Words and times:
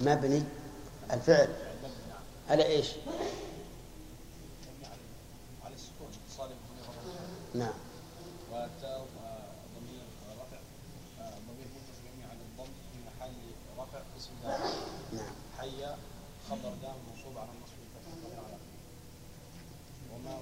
مبني 0.00 0.42
الفعل. 1.12 1.48
على 2.50 2.66
إيش؟ 2.66 2.88
على 5.64 5.74
السكون 5.74 6.10
نعم. 7.54 7.72
رفع 10.32 10.58
في 12.92 12.98
محل 13.06 13.32
رفع 13.78 13.98
دال 14.44 14.60
نعم. 15.12 15.32
حي 15.58 15.80
دام 16.82 16.94
منصوب 17.10 17.38
على 17.38 17.48
على 18.36 18.56
وما 20.14 20.38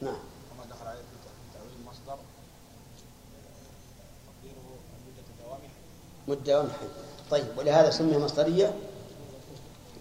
نعم. 0.00 0.18
وما 0.52 0.64
دخل 0.70 0.86
عليه 0.86 1.00
المصدر 1.80 2.18
تقديره 4.26 4.78
مدة 5.06 5.44
دوامه 5.44 5.68
مدة 6.28 6.60
ومحل 6.60 6.88
طيب 7.30 7.46
ولهذا 7.58 7.90
سمي 7.90 8.18
مصدرية 8.18 8.74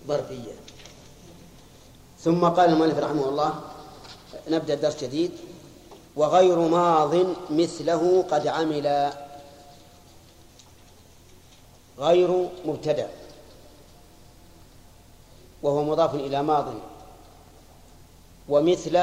ظرفية. 0.07 0.53
ثم 2.19 2.45
قال 2.45 2.69
المؤلف 2.69 2.99
رحمه 2.99 3.29
الله 3.29 3.61
نبدأ 4.49 4.75
درس 4.75 5.03
جديد 5.03 5.31
وغير 6.15 6.59
ماض 6.59 7.15
مثله 7.49 8.25
قد 8.31 8.47
عمل. 8.47 9.13
غير 11.99 12.49
مبتدأ. 12.65 13.09
وهو 15.63 15.83
مضاف 15.83 16.15
إلى 16.15 16.43
ماض. 16.43 16.73
ومثل 18.49 18.99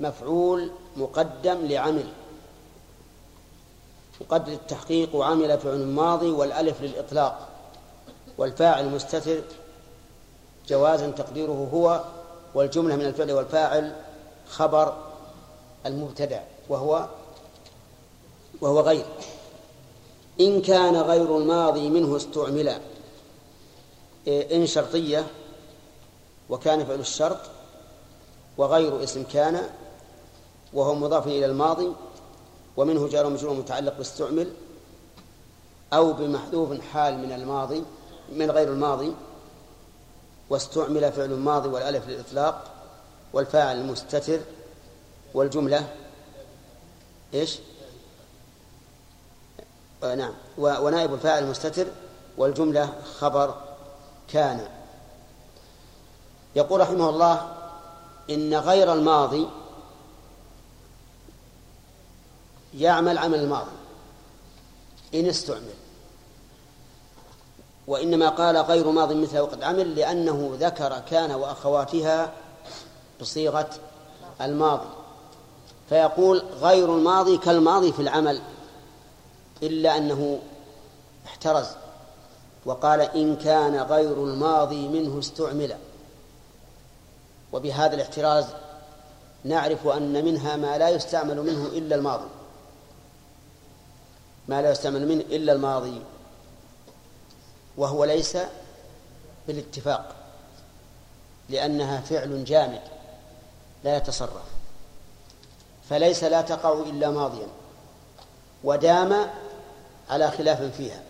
مفعول 0.00 0.70
مقدم 0.96 1.66
لعمل. 1.66 2.08
مقدر 4.20 4.52
التحقيق 4.52 5.14
وعمل 5.14 5.58
فعل 5.58 5.86
ماضي 5.86 6.30
والألف 6.30 6.82
للإطلاق 6.82 7.48
والفاعل 8.38 8.88
مستتر 8.88 9.42
جوازا 10.68 11.10
تقديره 11.10 11.68
هو 11.72 12.04
والجملة 12.54 12.96
من 12.96 13.04
الفعل 13.04 13.32
والفاعل 13.32 13.96
خبر 14.48 14.96
المبتدع 15.86 16.40
وهو 16.68 17.06
وهو 18.60 18.80
غير. 18.80 19.04
إن 20.40 20.62
كان 20.62 20.96
غير 20.96 21.36
الماضي 21.36 21.88
منه 21.88 22.16
استعملا 22.16 22.78
إن 24.28 24.66
شرطية 24.66 25.26
وكان 26.50 26.84
فعل 26.84 27.00
الشرط 27.00 27.38
وغير 28.58 29.02
اسم 29.02 29.22
كان 29.22 29.70
وهو 30.72 30.94
مضاف 30.94 31.26
إلى 31.26 31.46
الماضي 31.46 31.92
ومنه 32.78 33.08
جار 33.08 33.26
ومجرور 33.26 33.54
متعلق 33.54 33.96
باستعمل 33.96 34.52
أو 35.92 36.12
بمحذوف 36.12 36.80
حال 36.80 37.18
من 37.18 37.32
الماضي 37.32 37.84
من 38.32 38.50
غير 38.50 38.68
الماضي 38.68 39.14
واستعمل 40.50 41.12
فعل 41.12 41.32
الماضي 41.32 41.68
والألف 41.68 42.08
للإطلاق 42.08 42.64
والفاعل 43.32 43.76
المستتر 43.80 44.40
والجملة. 45.34 45.88
إيش؟ 47.34 47.58
آه 50.02 50.14
نعم. 50.14 50.32
ونائب 50.58 51.14
الفاعل 51.14 51.42
المستتر 51.42 51.86
والجملة 52.36 52.92
خبر 53.18 53.54
كان. 54.28 54.68
يقول 56.56 56.80
رحمه 56.80 57.08
الله 57.08 57.54
إن 58.30 58.54
غير 58.54 58.92
الماضي 58.92 59.48
يعمل 62.74 63.18
عمل 63.18 63.38
الماضي. 63.38 63.70
إن 65.14 65.26
استعمل. 65.26 65.74
وإنما 67.86 68.28
قال 68.28 68.56
غير 68.56 68.90
ماض 68.90 69.12
مثله 69.12 69.42
وقد 69.42 69.62
عمل 69.62 69.96
لأنه 69.96 70.56
ذكر 70.60 70.98
كان 70.98 71.30
وأخواتها 71.30 72.32
بصيغة 73.20 73.70
الماضي. 74.40 74.88
فيقول 75.88 76.42
غير 76.60 76.94
الماضي 76.94 77.38
كالماضي 77.38 77.92
في 77.92 78.02
العمل 78.02 78.40
إلا 79.62 79.96
أنه 79.96 80.38
احترز. 81.26 81.66
وقال 82.66 83.00
إن 83.00 83.36
كان 83.36 83.76
غير 83.76 84.24
الماضي 84.24 84.88
منه 84.88 85.18
استعمل. 85.18 85.76
وبهذا 87.52 87.94
الاحتراز 87.94 88.46
نعرف 89.44 89.86
أن 89.86 90.24
منها 90.24 90.56
ما 90.56 90.78
لا 90.78 90.88
يستعمل 90.88 91.42
منه 91.42 91.66
إلا 91.66 91.96
الماضي. 91.96 92.28
ما 94.48 94.62
لا 94.62 94.70
يستعمل 94.70 95.08
منه 95.08 95.20
إلا 95.20 95.52
الماضي 95.52 96.02
وهو 97.76 98.04
ليس 98.04 98.38
بالاتفاق 99.46 100.14
لأنها 101.48 102.00
فعل 102.00 102.44
جامد 102.44 102.82
لا 103.84 103.96
يتصرف 103.96 104.44
فليس 105.90 106.24
لا 106.24 106.40
تقع 106.40 106.72
إلا 106.72 107.10
ماضيا 107.10 107.46
ودام 108.64 109.30
على 110.10 110.30
خلاف 110.30 110.62
فيها 110.62 111.02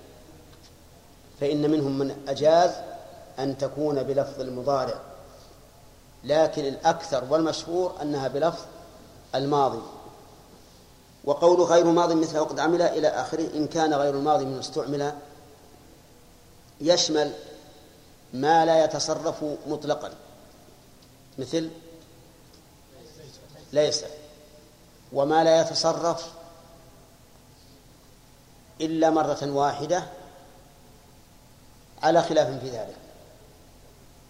فإن 1.41 1.71
منهم 1.71 1.99
من 1.99 2.17
أجاز 2.29 2.71
أن 3.39 3.59
تكون 3.59 4.03
بلفظ 4.03 4.41
المضارع 4.41 5.01
لكن 6.25 6.65
الأكثر 6.65 7.25
والمشهور 7.31 7.95
أنها 8.03 8.29
بلفظ 8.29 8.65
الماضي. 9.35 9.83
وقول 11.29 11.63
غير 11.63 11.85
ماض 11.85 12.13
مثل 12.13 12.39
وقد 12.39 12.61
عمل 12.61 12.83
إلى 12.83 13.09
آخره 13.09 13.57
إن 13.57 13.67
كان 13.67 13.95
غير 13.95 14.15
الماضي 14.15 14.45
من 14.45 14.59
استعمل 14.59 15.13
يشمل 16.81 17.33
ما 18.33 18.65
لا 18.65 18.85
يتصرف 18.85 19.45
مطلقا. 19.67 20.11
مثل 21.39 21.71
ليس 23.73 24.05
وما 25.13 25.45
لا 25.45 25.61
يتصرف 25.61 26.33
إلا 28.81 29.11
مرة 29.11 29.39
واحدة 29.43 30.05
على 32.03 32.23
خلاف 32.23 32.61
في 32.61 32.71
ذلك 32.71 32.97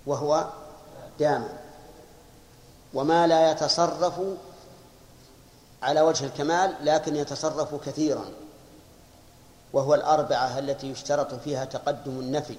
وهو 0.06 0.48
دام 1.18 1.48
وما 2.94 3.26
لا 3.26 3.50
يتصرف 3.50 4.20
على 5.82 6.00
وجه 6.00 6.24
الكمال 6.24 6.74
لكن 6.82 7.16
يتصرف 7.16 7.74
كثيرا. 7.74 8.24
وهو 9.72 9.94
الأربعة 9.94 10.58
التي 10.58 10.90
يشترط 10.90 11.34
فيها 11.34 11.64
تقدم 11.64 12.20
النفي. 12.20 12.58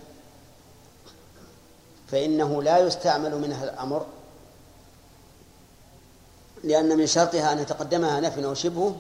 فإنه 2.07 2.63
لا 2.63 2.78
يستعمل 2.78 3.35
منها 3.35 3.63
الأمر 3.63 4.06
لأن 6.63 6.97
من 6.97 7.07
شرطها 7.07 7.53
أن 7.53 7.59
يتقدمها 7.59 8.19
نفي 8.19 8.46
أو 8.46 8.53
شبه 8.53 8.96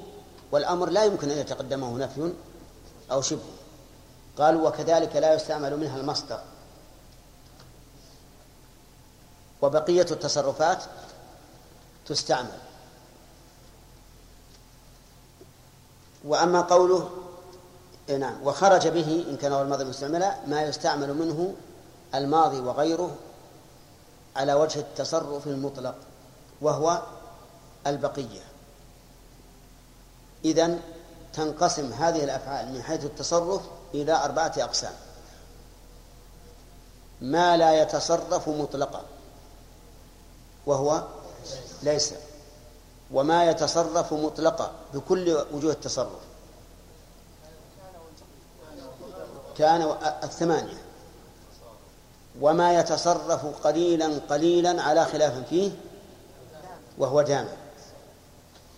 والأمر 0.51 0.89
لا 0.89 1.03
يمكن 1.03 1.29
أن 1.29 1.37
يتقدمه 1.37 1.97
نفي 1.97 2.33
أو 3.11 3.21
شبه. 3.21 3.49
قالوا 4.37 4.69
وكذلك 4.69 5.15
لا 5.15 5.33
يستعمل 5.33 5.77
منها 5.77 5.97
المصدر. 5.97 6.41
وبقية 9.61 10.05
التصرفات 10.11 10.83
تستعمل. 12.05 12.57
وأما 16.25 16.61
قوله 16.61 17.09
إيه 18.09 18.17
نعم 18.17 18.43
وخرج 18.43 18.87
به 18.87 19.25
إن 19.29 19.37
كان 19.37 19.53
هو 19.53 19.61
الماضي 19.61 19.83
مستعملا 19.83 20.35
ما 20.47 20.61
يستعمل 20.61 21.13
منه 21.13 21.53
الماضي 22.15 22.59
وغيره 22.59 23.15
على 24.35 24.53
وجه 24.53 24.79
التصرف 24.79 25.47
المطلق 25.47 25.95
وهو 26.61 27.01
البقية. 27.87 28.41
إذن 30.45 30.81
تنقسم 31.33 31.93
هذه 31.93 32.23
الأفعال 32.23 32.73
من 32.73 32.83
حيث 32.83 33.05
التصرف 33.05 33.61
إلى 33.93 34.13
أربعة 34.25 34.53
أقسام. 34.57 34.93
ما 37.21 37.57
لا 37.57 37.81
يتصرف 37.81 38.49
مطلقا 38.49 39.01
وهو 40.65 41.03
ليس. 41.83 42.13
وما 43.11 43.49
يتصرف 43.49 44.13
مطلقا 44.13 44.71
بكل 44.93 45.45
وجوه 45.51 45.71
التصرف. 45.71 46.19
كان 49.57 49.95
الثمانية. 50.23 50.77
وما 52.41 52.79
يتصرف 52.79 53.45
قليلا 53.63 54.19
قليلا 54.29 54.81
على 54.81 55.05
خلاف 55.05 55.33
فيه 55.49 55.71
وهو 56.97 57.21
جامع. 57.21 57.53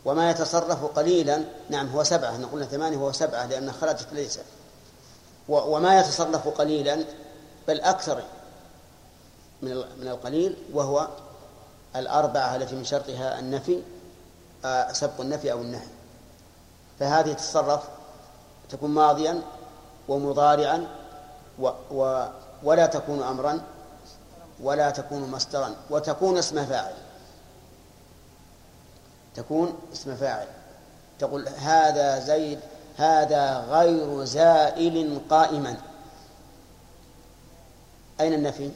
وما 0.06 0.32
يتصرف 0.32 0.86
قليلا 0.86 1.44
نعم 1.70 1.90
هو 1.90 2.04
سبعة 2.04 2.46
قلنا 2.46 2.66
ثمانية 2.66 2.98
وهو 2.98 3.12
سبعة 3.12 3.46
لأن 3.46 3.72
خرجت 3.72 4.08
ليس. 4.12 4.40
وما 5.48 6.00
يتصرف 6.00 6.48
قليلا 6.48 7.06
بل 7.68 7.82
أكثر 7.82 8.24
من 9.62 10.08
القليل 10.08 10.56
وهو 10.74 11.08
الأربعة 11.96 12.56
التي 12.56 12.76
من 12.76 12.86
شرطها 12.86 13.40
النفي 13.40 13.82
سبق 14.92 15.22
النفي 15.22 15.52
أو 15.52 15.62
النهي. 15.62 15.88
فهذه 17.00 17.34
تتصرف 17.34 17.84
تكون 18.70 18.90
ماضيا 18.90 19.42
ومضارعا 20.08 20.88
و, 21.60 21.70
و 21.92 22.28
ولا 22.64 22.86
تكون 22.86 23.24
أمرا 23.24 23.62
ولا 24.60 24.90
تكون 24.90 25.32
مصدرا 25.32 25.76
وتكون 25.90 26.38
اسم 26.38 26.66
فاعل. 26.66 26.94
تكون 29.36 29.80
اسم 29.94 30.16
فاعل. 30.16 30.48
تقول 31.20 31.48
هذا 31.48 32.20
زيد 32.20 32.60
هذا 32.98 33.58
غير 33.60 34.26
زائل 34.26 35.22
قائما. 35.30 35.78
أين 38.20 38.34
النفي؟ 38.34 38.72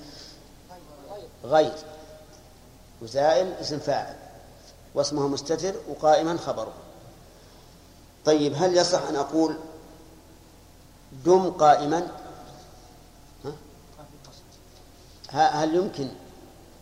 غير. 1.44 1.74
وزائل 3.02 3.54
اسم 3.54 3.80
فاعل. 3.80 4.25
واسمه 4.96 5.28
مستتر 5.28 5.76
وقائما 5.90 6.38
خبره. 6.38 6.74
طيب 8.26 8.54
هل 8.56 8.78
يصح 8.78 9.02
أن 9.02 9.16
أقول 9.16 9.58
دم 11.26 11.52
قائما؟ 11.52 12.08
هل 15.30 15.76
يمكن 15.76 16.08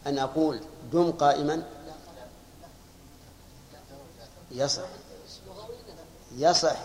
أن 0.08 0.20
أقول 0.20 0.62
دم 0.92 1.12
قائما؟ 1.12 1.64
يصح. 4.52 4.84
يصح. 6.38 6.76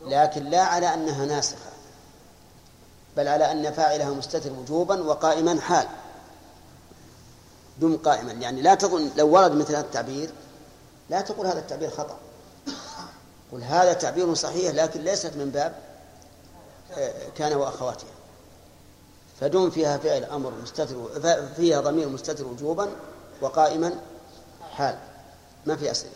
لكن 0.00 0.44
لا 0.44 0.62
على 0.62 0.94
أنها 0.94 1.26
ناسخة 1.26 1.70
بل 3.16 3.28
على 3.28 3.52
أن 3.52 3.72
فاعلها 3.72 4.10
مستتر 4.10 4.52
وجوبا 4.52 5.02
وقائما 5.02 5.60
حال. 5.60 5.88
دم 7.80 7.96
قائما. 7.96 8.32
يعني 8.32 8.62
لا 8.62 8.74
تظن 8.74 9.10
لو 9.16 9.28
ورد 9.28 9.52
مثل 9.52 9.76
هذا 9.76 9.80
التعبير 9.86 10.30
لا 11.10 11.20
تقول 11.20 11.46
هذا 11.46 11.58
التعبير 11.58 11.90
خطأ. 11.90 12.18
قل 13.52 13.62
هذا 13.62 13.92
تعبير 13.92 14.34
صحيح 14.34 14.74
لكن 14.74 15.00
ليست 15.00 15.36
من 15.36 15.50
باب 15.50 15.74
آه، 16.92 17.28
كان 17.36 17.52
وأخواتها. 17.52 18.10
فدم 19.40 19.70
فيها 19.70 19.98
فعل 19.98 20.24
أمر 20.24 20.52
مستتر 20.62 20.96
فيها 21.56 21.80
ضمير 21.80 22.08
مستتر 22.08 22.46
وجوبا 22.46 22.88
وقائما 23.40 24.00
حال. 24.70 24.98
ما 25.66 25.76
في 25.76 25.90
أسئلة. 25.90 26.12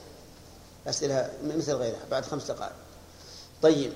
أسئلة 0.87 1.31
مثل 1.45 1.73
غيرها 1.73 2.01
بعد 2.11 2.25
خمس 2.25 2.51
دقائق. 2.51 2.73
طيب. 3.63 3.93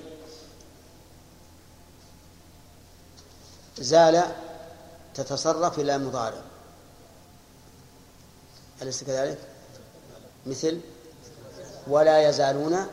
زال 3.77 4.23
تتصرف 5.15 5.79
إلى 5.79 5.97
مضارع. 5.97 6.41
أليس 8.81 9.03
كذلك؟ 9.03 9.37
مثل 10.45 10.79
ولا 11.87 12.29
يزالون 12.29 12.87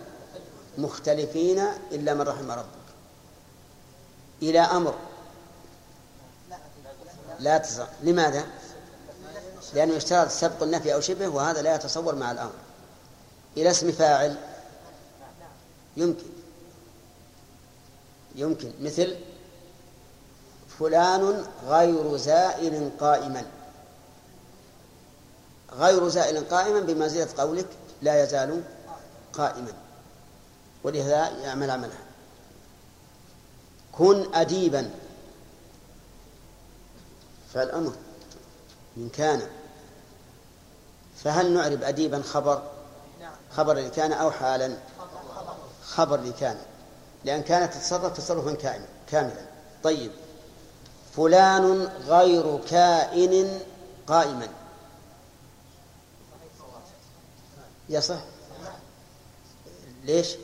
مختلفين 0.79 1.59
إلا 1.93 2.15
من 2.15 2.21
رحم 2.21 2.51
ربك. 2.51 2.67
إلى 4.43 4.61
أمر. 4.61 4.95
لا 7.41 7.59
تصح 7.59 7.89
لماذا؟ 8.03 8.45
لأنه 9.75 9.95
يشترط 9.95 10.29
سبق 10.29 10.63
النفي 10.63 10.95
أو 10.95 11.01
شبه 11.01 11.29
وهذا 11.29 11.63
لا 11.63 11.75
يتصور 11.75 12.15
مع 12.15 12.33
الأمر. 12.33 12.53
إلى 13.57 13.71
اسم 13.71 13.93
فاعل. 13.93 14.37
يمكن. 15.97 16.27
يمكن. 18.35 18.73
مثل 18.81 19.17
فلان 20.79 21.47
غير 21.67 22.17
زائل 22.17 22.91
قائما. 23.01 23.45
غير 25.73 26.09
زائل 26.09 26.49
قائما 26.49 26.81
بمنزلة 26.81 27.29
قولك 27.39 27.67
لا 28.03 28.25
يزال 28.25 28.63
قائما. 29.33 29.73
ولهذا 30.85 31.29
يعمل 31.29 31.71
عملها. 31.71 31.99
كن 33.93 34.35
أديبا. 34.35 34.91
فالأمر 37.55 37.93
من 38.97 39.09
كان 39.09 39.43
فهل 41.25 41.53
نعرب 41.55 41.83
أديبا 41.83 42.23
خبر؟ 42.23 42.63
خبر 43.53 43.75
لكان 43.75 44.13
أو 44.13 44.31
حالا؟ 44.31 44.77
خبر 45.85 46.21
لكان 46.21 46.59
لأن 47.25 47.43
كانت 47.43 47.75
تتصرف 47.75 48.17
تصرفا 48.17 48.79
كاملا. 49.11 49.47
طيب. 49.83 50.11
فلان 51.17 51.89
غير 52.07 52.59
كائن 52.59 53.61
قائما. 54.07 54.49
يصح 57.89 58.21
ليش؟ 60.05 60.37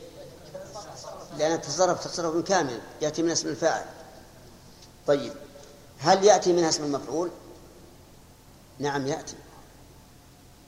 لأن 1.38 1.52
التصرف 1.52 2.04
تصرف 2.04 2.44
كامل 2.44 2.80
يأتي 3.02 3.22
من 3.22 3.30
اسم 3.30 3.48
الفاعل. 3.48 3.84
طيب 5.06 5.32
هل 5.98 6.24
يأتي 6.24 6.52
منها 6.52 6.68
اسم 6.68 6.84
المفعول؟ 6.84 7.30
نعم 8.78 9.06
يأتي. 9.06 9.36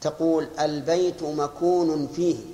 تقول 0.00 0.48
البيت 0.60 1.22
مكون 1.22 2.08
فيه. 2.08 2.44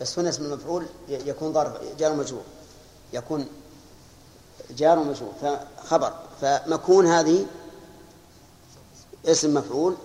بس 0.00 0.18
هنا 0.18 0.28
اسم 0.28 0.44
المفعول 0.44 0.86
يكون 1.08 1.52
ظرف 1.52 1.96
جار 1.98 2.14
مجرور. 2.14 2.42
يكون 3.12 3.48
جار 4.70 4.98
مجرور 4.98 5.32
فخبر. 5.42 6.14
فمكون 6.40 7.06
هذه 7.06 7.46
اسم 9.26 9.54
مفعول 9.54 9.96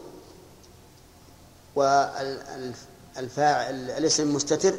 والفاعل 1.76 3.76
الاسم 3.92 4.36
مستتر 4.36 4.74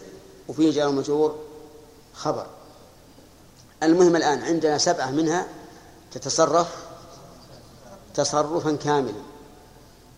وفيه 0.48 0.72
جار 0.72 0.90
مجرور 0.90 1.38
خبر. 2.14 2.46
المهم 3.82 4.16
الآن 4.16 4.42
عندنا 4.42 4.78
سبعة 4.78 5.10
منها 5.10 5.46
تتصرف 6.12 6.68
تصرفا 8.14 8.76
كاملا 8.76 9.22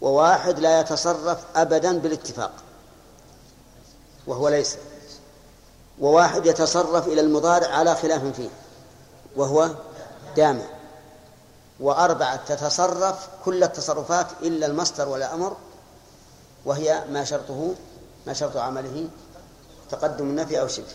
وواحد 0.00 0.58
لا 0.58 0.80
يتصرف 0.80 1.38
أبدا 1.56 1.98
بالاتفاق 1.98 2.52
وهو 4.26 4.48
ليس 4.48 4.76
وواحد 6.00 6.46
يتصرف 6.46 7.08
إلى 7.08 7.20
المضارع 7.20 7.68
على 7.68 7.94
خلاف 7.94 8.24
فيه 8.24 8.48
وهو 9.36 9.70
دامع 10.36 10.64
وأربعة 11.80 12.36
تتصرف 12.36 13.28
كل 13.44 13.64
التصرفات 13.64 14.26
إلا 14.42 14.66
المصدر 14.66 15.08
ولا 15.08 15.34
أمر 15.34 15.56
وهي 16.64 17.05
ما 17.11 17.25
شرطه 17.25 17.75
ما 18.26 18.32
شرط 18.32 18.56
عمله 18.56 19.08
تقدم 19.90 20.25
النفي 20.25 20.61
أو 20.61 20.69
شبه 20.69 20.94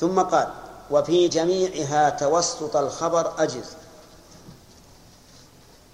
ثم 0.00 0.20
قال 0.20 0.52
وفي 0.90 1.28
جميعها 1.28 2.10
توسط 2.10 2.76
الخبر 2.76 3.42
أجز. 3.42 3.64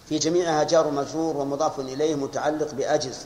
في 0.09 0.19
جميعها 0.19 0.63
جار 0.63 0.91
مجرور 0.91 1.37
ومضاف 1.37 1.81
إليه 1.81 2.15
متعلق 2.15 2.75
بأجز. 2.75 3.19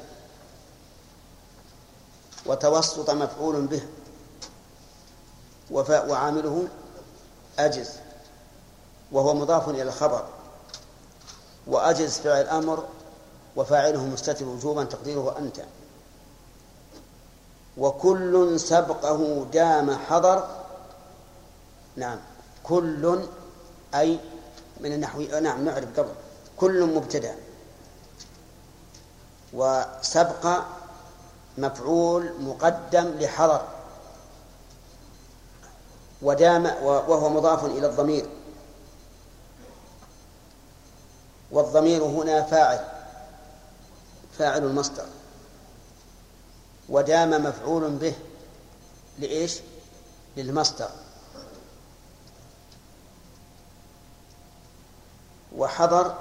وتوسط 2.47 3.11
مفعول 3.11 3.67
به. 3.67 3.83
وعامله 5.71 6.69
أجز. 7.59 7.91
وهو 9.13 9.35
مضاف 9.35 9.69
إلى 9.69 9.83
الخبر. 9.83 10.25
وأجز 11.67 12.19
فعل 12.19 12.47
أمر 12.47 12.85
وفاعله 13.57 14.05
مستتر 14.07 14.45
وجوبا 14.45 14.85
تقديره 14.85 15.39
أنت. 15.39 15.61
وكل 17.79 18.61
سبقه 18.61 19.47
دام 19.53 19.97
حضر. 19.97 20.49
نعم. 21.97 22.19
كل 22.65 23.21
أي 23.95 24.19
من 24.81 24.93
النحو 24.93 25.21
نعم 25.21 25.65
نعرف 25.65 25.99
قبل. 25.99 26.13
كل 26.57 26.95
مبتدأ. 26.95 27.37
وسبق 29.53 30.63
مفعول 31.59 32.33
مقدم 32.41 33.07
لحضر. 33.21 33.63
ودام 36.23 36.65
وهو 36.83 37.29
مضاف 37.29 37.65
إلى 37.65 37.87
الضمير. 37.87 38.27
والضمير 41.51 42.05
هنا 42.05 42.43
فاعل. 42.43 43.00
فاعل 44.39 44.65
المصدر. 44.65 45.07
ودام 46.89 47.45
مفعول 47.45 47.91
به 47.91 48.15
لإيش؟ 49.19 49.61
للمصدر. 50.37 50.91
وحضر 55.57 56.15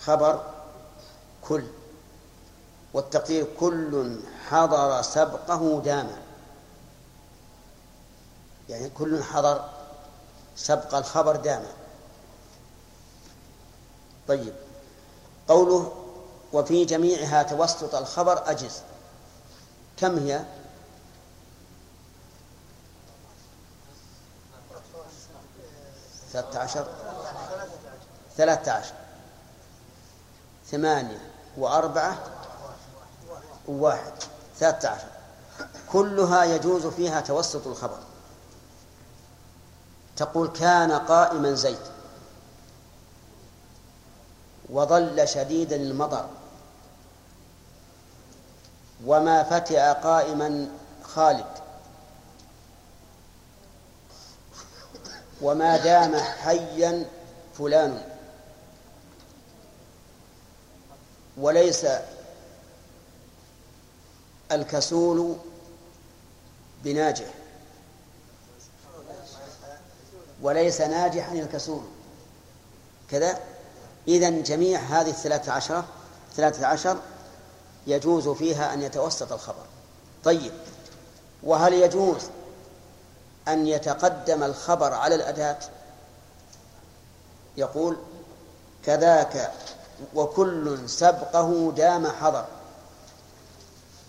خبر 0.00 0.44
كل. 1.42 1.64
والتقدير 2.94 3.46
كل 3.60 4.20
حضر 4.48 5.02
سبقه 5.02 5.80
دام 5.84 6.10
يعني 8.68 8.90
كل 8.90 9.22
حضر 9.22 9.68
سبق 10.56 10.94
الخبر 10.94 11.36
دام 11.36 11.62
طيب. 14.28 14.54
قوله 15.52 15.92
وفي 16.52 16.84
جميعها 16.84 17.42
توسط 17.42 17.94
الخبر 17.94 18.50
أجز. 18.50 18.80
كم 19.96 20.18
هي؟ 20.18 20.44
ثلاثة 26.32 26.58
عشر. 26.58 26.86
ثلاثة 28.36 28.72
عشر. 28.72 28.94
ثمانية 30.70 31.30
وأربعة 31.56 32.18
وواحد. 33.68 34.12
ثلاثة 34.58 34.88
عشر. 34.88 35.06
كلها 35.92 36.44
يجوز 36.44 36.86
فيها 36.86 37.20
توسط 37.20 37.66
الخبر. 37.66 37.98
تقول 40.16 40.48
كان 40.48 40.92
قائما 40.92 41.54
زيد. 41.54 41.91
وظل 44.72 45.28
شديدا 45.28 45.76
المطر. 45.76 46.28
وما 49.06 49.42
فتئ 49.42 49.80
قائما 49.80 50.68
خالد. 51.02 51.46
وما 55.42 55.76
دام 55.76 56.16
حيا 56.16 57.06
فلان. 57.58 58.02
وليس 61.36 61.86
الكسول 64.52 65.36
بناجح. 66.84 67.34
وليس 70.42 70.80
ناجحا 70.80 71.32
الكسول. 71.32 71.82
كذا؟ 73.10 73.51
إذن 74.08 74.42
جميع 74.42 74.80
هذه 74.80 75.10
الثلاثة 75.10 75.52
عشرة 75.52 75.84
ثلاثة 76.36 76.66
عشر 76.66 76.96
يجوز 77.86 78.28
فيها 78.28 78.74
أن 78.74 78.82
يتوسط 78.82 79.32
الخبر. 79.32 79.64
طيب 80.24 80.52
وهل 81.42 81.72
يجوز 81.72 82.22
أن 83.48 83.66
يتقدم 83.66 84.42
الخبر 84.42 84.94
على 84.94 85.14
الأداة؟ 85.14 85.58
يقول 87.56 87.96
كذاك 88.84 89.52
وكل 90.14 90.88
سبقه 90.88 91.72
دام 91.76 92.06
حضر. 92.06 92.44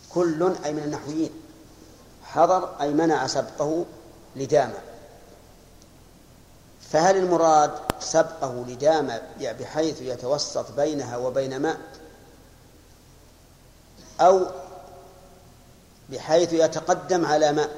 كل 0.09 0.55
أي 0.65 0.73
من 0.73 0.83
النحويين 0.83 1.31
حضر 2.23 2.81
أي 2.81 2.93
منع 2.93 3.27
سبقه 3.27 3.85
لدام 4.35 4.73
فهل 6.93 7.17
المراد 7.17 7.71
سبقه 8.00 8.65
لدام 8.67 9.19
بحيث 9.39 10.01
يتوسط 10.01 10.71
بينها 10.71 11.17
وبين 11.17 11.59
ماء 11.59 11.77
أو 14.21 14.45
بحيث 16.09 16.53
يتقدم 16.53 17.25
على 17.25 17.51
ماء 17.51 17.69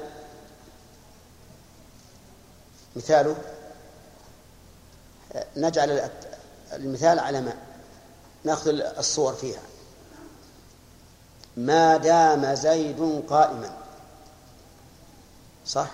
مثاله؟ 2.96 3.36
نجعل 5.56 6.10
المثال 6.72 7.18
على 7.18 7.40
ماء 7.40 7.56
نأخذ 8.44 8.68
الصور 8.98 9.32
فيها. 9.32 9.62
ما 11.56 11.96
دام 11.96 12.54
زيد 12.54 13.24
قائما. 13.28 13.76
صح. 15.66 15.90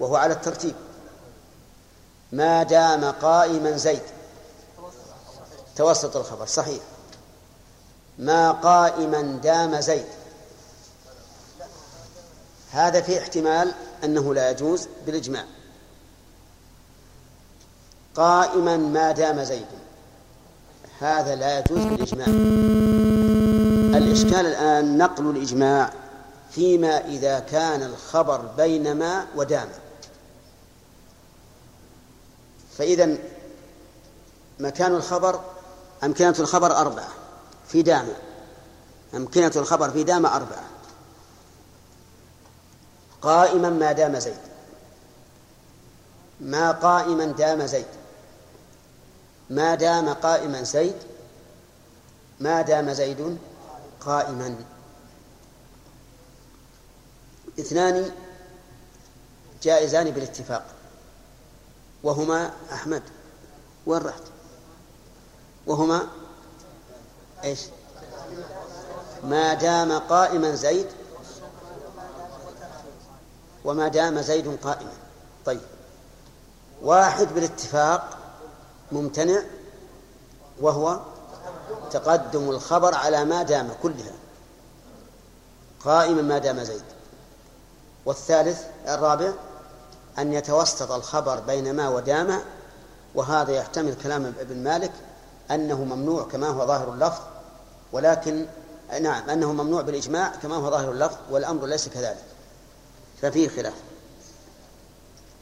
وهو 0.00 0.16
على 0.16 0.34
الترتيب. 0.34 0.74
ما 2.32 2.62
دام 2.62 3.04
قائما 3.04 3.76
زيد. 3.76 4.02
توسط 5.76 6.16
الخبر 6.16 6.46
صحيح. 6.46 6.82
ما 8.18 8.52
قائما 8.52 9.22
دام 9.42 9.80
زيد. 9.80 10.06
هذا 12.72 13.00
في 13.00 13.18
احتمال 13.18 13.72
أنه 14.04 14.34
لا 14.34 14.50
يجوز 14.50 14.88
بالإجماع. 15.06 15.44
قائما 18.14 18.76
ما 18.76 19.12
دام 19.12 19.44
زيد. 19.44 19.66
هذا 21.00 21.34
لا 21.34 21.58
يجوز 21.58 21.84
بالإجماع. 21.84 22.26
الإشكال 23.98 24.46
الآن 24.46 24.98
نقل 24.98 25.30
الإجماع 25.30 25.92
فيما 26.50 27.06
إذا 27.06 27.38
كان 27.38 27.82
الخبر 27.82 28.38
بين 28.56 28.96
ما 28.96 29.26
ودام. 29.36 29.68
فإذا 32.80 33.16
مكان 34.58 34.94
الخبر 34.94 35.40
أمكنة 36.04 36.34
الخبر 36.38 36.76
أربعة 36.76 37.08
في 37.68 37.82
دام 37.82 38.08
أمكنة 39.14 39.52
الخبر 39.56 39.90
في 39.90 40.04
دام 40.04 40.26
أربعة. 40.26 40.64
قائما 43.22 43.70
ما 43.70 43.92
دام 43.92 44.18
زيد. 44.18 44.40
ما 46.40 46.70
قائما 46.70 47.24
دام 47.24 47.66
زيد. 47.66 47.86
ما 49.50 49.74
دام 49.74 50.08
قائما 50.08 50.62
زيد. 50.62 50.96
ما 52.40 52.62
دام 52.62 52.92
زيد 52.92 53.38
قائما. 54.00 54.56
اثنان 57.58 58.10
جائزان 59.62 60.10
بالاتفاق. 60.10 60.69
وهما 62.02 62.50
أحمد 62.72 63.02
وين 63.86 64.02
رحت؟ 64.02 64.22
وهما 65.66 66.08
إيش؟ 67.44 67.60
ما 69.24 69.54
دام 69.54 69.98
قائما 69.98 70.54
زيد 70.54 70.86
وما 73.64 73.88
دام 73.88 74.20
زيد 74.20 74.58
قائما. 74.62 74.92
طيب. 75.46 75.60
واحد 76.82 77.34
بالاتفاق 77.34 78.18
ممتنع 78.92 79.42
وهو 80.60 81.00
تقدم 81.90 82.50
الخبر 82.50 82.94
على 82.94 83.24
ما 83.24 83.42
دام 83.42 83.70
كلها. 83.82 84.12
قائما 85.84 86.22
ما 86.22 86.38
دام 86.38 86.64
زيد. 86.64 86.84
والثالث 88.06 88.64
الرابع 88.88 89.32
أن 90.20 90.32
يتوسط 90.32 90.92
الخبر 90.92 91.40
بين 91.40 91.76
ما 91.76 91.88
ودام 91.88 92.40
وهذا 93.14 93.52
يحتمل 93.52 93.94
كلام 93.94 94.34
ابن 94.40 94.56
مالك 94.56 94.92
أنه 95.50 95.84
ممنوع 95.84 96.22
كما 96.22 96.48
هو 96.48 96.66
ظاهر 96.66 96.92
اللفظ 96.92 97.20
ولكن 97.92 98.46
نعم 99.00 99.30
أنه 99.30 99.52
ممنوع 99.52 99.82
بالإجماع 99.82 100.28
كما 100.42 100.56
هو 100.56 100.70
ظاهر 100.70 100.90
اللفظ 100.90 101.16
والأمر 101.30 101.66
ليس 101.66 101.88
كذلك. 101.88 102.24
ففيه 103.22 103.48
خلاف. 103.48 103.74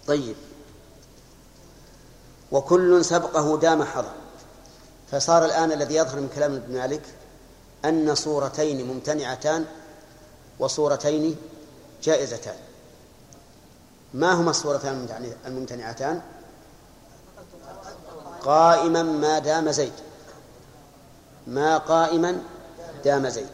طيب. 0.06 0.36
وكل 2.52 3.04
سبقه 3.04 3.58
دام 3.58 3.84
حضر 3.84 4.12
فصار 5.10 5.44
الآن 5.44 5.72
الذي 5.72 5.94
يظهر 5.94 6.20
من 6.20 6.28
كلام 6.34 6.54
ابن 6.54 6.74
مالك 6.74 7.02
أن 7.84 8.14
صورتين 8.14 8.86
ممتنعتان 8.86 9.64
وصورتين 10.58 11.36
جائزتان. 12.02 12.67
ما 14.14 14.32
هما 14.32 14.50
الصورتان 14.50 15.08
الممتنعتان؟ 15.46 16.22
قائما 18.42 19.02
ما 19.02 19.38
دام 19.38 19.70
زيد. 19.70 19.92
ما 21.46 21.78
قائما 21.78 22.42
دام 23.04 23.28
زيد. 23.28 23.48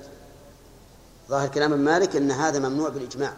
ظاهر 1.28 1.48
كلام 1.48 1.70
مالك 1.70 2.16
إن 2.16 2.30
هذا 2.30 2.58
ممنوع 2.58 2.88
بالإجماع. 2.88 3.32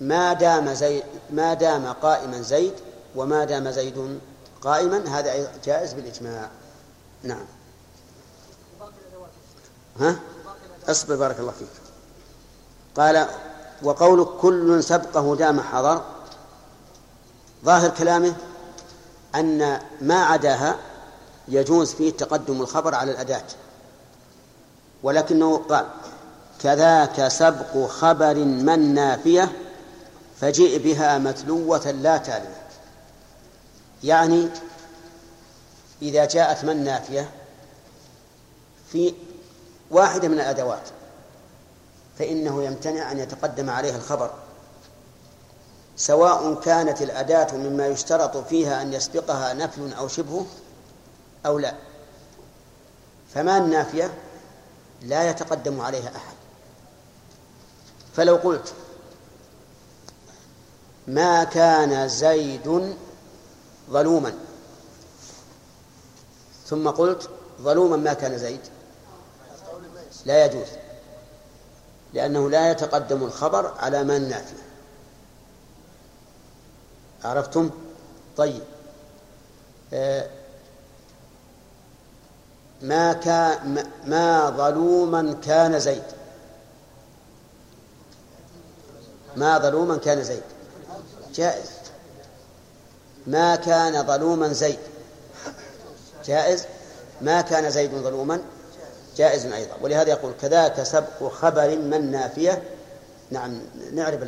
ما 0.00 0.32
دام 0.32 0.74
زيد 0.74 1.04
ما 1.30 1.54
دام 1.54 1.86
قائما 1.86 2.40
زيد 2.40 2.74
وما 3.16 3.44
دام 3.44 3.70
زيد 3.70 4.20
قائما 4.62 5.18
هذا 5.18 5.52
جائز 5.64 5.92
بالإجماع. 5.92 6.50
نعم. 7.22 7.44
ها؟ 10.00 10.20
اصبر 10.88 11.16
بارك 11.16 11.40
الله 11.40 11.52
فيك. 11.52 11.68
قال 12.96 13.28
وقول 13.82 14.28
كل 14.40 14.84
سبقه 14.84 15.36
دام 15.36 15.60
حضر. 15.60 16.02
ظاهر 17.64 17.90
كلامه 17.90 18.34
أن 19.34 19.80
ما 20.00 20.24
عداها 20.24 20.76
يجوز 21.48 21.92
فيه 21.92 22.10
تقدم 22.10 22.60
الخبر 22.60 22.94
على 22.94 23.10
الأداة. 23.10 23.44
ولكنه 25.02 25.56
قال 25.56 25.86
كذاك 26.62 27.28
سبق 27.28 27.86
خبر 27.86 28.34
من 28.34 28.94
نافية 28.94 29.52
فجئ 30.40 30.78
بها 30.78 31.18
متلوة 31.18 31.90
لا 31.90 32.16
تالية. 32.16 32.62
يعني 34.04 34.48
إذا 36.02 36.24
جاءت 36.24 36.64
من 36.64 36.84
نافية 36.84 37.30
في 38.92 39.14
واحدة 39.90 40.28
من 40.28 40.34
الأدوات 40.34 40.88
فإنه 42.22 42.64
يمتنع 42.64 43.12
أن 43.12 43.18
يتقدم 43.18 43.70
عليها 43.70 43.96
الخبر. 43.96 44.30
سواء 45.96 46.54
كانت 46.54 47.02
الأداة 47.02 47.56
مما 47.56 47.86
يشترط 47.86 48.36
فيها 48.36 48.82
أن 48.82 48.92
يسبقها 48.92 49.54
نفي 49.54 49.98
أو 49.98 50.08
شبهه 50.08 50.46
أو 51.46 51.58
لا. 51.58 51.74
فما 53.34 53.58
النافية؟ 53.58 54.14
لا 55.02 55.30
يتقدم 55.30 55.80
عليها 55.80 56.08
أحد. 56.16 56.34
فلو 58.16 58.36
قلت 58.36 58.72
ما 61.06 61.44
كان 61.44 62.08
زيد 62.08 62.96
ظلوما 63.90 64.34
ثم 66.66 66.88
قلت 66.88 67.30
ظلوما 67.62 67.96
ما 67.96 68.12
كان 68.12 68.38
زيد 68.38 68.60
لا 70.26 70.44
يجوز. 70.44 70.81
لأنه 72.14 72.50
لا 72.50 72.70
يتقدم 72.70 73.24
الخبر 73.24 73.74
على 73.78 74.04
ما 74.04 74.16
النافي 74.16 74.54
عرفتم؟ 77.24 77.70
طيب. 78.36 78.62
آه، 79.92 80.28
ما 82.82 83.12
كان 83.12 83.86
ما 84.06 84.50
ظلوما 84.50 85.36
كان 85.44 85.78
زيد. 85.78 86.02
ما 89.36 89.58
ظلوما 89.58 89.96
كان 89.96 90.22
زيد. 90.22 90.42
جائز. 91.34 91.70
ما 93.26 93.56
كان 93.56 94.06
ظلوما 94.06 94.48
زيد. 94.48 94.78
جائز. 96.24 96.64
ما 97.20 97.40
كان 97.40 97.70
زيد 97.70 97.90
ظلوما. 97.90 98.42
جائز 99.16 99.46
أيضا. 99.46 99.74
ولهذا 99.80 100.10
يقول 100.10 100.32
كذاك 100.40 100.82
سبق 100.82 101.32
خبر 101.32 101.78
من 101.78 102.10
نافية. 102.10 102.62
نعم 103.30 103.60
نعرف 103.92 104.20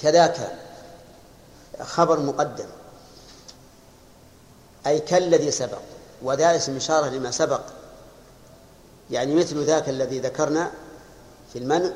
كذاك 0.00 0.58
خبر 1.82 2.20
مقدم. 2.20 2.66
أي 4.86 5.00
كالذي 5.00 5.50
سبق 5.50 5.80
وذا 6.22 6.56
اسم 6.56 6.76
إشارة 6.76 7.08
لما 7.08 7.30
سبق. 7.30 7.60
يعني 9.10 9.34
مثل 9.34 9.64
ذاك 9.64 9.88
الذي 9.88 10.18
ذكرنا 10.18 10.70
في 11.52 11.58
المنع 11.58 11.90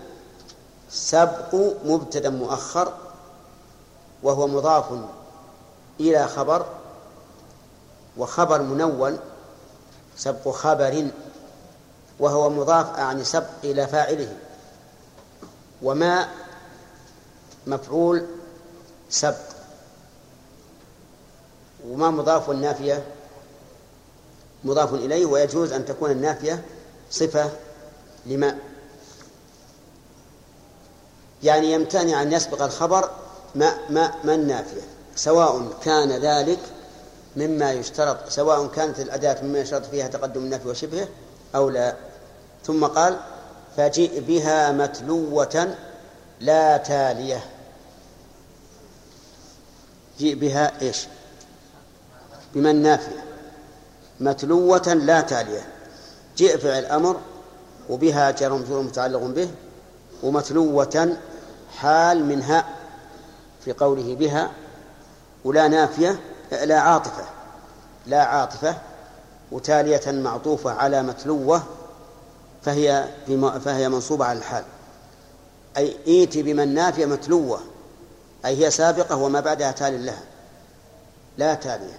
سبق 0.90 1.54
مبتدا 1.84 2.30
مؤخر 2.30 2.92
وهو 4.22 4.46
مضاف 4.46 4.84
إلى 6.00 6.28
خبر 6.28 6.66
وخبر 8.16 8.62
منون 8.62 9.18
سبق 10.16 10.48
خبر 10.48 11.06
وهو 12.18 12.50
مضاف 12.50 12.98
يعني 12.98 13.24
سبق 13.24 13.50
إلى 13.64 13.86
فاعله. 13.86 14.36
وما 15.82 16.28
مفعول 17.66 18.26
سبق. 19.10 19.54
وما 21.88 22.10
مضاف 22.10 22.50
النافية؟ 22.50 23.04
مضاف 24.64 24.94
إليه 24.94 25.26
ويجوز 25.26 25.72
أن 25.72 25.84
تكون 25.84 26.10
النافية 26.10 26.64
صفة 27.10 27.50
لما؟ 28.26 28.58
يعني 31.42 31.72
يمتنع 31.72 32.22
أن 32.22 32.32
يسبق 32.32 32.62
الخبر 32.62 33.10
ما 33.54 33.74
ما 33.90 34.14
ما 34.24 34.34
النافية 34.34 34.80
سواء 35.16 35.68
كان 35.84 36.12
ذلك 36.12 36.58
مما 37.36 37.72
يشترط 37.72 38.28
سواء 38.28 38.66
كانت 38.66 39.00
الأداة 39.00 39.42
مما 39.42 39.58
يشترط 39.58 39.86
فيها 39.86 40.08
تقدم 40.08 40.40
النفي 40.40 40.68
وشبهه 40.68 41.08
أو 41.54 41.70
لا. 41.70 41.94
ثم 42.66 42.84
قال 42.84 43.16
فجئ 43.76 44.20
بها 44.20 44.72
متلوة 44.72 45.74
لا 46.40 46.76
تالية. 46.76 47.44
جئ 50.18 50.34
بها 50.34 50.80
إيش؟ 50.82 51.06
بمن 52.54 52.82
نافية 52.82 53.24
متلوة 54.20 54.94
لا 54.94 55.20
تالية. 55.20 55.66
جئ 56.36 56.58
فعل 56.58 56.84
أمر 56.84 57.20
وبها 57.90 58.30
جر 58.30 58.54
مجرور 58.54 58.82
متعلق 58.82 59.20
به 59.20 59.50
ومتلوة 60.22 61.16
حال 61.76 62.24
منها 62.24 62.64
في 63.64 63.72
قوله 63.72 64.14
بها 64.14 64.50
ولا 65.44 65.68
نافية 65.68 66.20
لا 66.64 66.80
عاطفة 66.80 67.24
لا 68.06 68.22
عاطفة 68.24 68.76
وتالية 69.52 70.12
معطوفة 70.12 70.72
على 70.72 71.02
متلوة 71.02 71.62
فهي 72.62 73.08
فهي 73.64 73.88
منصوبة 73.88 74.24
على 74.24 74.38
الحال. 74.38 74.64
أي 75.76 75.96
إيتي 76.06 76.42
بمن 76.42 76.74
نافية 76.74 77.06
متلوة 77.06 77.60
أي 78.44 78.64
هي 78.64 78.70
سابقة 78.70 79.16
وما 79.16 79.40
بعدها 79.40 79.72
تال 79.72 80.06
لها 80.06 80.22
لا 81.38 81.54
تالية. 81.54 81.98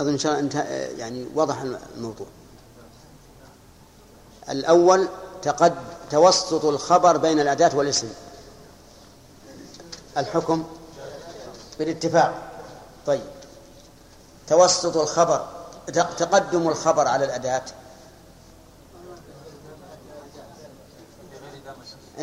أظن 0.00 0.12
إن 0.12 0.18
شاء 0.18 0.40
الله 0.40 0.62
يعني 0.98 1.26
وضح 1.34 1.60
الموضوع. 1.96 2.26
الأول 4.48 5.08
تقد 5.42 5.74
توسط 6.10 6.64
الخبر 6.64 7.16
بين 7.16 7.40
الأداة 7.40 7.76
والاسم. 7.76 8.08
الحكم 10.16 10.64
بالاتفاق. 11.78 12.34
طيب. 13.06 13.30
توسط 14.46 14.96
الخبر 14.96 15.46
تقدم 15.92 16.68
الخبر 16.68 17.08
على 17.08 17.24
الأداة. 17.24 17.62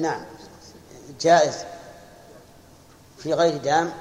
نعم. 0.02 0.26
جائز. 1.22 1.56
في 3.18 3.34
غير 3.34 3.58
دام 3.58 3.94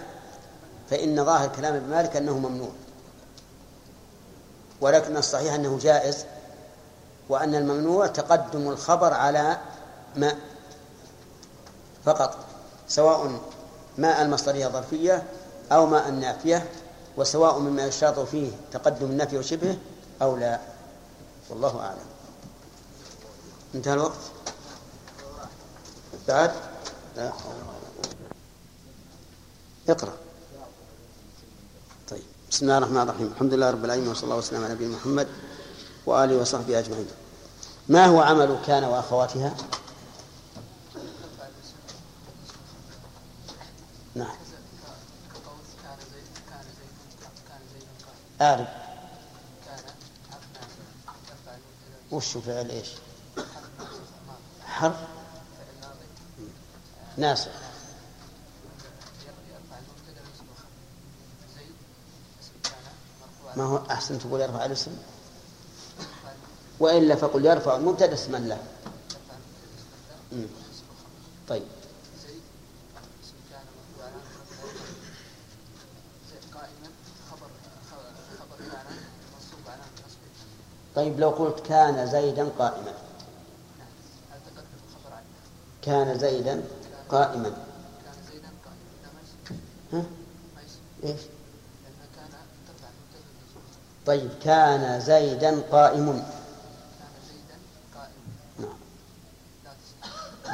فإن 0.91 1.25
ظاهر 1.25 1.49
كلام 1.49 1.75
ابن 1.75 1.91
مالك 1.91 2.17
أنه 2.17 2.39
ممنوع. 2.39 2.73
ولكن 4.81 5.17
الصحيح 5.17 5.55
أنه 5.55 5.79
جائز 5.79 6.25
وأن 7.29 7.55
الممنوع 7.55 8.07
تقدم 8.07 8.69
الخبر 8.69 9.15
على 9.15 9.59
ما 10.17 10.35
فقط 12.05 12.37
سواء 12.89 13.41
ماء 13.99 14.23
المصدرية 14.23 14.69
ظرفية 14.69 15.23
أو 15.73 15.87
ماء 15.87 16.09
النافية 16.09 16.71
وسواء 17.17 17.59
مما 17.59 17.87
يشترط 17.87 18.19
فيه 18.19 18.51
تقدم 18.73 19.07
النفي 19.07 19.39
وشبهه 19.39 19.77
أو 20.23 20.37
لا. 20.37 20.61
والله 21.51 21.81
أعلم. 21.81 22.07
انتهى 23.75 23.95
الوقت؟ 23.95 24.19
بعد؟ 26.29 26.53
لا. 27.17 27.33
اقرأ. 29.89 30.13
طيب. 32.11 32.23
بسم 32.51 32.67
الله 32.67 32.79
الرحمن 32.79 33.01
الرحيم. 33.01 33.27
الحمد 33.27 33.55
لله 33.55 33.71
رب 33.71 33.85
العالمين 33.85 34.09
وصلى 34.09 34.25
الله 34.25 34.37
وسلم 34.37 34.65
على 34.65 34.75
نبينا 34.75 34.97
محمد 34.97 35.29
وآله 36.07 36.37
وصحبه 36.37 36.79
أجمعين. 36.79 37.07
ما 37.89 38.07
هو 38.07 38.21
عمل 38.21 38.59
كان 38.67 38.85
وأخواتها؟ 38.85 39.55
نعم. 44.15 44.44
أعرف. 48.41 48.69
وش 52.11 52.37
فعل 52.37 52.71
إيش؟ 52.71 52.89
حرف. 54.67 54.97
ناسخ 57.17 57.51
ما 63.57 63.65
هو 63.65 63.83
أحسن 63.91 64.19
تقول 64.19 64.41
يرفع 64.41 64.65
الاسم؟ 64.65 64.97
وإلا 66.81 67.15
فقل 67.15 67.47
يرفع 67.47 67.77
المبتدأ 67.77 68.15
اسما 68.15 68.37
له. 68.37 68.63
طيب. 71.49 71.63
طيب 80.95 81.21
لو 81.21 81.31
قلت 81.31 81.61
كان 81.61 82.07
زيدا 82.07 82.49
قائما. 82.59 82.93
كان 85.83 86.19
زيدا 86.19 86.63
قائما. 87.09 87.57
ها؟ 89.93 90.05
طيب 94.07 94.31
كان 94.43 95.01
زيدا 95.01 95.61
قائم. 95.71 96.23
نعم. 98.59 98.79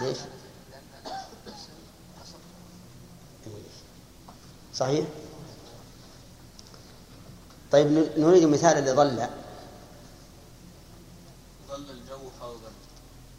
ليش؟ 0.01 0.19
صحيح؟ 4.75 5.07
طيب 7.73 7.87
نريد 8.19 8.45
مثالا 8.45 8.91
لظل. 8.91 9.27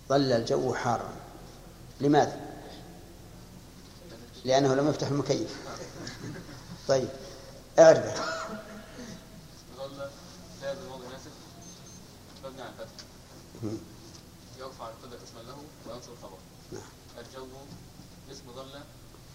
ظل 0.10 0.32
الجو 0.32 0.74
حارا. 0.74 1.14
لماذا؟ 2.02 2.40
لأنه 4.46 4.76
لم 4.76 4.90
يفتح 4.90 5.08
المكيف. 5.08 5.58
طيب 6.88 7.10
اعرفه 7.80 8.24
ظل 9.78 9.98
لا 10.62 10.74
بالوضع 10.74 11.08
ناسب 11.12 11.32
مبني 12.44 12.62
على 12.62 12.70
الفتح 12.72 13.04
يرفع 14.60 14.90
القدر 14.90 15.18
اسما 15.24 15.40
له 15.42 15.58
وينصب 15.88 16.12
الخبر 16.12 16.38
نعم. 16.72 16.82
الجو 17.18 17.48
اسم 18.32 18.44
ظل 18.56 18.80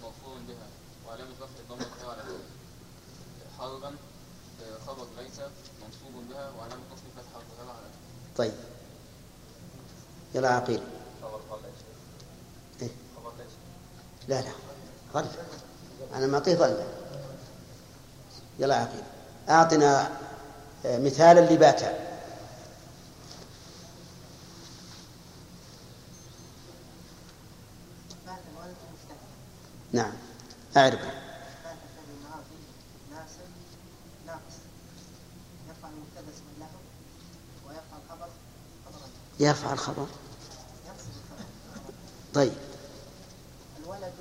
مرفوع 0.03 0.35
بها 0.49 0.67
وعلامة 1.07 1.31
رفع 1.41 1.59
الضمة 1.61 2.11
على 2.11 2.23
حربا 3.59 3.95
خبر 4.87 5.07
ليس 5.19 5.39
منصوب 5.83 6.29
بها 6.31 6.51
وعلامة 6.51 6.83
فتحة 7.17 7.41
الظاهرة 7.41 7.77
على 7.77 7.87
طيب. 8.37 8.55
يلا 10.35 10.49
عقيل. 10.49 10.81
إيه؟ 12.83 12.89
لا 14.29 14.41
لا. 14.41 14.51
ظل. 15.15 15.27
أنا 16.15 16.27
معطيه 16.27 16.55
ظل. 16.55 16.77
يلا 18.59 18.75
عقيل. 18.75 19.03
أعطنا 19.49 20.11
آه، 20.87 20.99
مثالا 20.99 21.41
لباتا. 21.41 22.07
نعم. 29.93 30.13
أعرف 30.77 31.01
يرفع 39.41 39.73
الخبر. 39.73 40.07
طيب. 42.35 42.53
الولد 43.85 44.13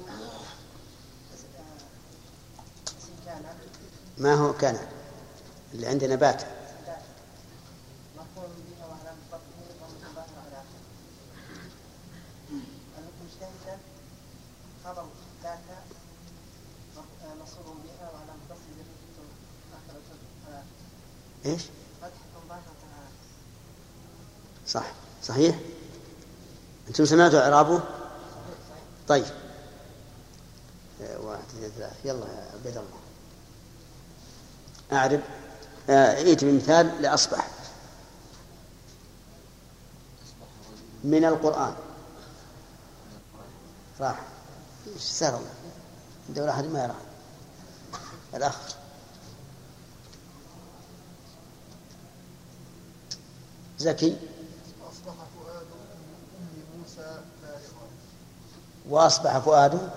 ما 4.17 4.34
هو 4.34 4.54
كان؟ 4.54 4.78
اللي 5.73 5.88
عندنا 5.88 6.15
بات 6.15 6.41
مرفوع 8.17 8.43
بها 8.45 8.86
وعلامة 8.88 9.17
رفعه 9.34 9.39
ضمة 9.80 10.13
ظاهرة 10.15 10.39
على 10.45 10.56
آخره. 10.58 10.82
المجتهدا 12.97 13.78
خبر 14.86 15.06
ذات 15.43 15.60
مصروف 17.41 17.78
بها 17.84 18.12
وعلامة 18.13 18.39
رفعه 18.49 18.58
آخر 19.73 19.97
على 20.47 20.63
إيش؟ 21.45 21.62
فتحة 22.01 22.47
ظاهرة 22.49 22.60
على 22.60 23.06
آخره. 23.06 23.12
صح 24.67 24.91
صحيح 25.23 25.60
أنتم 26.95 27.05
سمعتوا 27.05 27.39
إعرابه؟ 27.39 27.81
طيب. 29.08 29.25
آه، 31.01 31.19
واحد 31.19 31.43
اثنين 31.43 31.71
ثلاثة. 31.71 31.95
يلا 32.05 32.25
يا 32.25 32.51
عبيد 32.53 32.77
الله. 32.77 32.99
أعرب. 34.91 35.21
آه، 35.89 36.13
ائت 36.15 36.43
بمثال 36.43 37.01
لأصبح. 37.01 37.47
من 41.03 41.25
القرآن. 41.25 41.75
راح. 43.99 44.19
إيش 44.88 45.01
سهل 45.01 45.34
الله 45.34 45.53
الدولة 46.29 46.51
أحد 46.51 46.63
ما 46.63 46.84
يرى. 46.84 46.95
الأخ. 48.36 48.58
زكي 53.77 54.17
أصبح 54.91 55.13
فؤاد 55.13 55.65
أم 56.39 56.79
موسى 56.79 57.21
فارغا 57.41 57.88
وأصبح 58.89 59.37
فؤاد 59.37 59.89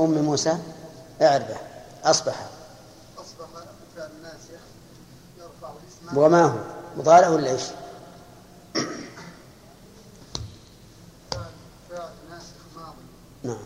أم 0.00 0.10
موسى 0.22 0.58
إعربة. 1.22 1.56
أصبح. 2.04 2.46
أصبح 3.18 3.46
فعل 3.96 4.10
ناسخ 4.22 4.60
يرفع 5.38 5.72
الاسم. 5.72 6.18
وما 6.18 6.42
هو؟ 6.44 6.58
مضارع 6.96 7.28
ولا 7.28 7.50
إيش؟ 7.50 7.62
فعل 11.30 11.52
فعل 11.90 12.12
ناسخ 12.30 12.54
ماضي 12.76 13.04
نعم 13.42 13.64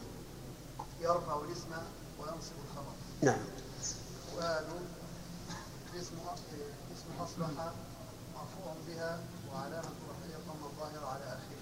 يرفع 1.00 1.40
الاسم 1.40 1.70
وينصب 2.20 2.52
الخبر 2.64 2.92
نعم 3.22 3.38
فؤاد 4.35 4.64
اسم 6.00 6.14
اسم 6.96 7.22
أصبح 7.22 7.48
مرفوع 8.35 8.74
بها 8.88 9.18
وعلامة 9.52 9.88
رفعه 10.11 10.38
الضمة 10.38 10.66
الظاهرة 10.66 11.07
على 11.07 11.24
آخره 11.24 11.59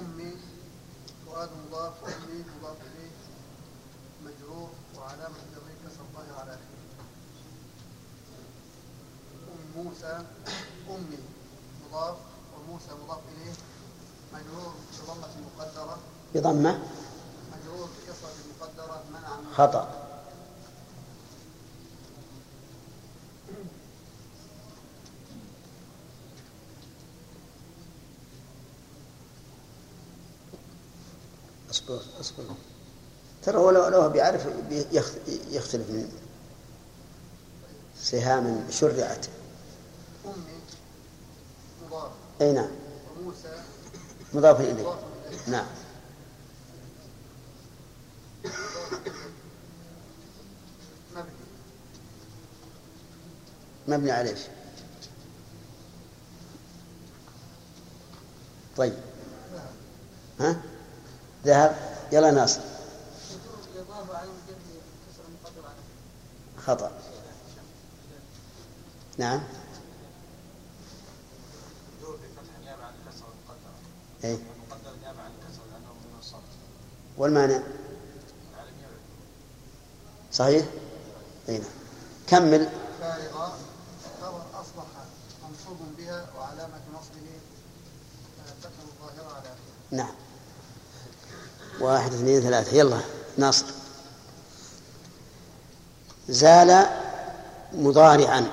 أمي 0.00 0.32
فؤاد 1.26 1.48
مضاف 1.68 1.92
أمي 2.04 2.44
مضاف 2.58 2.76
إليه 2.80 3.10
مجرور 4.24 4.68
وعلامة 4.98 5.34
جره 5.54 5.74
كسر 5.84 6.00
الظاهر 6.00 6.40
على 6.40 6.50
آخره 6.50 6.74
أم 9.52 9.82
موسى 9.84 10.24
أمي 10.90 11.18
مضاف 11.88 12.16
وموسى 12.56 12.90
مضاف 13.04 13.20
إليه 13.36 13.52
مجرور 14.32 14.74
بضمة 15.02 15.28
مقدرة 15.56 15.98
بضمة. 16.34 16.78
خطأ. 19.54 20.00
أصبر 31.70 32.00
أصبر. 32.20 32.44
ترى 33.42 33.56
هو 33.56 33.70
لو 33.70 33.88
لو 33.88 34.08
بيعرف 34.08 34.46
يختلف 35.50 35.90
من 35.90 36.08
سهام 38.00 38.66
شرعت. 38.70 39.26
أمي 40.26 40.34
مضاف 41.86 42.10
أي 42.40 42.52
نعم. 42.52 42.70
وموسى 43.20 43.62
مضاف 44.34 44.60
إليه. 44.60 44.94
نعم. 45.46 45.66
مبني 53.88 54.10
على 54.10 54.30
إيش؟ 54.30 54.40
طيب. 58.76 58.94
ها؟ 60.40 60.62
ذهب. 61.44 61.76
يلا 62.12 62.30
ناصر. 62.30 62.60
خطأ. 66.66 66.92
نعم. 69.18 69.40
اي 74.24 74.34
المقدر 74.34 74.96
نيابة 75.02 75.22
عن 75.22 75.30
الكسر 75.30 75.62
لأنه 75.72 75.92
من 75.92 76.18
الصرف 76.18 76.42
والمانع 77.16 77.56
العالم 77.56 78.78
يعرف 78.80 79.00
صحيح؟ 80.34 80.66
أي 81.48 81.58
نعم. 81.58 81.68
كمل. 82.26 82.68
فارغة 83.00 83.56
أصبح 84.54 84.84
منصوب 85.42 85.76
بها 85.98 86.26
وعلامة 86.38 86.80
نصبه 86.94 87.26
آه، 88.38 88.52
فتح 88.60 88.70
الظاهرة 88.82 89.36
على 89.36 89.48
نعم. 89.90 90.14
واحد 91.80 92.12
اثنين 92.14 92.40
ثلاثة. 92.40 92.76
يلا 92.76 93.00
ناصر. 93.38 93.66
زال 96.28 96.86
مضارعا 97.72 98.46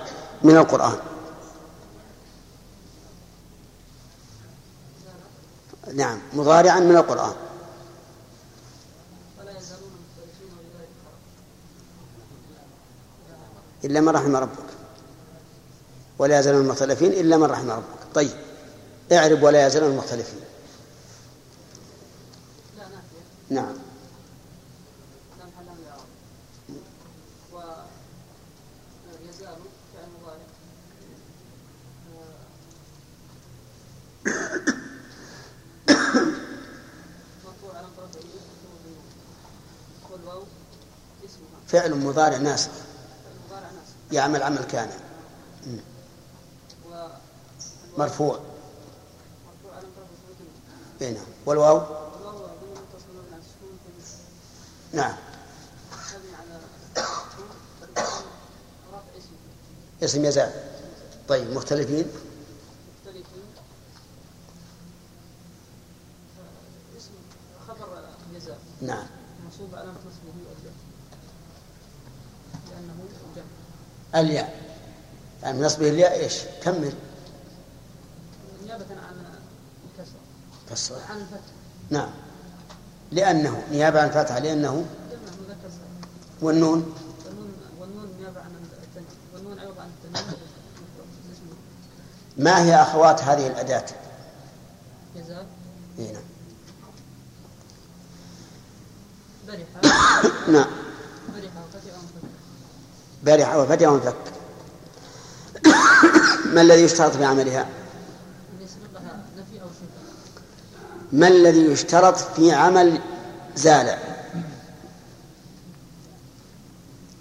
من 0.44 0.58
القرآن. 0.58 0.98
نعم 5.94 6.20
مضارعا 6.34 6.80
من 6.80 6.98
القرآن 6.98 7.34
ولا 9.40 9.52
يزالون 9.58 9.92
مختلفين 9.92 10.58
ولذلك 10.58 10.90
إلا 13.86 14.02
من 14.02 14.10
رحم 14.10 14.36
ربك. 14.36 14.72
ولا 16.20 16.40
يزالون 16.40 16.62
المختلفين 16.62 17.12
إلا 17.12 17.38
من 17.38 17.44
رحم 17.44 17.72
ربك. 17.72 18.14
طيب 18.14 18.32
اعرب 19.12 19.44
ولا 19.44 19.68
يزالون 19.68 19.92
المختلفين. 19.92 20.40
لا 22.78 22.86
نعم. 23.50 23.74
يزال 29.30 29.56
فعل 41.68 41.96
مضارع 41.96 42.38
ناسخ. 42.38 42.91
يعمل 44.12 44.44
عمل 44.44 44.64
كان. 44.64 44.90
و 46.92 47.08
مرفوع. 47.98 48.40
إيه 51.02 51.14
نعم. 51.14 51.24
والواو؟ 51.46 51.82
نعم. 54.94 55.16
اسم 57.98 59.36
اسم 60.04 60.26
يزال 60.26 60.52
طيب 61.28 61.54
مختلفين؟ 61.54 62.06
مختلفين 62.98 63.44
خبر 67.68 68.04
جزاء 68.36 68.60
نعم 68.82 69.06
منصوب 69.46 69.76
علامة 69.76 69.98
نصبه 69.98 70.34
الجر 70.58 70.72
لأنه 72.72 72.94
جمع 73.36 73.46
الياء. 74.16 74.62
يعني 75.44 75.58
من 75.58 75.66
نصبه 75.66 75.90
الياء 75.90 76.20
إيش؟ 76.20 76.40
كمل. 76.64 76.94
نيابة 78.66 78.86
عن 78.86 79.26
الكسر. 80.00 80.16
كسر. 80.70 81.00
عن 81.10 81.18
الفتح. 81.18 81.52
نعم. 81.90 82.10
لأنه 83.12 83.64
نيابة 83.72 84.02
عن 84.02 84.08
الفتحة 84.08 84.40
لأنه؟ 84.40 84.86
والنون؟ 86.42 86.96
والنون 87.80 88.10
نيابة 88.20 88.40
عن 88.40 88.52
والنون 89.34 89.60
عوض 89.60 89.80
عن 89.80 89.90
ما 92.38 92.64
هي 92.64 92.76
أخوات 92.76 93.22
هذه 93.22 93.48
الأداة؟ 93.48 93.86
جزاء. 95.16 95.46
إيه 96.00 96.14
نعم. 96.14 96.24
برحة. 99.48 99.92
نعم. 100.52 100.91
بارحة 103.24 103.62
وفتح 103.62 103.88
وانفك 103.88 104.16
ما 106.54 106.62
الذي 106.62 106.82
يشترط 106.82 107.16
في 107.16 107.26
عملها؟ 107.26 107.68
ما 111.12 111.28
الذي 111.28 111.60
يشترط 111.60 112.18
في 112.18 112.52
عمل 112.52 113.02
زال؟ 113.56 113.98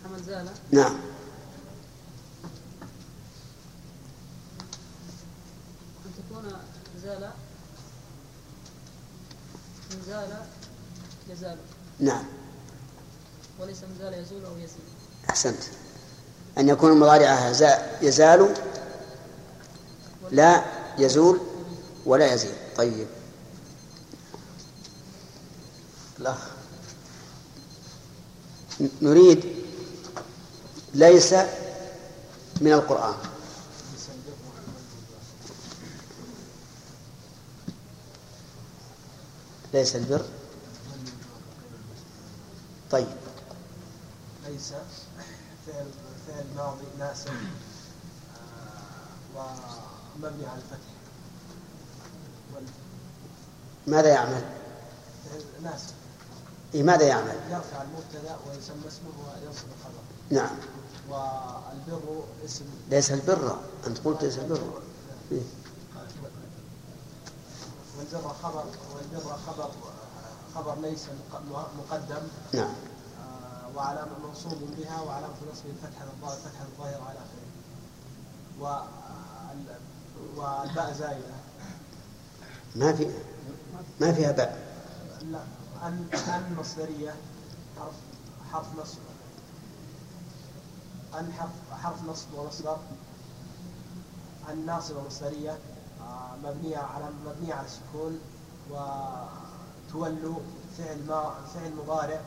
عمل 0.05 0.23
زال 0.27 0.49
نعم. 0.71 0.95
أن 6.07 6.13
تكون 6.19 6.53
زال 7.05 7.31
من 9.91 10.03
زال 10.07 10.37
يزال 11.29 11.57
نعم. 12.01 12.25
وليس 13.59 13.79
من 13.83 13.97
زال 13.99 14.15
يزول 14.15 14.45
أو 14.45 14.57
يزيد 14.57 14.91
أحسنت. 15.31 15.63
أن 16.59 16.69
يكون 16.69 17.01
مضارعها 17.01 17.53
زا- 17.53 17.99
يزال 18.03 18.55
لا 20.31 20.65
يزول 20.99 21.41
ولا 22.07 22.33
يزيد. 22.35 22.55
طيب. 22.77 23.07
الأخ 26.21 26.39
نريد 29.03 29.45
ليس 30.95 31.33
من 32.61 32.73
القرآن. 32.73 33.15
ليس 39.75 39.97
البر. 39.97 40.25
طيب. 42.91 43.07
ليس 44.49 44.73
فعل 45.67 45.87
فعل 46.29 46.45
ماضي 46.57 46.85
ناسب 46.99 47.31
آه، 49.37 49.57
ومبني 50.17 50.47
على 50.47 50.59
الفتح. 50.59 50.91
ماذا 53.87 54.09
يعمل؟ 54.09 54.43
ناسب 55.63 55.95
إيه 56.75 56.83
ماذا 56.83 57.03
يعمل؟ 57.07 57.35
يرفع 57.51 57.83
المبتدا 57.83 58.37
ويسمى 58.49 58.89
اسمه 58.89 59.11
وينصب 59.19 59.65
الخبر. 59.79 60.03
نعم. 60.31 60.57
والبر 61.11 62.25
اسم. 62.45 62.65
ليس 62.91 63.13
البر. 63.13 63.59
أنت 63.87 63.99
قلت 64.05 64.23
ليس 64.25 64.39
البر. 64.39 64.83
إيه؟ 65.33 65.43
والبر 67.99 68.35
خبر 68.43 68.65
والبر 68.95 69.37
خبر 69.47 69.71
خبر 70.55 70.75
ليس 70.81 71.05
مق- 71.33 71.71
مقدم. 71.79 72.23
نعم. 72.53 72.73
وعلامة 73.77 74.19
منصوب 74.29 74.59
بها 74.79 75.01
وعلامة 75.01 75.35
نصب 75.53 75.65
الفتحة 75.67 76.05
الظاهر 76.05 76.37
الفتحة 76.37 76.65
الظاهرة 76.73 77.03
على 77.09 77.19
آخره. 77.19 77.51
وال- 78.61 79.79
والباء 80.37 80.93
زائدة. 80.93 81.35
ما 82.77 82.93
في 82.93 83.11
ما 84.01 84.13
فيها 84.13 84.33
باء. 84.33 84.71
لا 85.23 85.39
أن 85.83 86.09
أن 86.29 86.57
مصدرية 86.61 87.15
حرف 87.81 87.95
حرف 88.53 88.67
نصب. 88.81 88.99
أن 91.19 91.33
حرف 91.33 91.51
حرف 91.83 92.03
نصب 92.09 92.27
ومصدر. 92.35 92.77
أن 94.51 94.67
ناصبة 94.67 95.03
مصدرية 95.07 95.59
آه، 96.01 96.37
مبنية 96.45 96.79
على 96.79 97.05
مبنية 97.27 97.55
على 97.55 97.67
السكون. 97.67 98.21
وتولوا 98.71 100.39
فعل 100.79 100.99
ما 101.09 101.35
فعل 101.55 101.73
مضارع. 101.85 102.21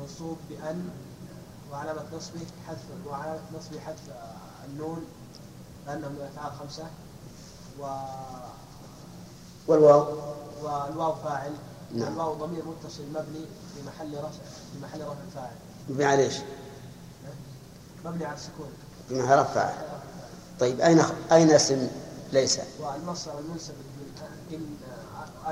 منصوب 0.00 0.38
بأن 0.48 0.90
وعلامة 1.72 2.02
نصبه 2.16 2.46
حذف 2.66 2.84
وعلامة 3.06 3.40
نصبه 3.58 3.80
حذف 3.80 4.00
النون 4.68 5.04
لأنه 5.86 6.08
من 6.08 6.16
الأفعال 6.16 6.52
خمسة. 6.58 6.86
و 7.80 7.86
والواو. 9.68 10.18
والواو 10.62 11.14
فاعل. 11.14 11.52
نعم. 11.94 12.08
والواو 12.08 12.34
ضمير 12.34 12.64
متصل 12.64 13.02
مبني 13.10 13.44
في 13.74 13.82
محل 13.86 14.14
رفع 14.18 14.28
في 14.72 14.78
محل 14.82 15.00
رفع 15.00 15.14
فاعل. 15.34 15.54
مبني 15.88 16.04
على 16.04 16.22
إيش؟ 16.22 16.36
مبني 18.04 18.24
على 18.24 18.36
السكون. 18.36 18.70
بما 19.10 19.42
رفع 19.42 19.70
طيب 20.60 20.80
أين 20.80 21.00
أين 21.32 21.50
اسم 21.50 21.88
ليس؟ 22.32 22.60
والمصدر 22.80 23.38
المنسب 23.38 23.74
من 23.74 24.00
إن 24.52 24.76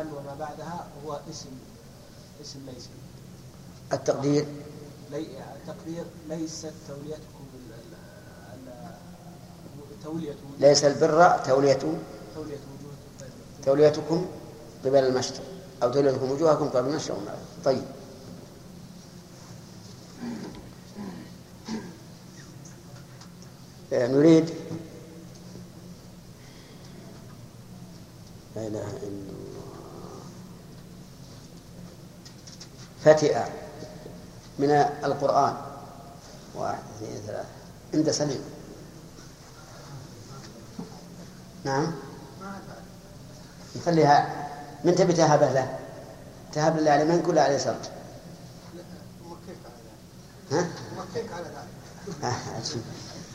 أن 0.01 0.13
وما 0.13 0.35
بعدها 0.39 0.87
هو 1.07 1.21
اسم 1.31 1.49
اسم 2.41 2.59
ليس. 2.67 2.89
التقدير. 3.93 4.47
التقدير 5.13 6.05
ليست 6.29 6.73
توليتكم 6.89 7.39
تولية 10.05 10.35
ليس 10.59 10.85
البر 10.85 11.39
تولية 11.47 11.79
توليتكم 13.65 14.27
قبل 14.85 14.97
المشرق 14.99 15.43
أو 15.83 15.91
توليتكم 15.93 16.31
وجوهكم 16.31 16.69
قبل 16.69 17.15
والمغرب 17.15 17.39
طيب. 17.65 17.85
آه، 23.93 24.07
نريد 24.07 24.51
لا 28.57 28.67
إله 28.67 28.81
إلا 28.91 29.09
الله. 29.09 29.35
فتئ 33.05 33.45
من 34.59 34.71
القرآن. 35.05 35.57
واحد 36.55 36.79
اثنين 36.97 37.23
ثلاثة. 37.27 37.49
عند 37.95 38.11
سليم. 38.11 38.45
نعم. 41.65 41.93
نخليها. 43.77 44.49
من 44.85 44.95
تبي 44.95 45.13
تهبه 45.13 45.53
له؟ 45.53 45.79
تهب 46.53 46.77
لله 46.77 46.91
على 46.91 47.05
من 47.05 47.23
كل 47.23 47.39
على 47.39 47.57
ذلك 47.57 47.93
ها؟ 50.53 50.69
مكيك 50.97 51.33
على 51.33 51.45
ذلك. 51.45 52.29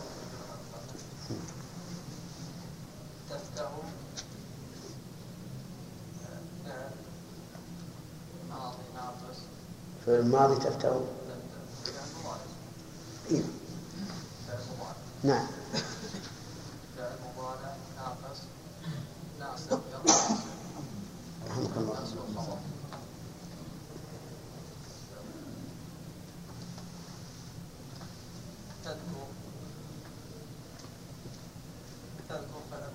مضارع 10.65 11.05
إيه. 13.31 13.41
نعم 15.23 15.47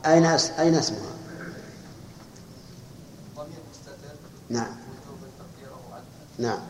أين. 0.06 0.24
أين 0.24 0.74
اسمها؟ 0.74 1.00
ضمير 3.36 3.58
مستتر 3.70 4.16
نعم 4.48 4.66
وجوب 4.70 5.18
تقديره 5.38 5.98
أنت 5.98 6.40
نعم 6.40 6.60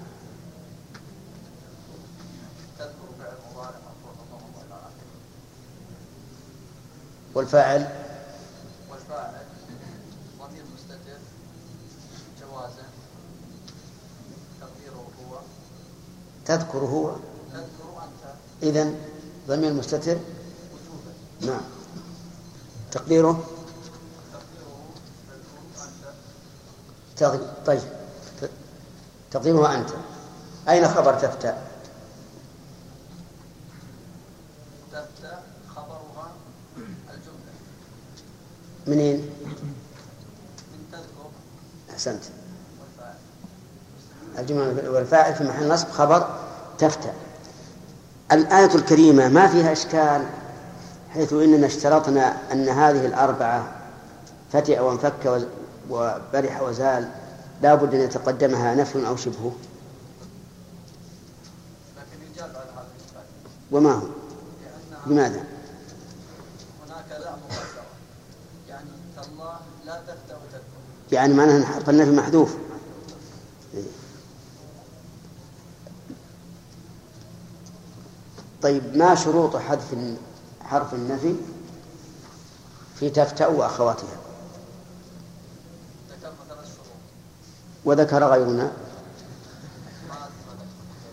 تذكر 2.79 3.09
فعل 3.19 3.37
مضارع 3.53 3.71
مرفوع 3.71 4.13
بالضمه 4.19 4.63
إلى 4.67 4.75
اخره 4.75 5.07
والفاعل. 7.57 7.89
والفاعل 8.91 9.45
ضمير 10.39 10.63
مستتر 10.75 11.19
جوازا 12.41 12.83
تقديره 14.61 15.09
هو 15.21 15.39
تذكر 16.45 16.79
هو. 16.79 17.17
تذكر 17.53 18.03
انت 18.03 18.35
إذا 18.63 18.95
ضمير 19.49 19.73
مستتر. 19.73 20.19
نعم. 21.41 21.61
تقديره. 22.93 23.45
تقديره 24.33 24.95
تغ... 27.17 27.65
طيب. 27.67 27.83
تقديره 29.31 29.75
أنت. 29.75 29.91
أين 30.69 30.89
خبر 30.89 31.15
تفتى 31.21 31.55
تبدا 34.93 35.43
خبرها 35.77 36.33
الجمله 37.15 37.53
منين؟ 38.87 39.17
من 39.17 40.85
تذكر 40.93 41.29
أحسنت 41.91 42.23
الجملة 44.39 44.91
والفاعل 44.91 45.35
في 45.35 45.45
محل 45.45 45.69
نصب 45.69 45.89
خبر 45.89 46.29
تفتى 46.79 47.13
الآية 48.33 48.75
الكريمة 48.75 49.29
ما 49.29 49.47
فيها 49.47 49.73
إشكال 49.73 50.27
حيث 51.11 51.33
إننا 51.33 51.67
اشترطنا 51.67 52.37
أن 52.53 52.69
هذه 52.69 53.07
الأربعة 53.07 53.73
فتئ 54.53 54.81
وانفك 54.81 55.47
وبرح 55.91 56.63
وزال 56.63 57.09
لا 57.63 57.75
بد 57.75 57.95
أن 57.95 58.01
يتقدمها 58.01 58.75
نفي 58.75 59.07
أو 59.07 59.17
شبهه 59.17 59.53
وما 63.71 63.93
هو؟ 63.93 64.07
لماذا 65.07 65.45
هناك 66.87 67.05
لا 67.11 67.33
مباشره 67.37 67.87
يعني 68.69 68.91
تالله 69.17 69.57
لا 69.87 70.01
تفتى 70.01 70.35
وتذكر 70.35 70.63
يعني 71.13 71.35
معناه 71.35 71.57
أن 71.57 71.65
حرف 71.65 71.91
النفي 71.91 72.11
محذوف. 72.11 72.57
طيب 78.63 78.97
ما 78.97 79.15
شروط 79.15 79.57
حذف 79.57 79.95
حرف 80.61 80.95
النفي 80.95 81.35
في 82.99 83.11
تفتأ 83.11 83.47
وأخواتها 83.47 84.17
وذكر 87.85 88.25
غيرنا. 88.25 88.73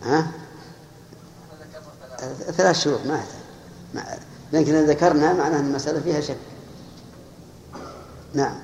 ها؟ 0.03 0.31
ثلاث 2.51 2.79
شروط 2.79 2.99
ما 3.05 3.15
يحتاج. 3.15 4.19
لكن 4.53 4.75
إذا 4.75 4.85
ذكرنا 4.85 5.33
معناه 5.33 5.59
أن 5.59 5.65
المسألة 5.65 5.99
فيها 5.99 6.21
شك. 6.21 6.52
نعم. 8.33 8.55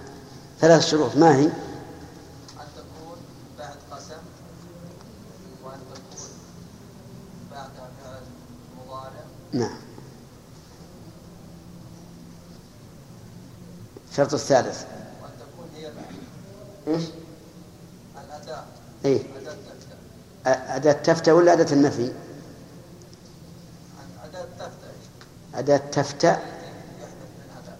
ثلاث 0.59 0.85
شروط. 0.85 1.15
ما 1.15 1.35
هي؟ 1.35 1.45
أن 1.45 1.51
تكون 2.75 3.17
بعد 3.57 3.77
قسم 3.91 4.21
وأن 5.63 5.79
تكون 5.93 6.27
بعد 7.51 7.69
فعل 8.03 8.21
مضارع. 8.79 9.23
نعم. 9.53 9.77
الشرط 14.11 14.33
الثالث. 14.33 14.85
وأن 15.21 15.31
تكون 15.39 15.69
هي 15.75 15.91
إيش؟ 16.87 17.03
الأداة. 18.25 18.63
إيه. 19.05 19.23
أداة 20.45 20.91
تفتى 20.91 21.31
ولا 21.31 21.53
أداة 21.53 21.73
النفي؟ 21.73 22.11
أداة 24.23 24.45
تفتح. 24.59 24.89
أداة 25.55 25.77
تفتى 25.77 26.27
يحدث 26.27 27.29
من 27.37 27.49
أداة 27.63 27.77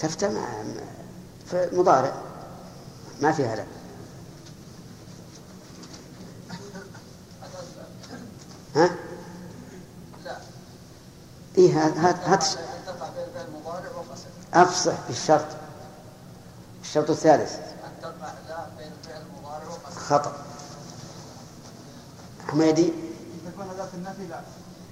تفتى 0.00 0.30
في 1.50 1.68
مضارع. 1.72 2.12
ما 3.20 3.32
فيها 3.32 3.56
لا. 3.56 3.64
ها؟ 8.76 8.90
لا 10.24 10.36
إيه 11.58 11.86
هات 11.86 12.16
هات 12.18 12.44
أفصح 14.54 14.94
بالشرط. 15.08 15.46
الشرط 16.82 17.10
الثالث. 17.10 17.56
خطأ. 19.96 20.32
حميدي؟ 22.48 22.92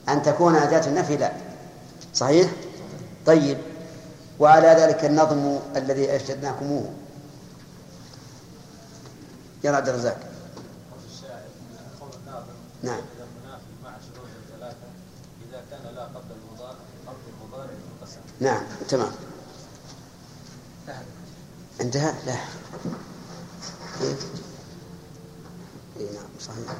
أن 0.08 0.22
تكون 0.22 0.56
أداة 0.56 0.86
النفي 0.86 1.16
لا. 1.16 1.32
صحيح؟ 2.14 2.50
طيب. 3.26 3.58
وعلى 4.40 4.68
ذلك 4.68 5.04
النظم 5.04 5.58
الذي 5.76 6.14
أرشدناكموه 6.14 6.92
يا 9.64 9.70
عبد 9.70 9.88
الرزاق. 9.88 10.20
نعم. 12.82 13.00
نعم 18.40 18.62
تمام. 18.88 19.12
انتهى؟ 21.80 22.12
لا. 22.26 22.34
إيه؟ 24.02 24.14
إيه 25.96 26.12
نعم 26.12 26.28
صحيح 26.40 26.74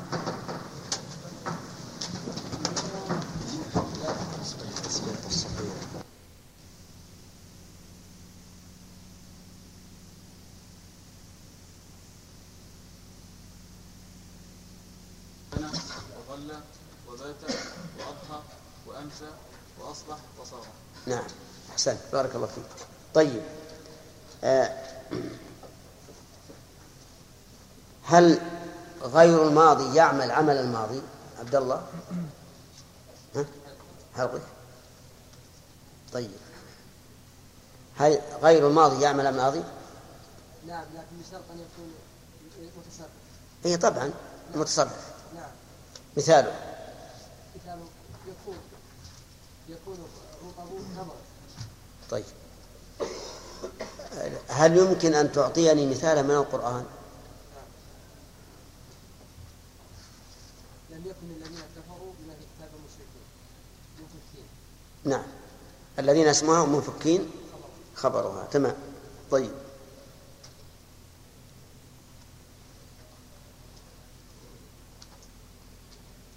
بنى 15.53 15.67
وظل 16.29 16.53
وبات 17.21 17.37
وأضحى 17.99 18.43
وأمسى 18.87 19.31
وأصبح 19.81 20.17
وصار 20.41 20.65
نعم. 21.07 21.25
أحسنت. 21.73 21.99
بارك 22.13 22.35
الله 22.35 22.47
فيك. 22.47 22.65
طيب. 23.15 23.43
آه 24.45 24.85
هل 28.05 28.41
غير 29.03 29.49
الماضي 29.49 29.97
يعمل 29.97 30.31
عمل 30.31 30.57
الماضي؟ 30.57 31.03
عبد 31.39 31.55
الله؟ 31.55 31.87
ها؟ 33.37 33.45
هل 34.15 34.41
طيب. 36.13 36.31
هل 37.97 38.21
غير 38.43 38.69
الماضي 38.69 39.03
يعمل 39.03 39.27
الماضي؟ 39.27 39.63
نعم 40.67 40.85
لكن 40.95 41.17
بشرط 41.29 41.43
أن 41.51 41.59
يكون 41.59 41.95
متصرف 42.87 43.09
اي 43.67 43.77
طبعا. 43.77 44.13
متصرف 44.55 45.13
نعم. 45.35 45.51
مثاله. 46.17 46.78
يكون 49.69 49.99
رطب 50.59 51.09
طيب. 52.11 52.25
هل 54.49 54.77
يمكن 54.77 55.15
أن 55.15 55.33
تعطيني 55.33 55.87
مثالا 55.87 56.23
من 56.23 56.31
القرآن؟ 56.31 56.87
لم 60.91 61.07
يكن 61.07 61.31
الذين 61.37 61.61
كفروا 61.77 62.13
من 62.21 62.31
الكتاب 62.31 62.71
المشركين 62.79 63.25
مفكين 63.99 64.45
نعم. 65.05 65.27
الذين 65.99 66.29
اسمها 66.29 66.67
منفكين 66.67 67.31
خبرها. 67.95 68.49
تمام. 68.51 68.75
طيب. 69.31 69.53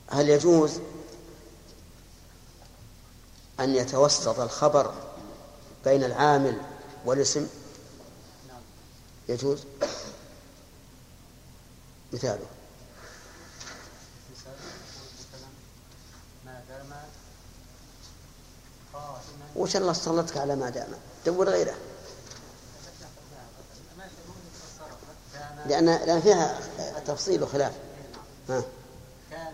هل 0.07 0.29
يجوز 0.29 0.79
أن 3.61 3.75
يتوسط 3.75 4.39
الخبر 4.39 4.93
بين 5.85 6.03
العامل 6.03 6.61
والاسم؟ 7.05 7.47
يجوز. 9.29 9.63
مثاله. 12.13 12.45
ما 16.45 16.61
دام 16.69 16.89
قائما 18.93 19.45
وش 19.55 19.75
الله 19.75 19.93
سلطك 19.93 20.37
على 20.37 20.55
ما 20.55 20.69
دام؟ 20.69 20.87
دور 21.25 21.49
غيره. 21.49 21.75
لأن 25.65 25.85
لأن 25.85 26.21
فيها 26.21 26.59
تفصيل 27.05 27.43
وخلاف. 27.43 27.73
ها. 28.49 28.63
كان 29.31 29.53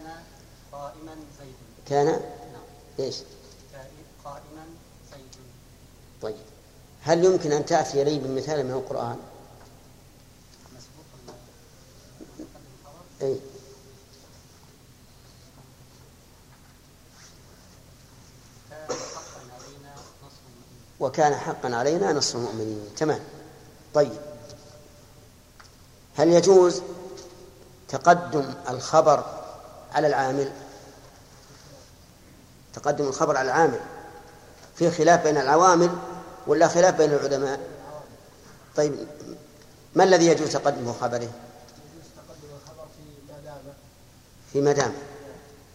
قائما 0.72 1.16
زيد 1.40 1.56
كان؟ 1.88 2.06
نعم 2.06 2.22
إيش؟ 3.00 3.16
طيب. 6.22 6.36
هل 7.02 7.26
يمكن 7.26 7.52
أن 7.52 7.66
تأتي 7.66 8.04
لي 8.04 8.20
بمثال 8.20 8.66
من 8.66 8.72
القرآن؟ 8.72 9.18
أي 13.22 13.40
وكان 21.00 21.36
حقا 21.36 21.76
علينا 21.76 22.14
نصر 22.14 22.38
المؤمنين. 22.38 22.90
تمام. 22.98 23.20
طيب. 23.94 24.18
هل 26.16 26.34
يجوز 26.34 26.82
تقدم 27.88 28.54
الخبر 28.70 29.24
على 29.94 30.08
العامل؟ 30.08 30.52
تقدم 32.74 33.08
الخبر 33.08 33.38
على 33.38 33.46
العامل 33.46 33.80
في 34.76 34.92
خلاف 34.92 35.24
بين 35.24 35.38
العوامل 35.38 35.98
ولا 36.48 36.68
خلاف 36.68 36.96
بين 36.96 37.12
العلماء؟ 37.12 37.60
طيب 38.76 39.08
ما 39.96 40.04
الذي 40.04 40.28
يجوز 40.28 40.54
تقدمه 40.54 40.94
خبره؟ 40.94 41.30
في 44.54 44.62
دام 44.74 44.94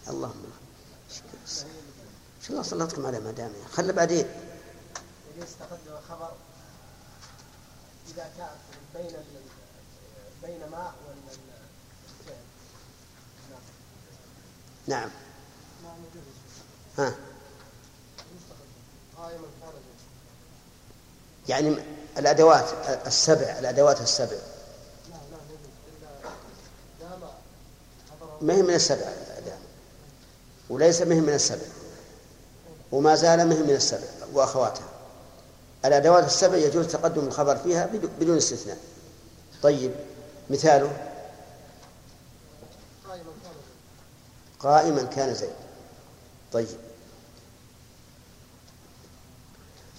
اللهم 0.08 0.42
شو 2.42 2.52
الله 2.52 2.62
سلطكم 2.62 3.06
على 3.06 3.20
ما 3.20 3.30
دام 3.30 3.52
خلى 3.72 3.92
بعدين. 3.92 4.26
يجوز 5.36 5.48
تقدم 5.60 5.96
الخبر 5.98 6.32
إذا 8.08 8.30
كان 8.38 8.48
بين 8.94 9.16
بين 10.42 10.60
ما 10.70 10.92
والفعل 11.06 11.52
نعم. 14.86 15.10
ها 16.98 17.04
يجوز 17.04 18.42
تقدم 18.48 18.72
قائما 19.16 19.46
كان 19.60 19.72
زيد 19.72 20.02
يعني 21.48 21.76
الأدوات 22.18 22.64
السبع 23.06 23.58
الأدوات 23.58 24.00
السبع. 24.00 24.36
ما 28.40 28.54
هي 28.54 28.62
من 28.62 28.74
السبع 28.74 29.04
دام 29.46 29.58
وليس 30.70 31.02
مهم 31.02 31.22
من 31.22 31.34
السبع. 31.34 31.66
وما 32.92 33.14
زال 33.14 33.48
مهم 33.48 33.62
من 33.62 33.70
السبع 33.70 34.06
وأخواتها. 34.32 34.84
الأدوات 35.84 36.24
السبع 36.24 36.56
يجوز 36.56 36.86
تقدم 36.86 37.26
الخبر 37.26 37.56
فيها 37.56 37.86
بدو- 37.86 38.08
بدون 38.20 38.36
استثناء. 38.36 38.78
طيب 39.62 39.92
مثاله؟ 40.50 40.92
قائما 44.60 45.02
كان 45.02 45.34
زيد 45.34 45.50
طيب. 46.52 46.66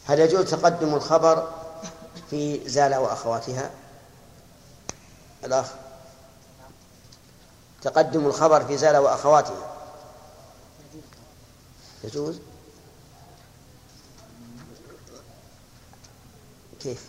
هل 0.05 0.19
يجوز 0.19 0.51
تقدم 0.51 0.95
الخبر 0.95 1.51
في 2.29 2.69
زال 2.69 2.95
وأخواتها 2.95 3.71
الأخ. 5.43 5.71
تقدم 7.81 8.25
الخبر 8.25 8.65
في 8.65 8.77
زال 8.77 8.97
وأخواتها 8.97 9.75
يجوز. 12.03 12.39
كيف؟ 16.81 17.05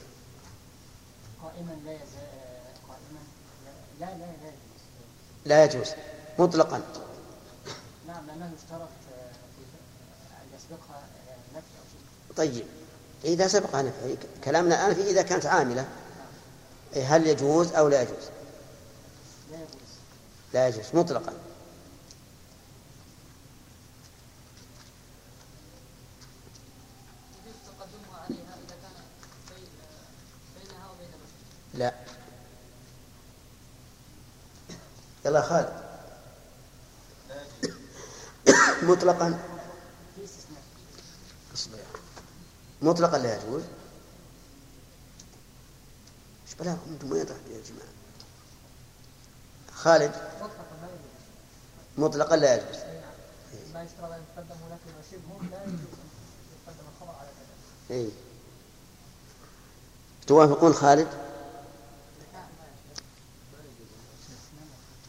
قائما 1.42 1.72
لا 1.84 1.92
يزال 1.92 2.04
قائما 2.88 3.20
لا 4.00 4.06
لا 4.06 4.26
لا 4.26 4.52
لا 5.44 5.64
يجوز. 5.64 5.88
مطلقا. 6.38 6.82
نعم 8.06 8.26
لأنه 8.26 8.52
يشترط 8.56 8.88
أن 10.30 10.48
يسبقها 10.56 11.02
نفي 11.54 11.66
أو 11.78 11.84
شيء. 11.92 12.36
طيب. 12.36 12.66
إذا 13.24 13.48
سبق 13.48 13.76
نفعي 13.76 14.16
كلامنا 14.44 14.74
الآن 14.74 14.94
في 14.94 15.10
إذا 15.10 15.22
كانت 15.22 15.46
عاملة 15.46 15.88
إيه، 16.96 17.16
هل 17.16 17.26
يجوز 17.26 17.72
أو 17.72 17.88
لا 17.88 18.02
يجوز؟ 18.02 18.24
لا 19.50 19.56
يجوز 19.56 19.68
لا 20.54 20.68
يجوز 20.68 20.84
مطلقا. 20.94 21.32
يجوز 27.44 27.54
تقدمها 27.66 28.20
عليها 28.24 28.54
إذا 28.66 28.76
كان 28.82 28.92
بين 29.50 29.68
بينها 30.58 30.90
وبين 30.90 31.08
نفسها 31.08 31.78
لا 31.78 31.94
يلا 35.24 35.42
خالد 35.42 35.84
مطلقا 38.82 39.38
في 40.16 40.24
استثناء 40.24 40.62
اصبر 41.54 41.78
يا 41.78 41.82
أخي. 41.94 42.02
مطلقا 42.84 43.18
لا 43.18 43.36
يجوز. 43.36 43.62
إيش 46.46 46.54
بلاكم 46.54 46.80
أنتم؟ 46.92 47.12
وين 47.12 47.20
يا 47.20 47.62
جماعة؟ 47.62 47.94
خالد؟ 49.72 50.12
مطلقا 51.98 52.36
لا 52.36 52.54
يجوز. 52.54 52.78
ما 53.74 53.82
نفي 54.70 54.90
وشبه 54.98 55.48
لا 55.50 55.64
يجوز 55.64 56.04
على 57.18 57.28
كذا 57.88 57.96
اي 57.96 58.10
توافقون 60.26 60.72
خالد 60.72 61.08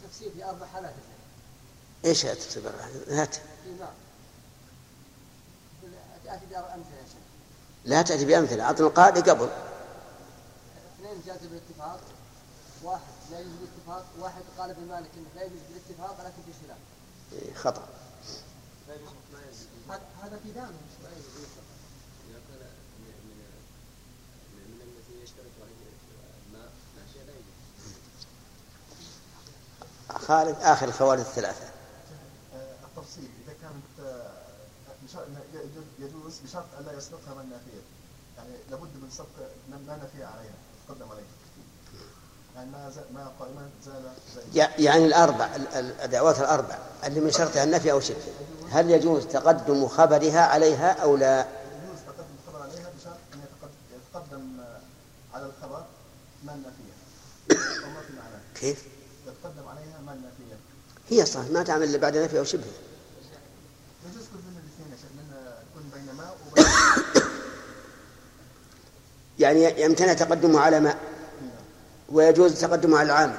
تفسير 0.04 0.32
في 0.32 0.46
أربع 0.46 0.68
حالات 0.68 0.94
إيش 2.06 2.22
تفسير 2.22 2.64
هات 3.10 3.36
في 3.36 3.42
نعم 3.80 3.94
تأتي 6.26 6.46
بأربع 6.46 6.74
أمثلة 6.74 6.96
يا 6.96 7.06
شيخ 7.06 7.26
لا 7.86 8.02
تأتي 8.02 8.26
بأمثلة 8.26 8.64
أعطنا 8.64 8.88
القاعدة 8.88 9.32
قبل. 9.34 9.50
اثنين 11.00 11.22
جاز 11.26 11.38
بالاتفاق 11.38 12.00
واحد 12.84 13.02
لا 13.32 13.40
يجوز 13.40 13.54
بالاتفاق 13.54 14.06
واحد 14.20 14.42
قال 14.58 14.70
ابن 14.70 14.88
مالك 14.88 15.10
إنه 15.18 15.26
لا 15.36 15.44
يجوز 15.44 15.60
بالاتفاق 15.70 16.18
لكن 16.26 16.42
في 16.46 16.68
خلاف. 16.68 16.78
إيه، 17.34 17.54
خطأ. 17.54 17.88
هذا- 20.24 20.40
في 20.44 20.52
دام 20.52 20.72
خالد 30.28 30.56
آخر 30.62 30.88
الخوارج 30.88 31.20
الثلاثة 31.20 31.66
التفصيل 32.84 33.30
اذا 33.46 33.54
كانت 33.62 34.08
آه، 34.08 34.32
بشرط 34.88 34.95
يجوز- 36.00 36.40
بشرط 36.46 36.66
الا 36.80 36.94
يسبقها 36.98 37.34
من 37.34 37.50
نافية. 37.50 37.82
يعني 38.38 38.50
لابد 38.72 38.90
من 39.04 39.10
سبق 39.12 39.26
ما 39.72 39.96
نفي 40.04 40.24
عليها 40.24 40.54
تقدم 40.88 41.12
عليها. 41.12 41.26
يعني 42.56 42.70
ما 42.72 42.92
ما 43.14 43.32
قائما 43.40 43.70
زال 43.86 44.12
يعني 44.80 45.06
الأربع 45.06 45.56
ال- 45.56 45.68
ال- 45.68 46.02
الدعوات 46.02 46.40
الأربع 46.40 46.78
اللي 47.06 47.20
من 47.20 47.32
شرطها 47.32 47.64
النفي 47.64 47.92
أو 47.92 48.00
شبه 48.00 48.18
هل 48.72 48.90
يجوز 48.92 49.26
تقدم 49.26 49.88
خبرها 49.88 50.40
عليها 50.42 50.92
أو 50.92 51.16
لا؟ 51.18 51.40
يجوز 51.40 52.00
تقدم 52.08 52.26
الخبر 52.48 52.62
عليها 52.64 52.90
بشرط 53.00 53.18
أن 53.34 53.40
يتقد- 53.40 54.00
يتقدم 54.10 54.58
على 55.34 55.46
الخبر 55.46 55.86
أو 56.50 57.90
ما 57.90 58.02
في 58.08 58.14
معناه 58.14 58.40
كيف؟ 58.56 58.84
يتقدم 59.28 59.68
عليها 59.68 60.00
من 60.02 60.22
نفيه 60.22 60.56
هي 61.10 61.26
صح 61.26 61.42
ما 61.42 61.64
تعمل 61.64 61.84
إلا 61.84 61.98
بعد 61.98 62.18
نفي 62.18 62.40
أو 62.40 62.44
شبه 62.44 62.64
يجوز 64.06 64.24
كل 64.34 64.40
من 64.40 64.62
الاثنين 64.64 64.92
يا 64.92 64.98
شيخ 64.98 65.12
من 65.18 65.34
آه، 65.34 65.62
يكون 65.72 65.90
بين 65.94 66.16
ما 66.16 66.32
وبين 66.52 66.66
يعني 69.40 69.82
يمتنع 69.82 70.14
تقدمه 70.14 70.60
على 70.60 70.80
ماء 70.80 70.98
ويجوز 72.10 72.62
تقدمه 72.62 72.98
على 72.98 73.06
العامل. 73.06 73.38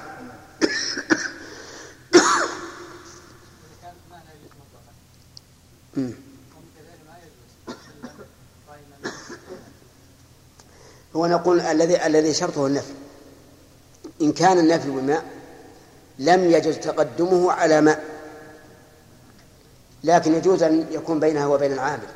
هو 11.16 11.26
نقول 11.26 11.60
الذي 11.60 12.06
الذي 12.06 12.34
شرطه 12.34 12.66
النفي. 12.66 12.92
إن 14.22 14.32
كان 14.32 14.58
النفي 14.58 14.90
بماء 14.90 15.24
لم 16.18 16.50
يجوز 16.50 16.76
تقدمه 16.76 17.52
على 17.52 17.80
ماء. 17.80 18.04
لكن 20.04 20.34
يجوز 20.34 20.62
أن 20.62 20.86
يكون 20.90 21.20
بينها 21.20 21.46
وبين 21.46 21.72
العامل. 21.72 22.08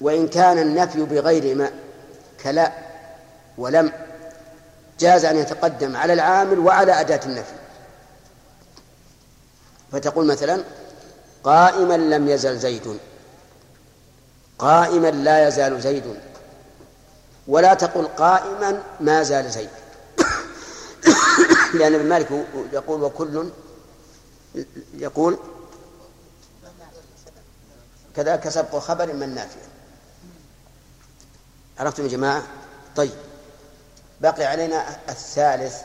وإن 0.00 0.28
كان 0.28 0.58
النفي 0.58 1.02
بغير 1.02 1.54
ما 1.54 1.70
كلا 2.42 2.72
ولم 3.58 3.92
جاز 4.98 5.24
أن 5.24 5.36
يتقدم 5.36 5.96
على 5.96 6.12
العامل 6.12 6.58
وعلى 6.58 7.00
أداة 7.00 7.20
النفي. 7.26 7.54
فتقول 9.92 10.26
مثلا 10.26 10.64
قائما 11.44 11.96
لم 11.96 12.28
يزل 12.28 12.58
زيد. 12.58 12.98
قائما 14.58 15.10
لا 15.10 15.48
يزال 15.48 15.80
زيد. 15.80 16.20
ولا 17.48 17.74
تقل 17.74 18.06
قائما 18.06 18.82
ما 19.00 19.22
زال 19.22 19.50
زيد. 19.50 19.68
لأن 21.78 21.94
ابن 21.94 22.08
مالك 22.08 22.44
يقول 22.72 23.02
وكل 23.02 23.50
يقول 24.94 25.38
كذلك 28.16 28.48
سبق 28.48 28.78
خبر 28.78 29.12
من 29.12 29.34
نافع. 29.34 29.60
عرفتم 31.78 32.02
يا 32.02 32.08
جماعة؟ 32.08 32.42
طيب. 32.96 33.18
بقي 34.20 34.44
علينا 34.44 35.08
الثالث 35.08 35.82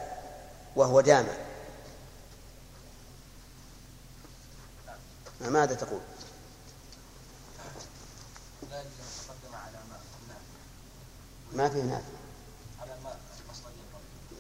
وهو 0.76 1.02
جامع 1.02 1.34
ماذا 5.42 5.76
تقول؟ 5.76 6.00
ما 11.54 11.70
فيه 11.70 11.82
نافع 11.82 12.22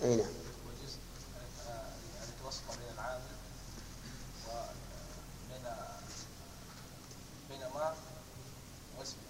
اي 0.03 0.15
نعم 0.15 0.25
ويجوز 0.67 0.95
ان 1.35 1.71
أن 2.23 2.29
يتوسط 2.39 2.61
بين 2.79 2.93
العامل 2.93 3.21
وبين 4.47 5.65
بين 7.49 7.59
ما 7.59 7.95
واسمه 8.99 9.21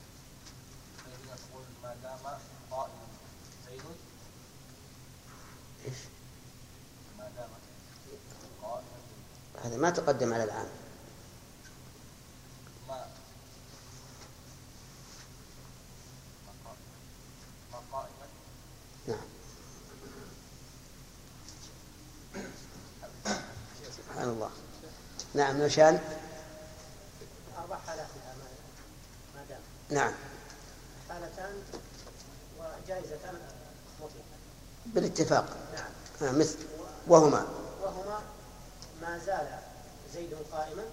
فيجوز 1.03 1.29
ان 1.31 1.37
تقول 1.49 1.63
ما 1.83 1.95
دام 2.03 2.19
قائما 2.71 3.07
زيد 3.65 3.81
إيش 5.85 5.97
ما 7.17 7.29
دام 7.37 7.49
قائما 8.61 8.87
زيد 9.09 9.60
هذا 9.71 9.79
ما 9.79 9.89
تقدم 9.89 10.33
على 10.33 10.43
العام 10.43 10.67
نعم. 19.07 19.17
سبحان 23.97 24.29
الله. 24.29 24.49
نعم 25.33 25.61
نشان 25.61 25.99
أربع 27.57 27.77
حالات 27.77 28.07
ما 29.35 29.41
دام. 29.49 29.59
نعم. 29.89 30.13
حالتان 31.09 31.63
وجائزتان 32.59 33.35
مطلقة. 33.99 34.21
بالاتفاق. 34.85 35.57
نعم. 35.73 35.91
آه 36.21 36.31
مثل. 36.31 36.57
وهما. 37.07 37.45
وهما 37.81 38.21
ما 39.01 39.17
زال 39.25 39.47
زيد 40.13 40.33
قائما 40.51 40.83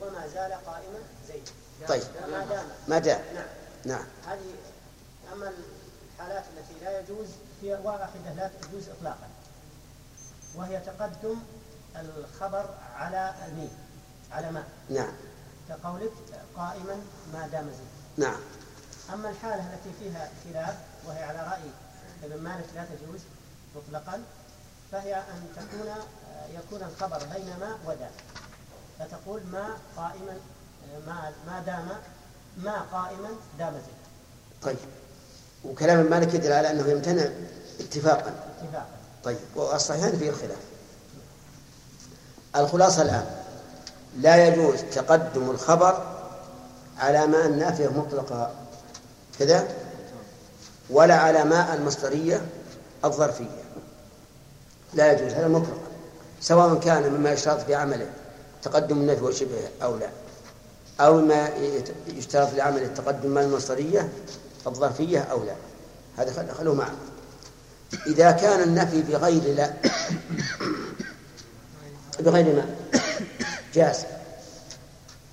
وما 0.00 0.26
زال 0.34 0.52
قائما 0.52 0.98
زيد. 1.28 1.48
طيب. 1.88 2.02
ما 2.30 2.44
دام. 2.44 2.66
ما 2.88 2.98
دام. 2.98 3.20
نعم. 3.34 3.46
نعم. 3.84 4.04
هذه 4.26 4.54
أما 5.32 5.52
الحالات 6.14 6.44
التي 6.56 6.84
لا 6.84 7.00
يجوز 7.00 7.28
هي 7.62 7.74
واحدة 7.84 8.32
لا 8.36 8.50
تجوز 8.62 8.88
إطلاقا 8.88 9.28
وهي 10.54 10.80
تقدم 10.80 11.36
الخبر 11.96 12.74
على 12.94 13.34
الميم 13.48 13.70
على 14.32 14.50
ما 14.50 14.64
نعم. 14.90 15.12
كقولك 15.68 16.12
قائما 16.56 16.96
ما 17.32 17.48
دام 17.52 17.64
زيد. 17.64 18.26
نعم. 18.26 18.40
أما 19.12 19.30
الحالة 19.30 19.74
التي 19.74 19.90
فيها 19.98 20.30
خلاف 20.44 20.76
وهي 21.06 21.22
على 21.22 21.38
رأي 21.38 21.70
ابن 22.24 22.42
مالك 22.42 22.66
لا 22.74 22.84
تجوز 22.84 23.20
مطلقا 23.76 24.22
فهي 24.92 25.14
أن 25.14 25.46
تكون 25.56 25.88
يكون 26.54 26.88
الخبر 26.88 27.18
بين 27.34 27.46
ما 27.60 27.78
ودام 27.86 28.10
فتقول 28.98 29.40
ما 29.52 29.68
قائما 29.96 30.36
ما 31.06 31.32
ما 31.46 31.62
دام 31.66 31.88
ما 32.58 32.82
قائما 32.92 33.28
دام 33.58 33.72
زيد 33.72 33.98
طيب. 34.62 34.76
وكلام 35.64 36.00
المالك 36.00 36.34
يدل 36.34 36.52
على 36.52 36.70
أنه 36.70 36.88
يمتنع 36.88 37.28
اتفاقا. 37.80 38.34
اتفاقا. 38.62 38.86
طيب. 39.24 39.38
والصحيحان 39.54 40.18
فيه 40.18 40.30
الخلاف. 40.30 40.58
الخلاصة 42.56 43.02
الآن. 43.02 43.26
لا 44.16 44.46
يجوز 44.46 44.80
تقدم 44.94 45.50
الخبر 45.50 46.18
على 46.98 47.26
ماء 47.26 47.46
النافية 47.46 47.88
مطلقا 47.88 48.54
كذا؟ 49.38 49.68
ولا 50.90 51.14
على 51.14 51.44
ماء 51.44 51.74
المصدرية 51.74 52.46
الظرفية. 53.04 53.62
لا 54.94 55.12
يجوز 55.12 55.32
هذا 55.32 55.48
مطلقا 55.48 55.78
سواء 56.40 56.80
كان 56.80 57.12
مما 57.12 57.30
يشترط 57.30 57.60
في 57.60 57.74
عمله 57.74 58.06
تقدم 58.62 58.96
النفي 58.98 59.24
وشبهه 59.24 59.68
أو 59.82 59.96
لا 59.96 60.08
أو 61.00 61.20
ما 61.20 61.48
يشترط 62.16 62.52
لعمل 62.54 62.82
التقدم 62.82 63.30
ماء 63.30 63.44
المصدرية 63.44 64.08
الظرفية 64.66 65.20
أو 65.20 65.44
لا 65.44 65.54
هذا 66.18 66.32
خل- 66.32 66.54
خلوه 66.58 66.74
معه. 66.74 66.92
إذا 68.06 68.30
كان 68.30 68.62
النفي 68.62 69.02
بغير 69.02 69.42
لا 69.54 69.72
بغير 72.20 72.56
ما 72.56 72.74
جاز 73.74 74.04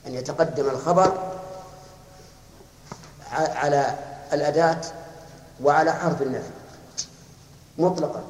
أن 0.08 0.14
يتقدم 0.14 0.70
الخبر 0.70 1.32
على 3.32 3.96
الأداة 4.34 4.82
وعلى 5.64 5.94
حرف 5.94 6.22
النفي 6.22 6.50
مطلقا. 7.78 8.24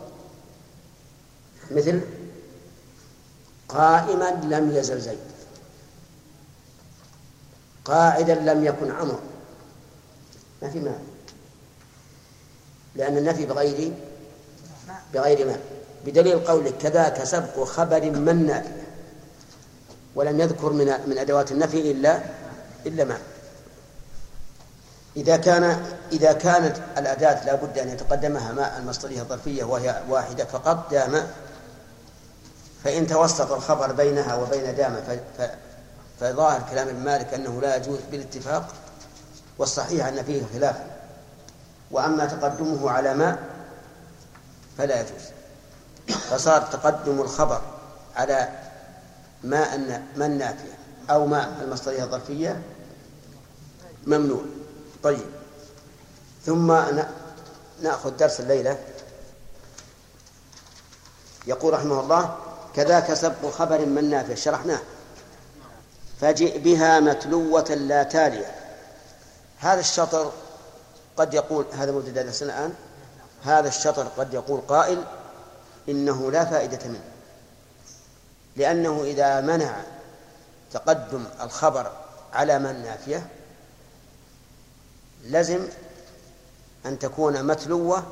مثل 1.71 2.01
قائما 3.69 4.29
لم 4.29 4.71
يزل 4.75 5.01
زيد 5.01 5.19
قاعدا 7.85 8.35
لم 8.35 8.65
يكن 8.65 8.91
عمر 8.91 9.19
ما 10.61 10.69
في 10.69 10.79
مانع 10.79 10.97
لأن 12.95 13.17
النفي 13.17 13.45
بغير 13.45 13.93
بغير 15.13 15.47
ما 15.47 15.57
بدليل 16.05 16.39
قولك 16.39 16.77
كذاك 16.77 17.23
سبق 17.23 17.63
خبر 17.63 18.11
من 18.11 18.45
نافية 18.45 18.85
ولم 20.15 20.39
يذكر 20.39 20.73
من 20.73 20.85
من 21.07 21.17
أدوات 21.17 21.51
النفي 21.51 21.91
إلا 21.91 22.19
إلا 22.85 23.03
ما 23.03 23.17
إذا 25.17 25.37
كان 25.37 25.85
إذا 26.11 26.33
كانت 26.33 26.77
الأداة 26.97 27.45
لا 27.45 27.55
بد 27.55 27.77
أن 27.77 27.89
يتقدمها 27.89 28.53
ماء 28.53 28.77
المصدرية 28.79 29.21
الظرفية 29.21 29.63
وهي 29.63 30.03
واحدة 30.09 30.45
فقط 30.45 30.91
دام 30.91 31.27
فإن 32.85 33.07
توسط 33.07 33.51
الخبر 33.51 33.91
بينها 33.91 34.35
وبين 34.35 34.75
دام 34.75 34.95
ف- 35.07 35.41
ف- 35.41 35.51
فظاهر 36.19 36.61
كلام 36.69 36.95
مالك 37.03 37.33
أنه 37.33 37.61
لا 37.61 37.75
يجوز 37.75 37.99
بالاتفاق 38.11 38.67
والصحيح 39.57 40.05
أن 40.07 40.23
فيه 40.23 40.43
خلافا 40.53 40.85
وأما 41.91 42.25
تقدمه 42.25 42.91
على 42.91 43.13
ماء 43.13 43.43
فلا 44.77 44.99
يجوز. 45.01 45.25
فصار 46.29 46.61
تقدم 46.61 47.21
الخبر 47.21 47.61
على 48.15 48.49
ماء 49.43 49.75
النا- 49.75 50.03
ما 50.15 50.25
النافية 50.25 50.73
أو 51.09 51.25
ماء 51.25 51.57
المصدرية 51.61 52.03
الظرفية 52.03 52.61
ممنوع. 54.07 54.41
طيب. 55.03 55.25
ثم 56.45 56.71
نأخذ 57.81 58.17
درس 58.17 58.39
الليلة. 58.39 58.77
يقول 61.47 61.73
رحمه 61.73 61.99
الله 61.99 62.35
كذاك 62.75 63.13
سبق 63.13 63.49
خبر 63.49 63.85
من 63.85 64.09
نافع 64.09 64.35
شرحناه. 64.35 64.79
فجئ 66.21 66.59
بها 66.59 66.99
متلوة 66.99 67.69
لا 67.69 68.03
تالية. 68.03 68.55
هذا 69.59 69.79
الشطر 69.79 70.31
قد 71.17 71.33
يقول 71.33 71.65
هذا 71.73 71.91
مبتدأ 71.91 72.21
درس 72.21 72.43
الآن. 72.43 72.73
هذا 73.43 73.67
الشطر 73.67 74.07
قد 74.17 74.33
يقول 74.33 74.61
قائل 74.61 75.03
إنه 75.89 76.31
لا 76.31 76.45
فائدة 76.45 76.79
منه. 76.85 77.03
لأنه 78.55 79.03
إذا 79.03 79.41
منع 79.41 79.75
تقدم 80.71 81.25
الخبر 81.41 81.91
على 82.33 82.59
من 82.59 82.83
نافية 82.83 83.27
لزم 85.23 85.67
أن 86.85 86.99
تكون 86.99 87.43
متلوة 87.43 88.03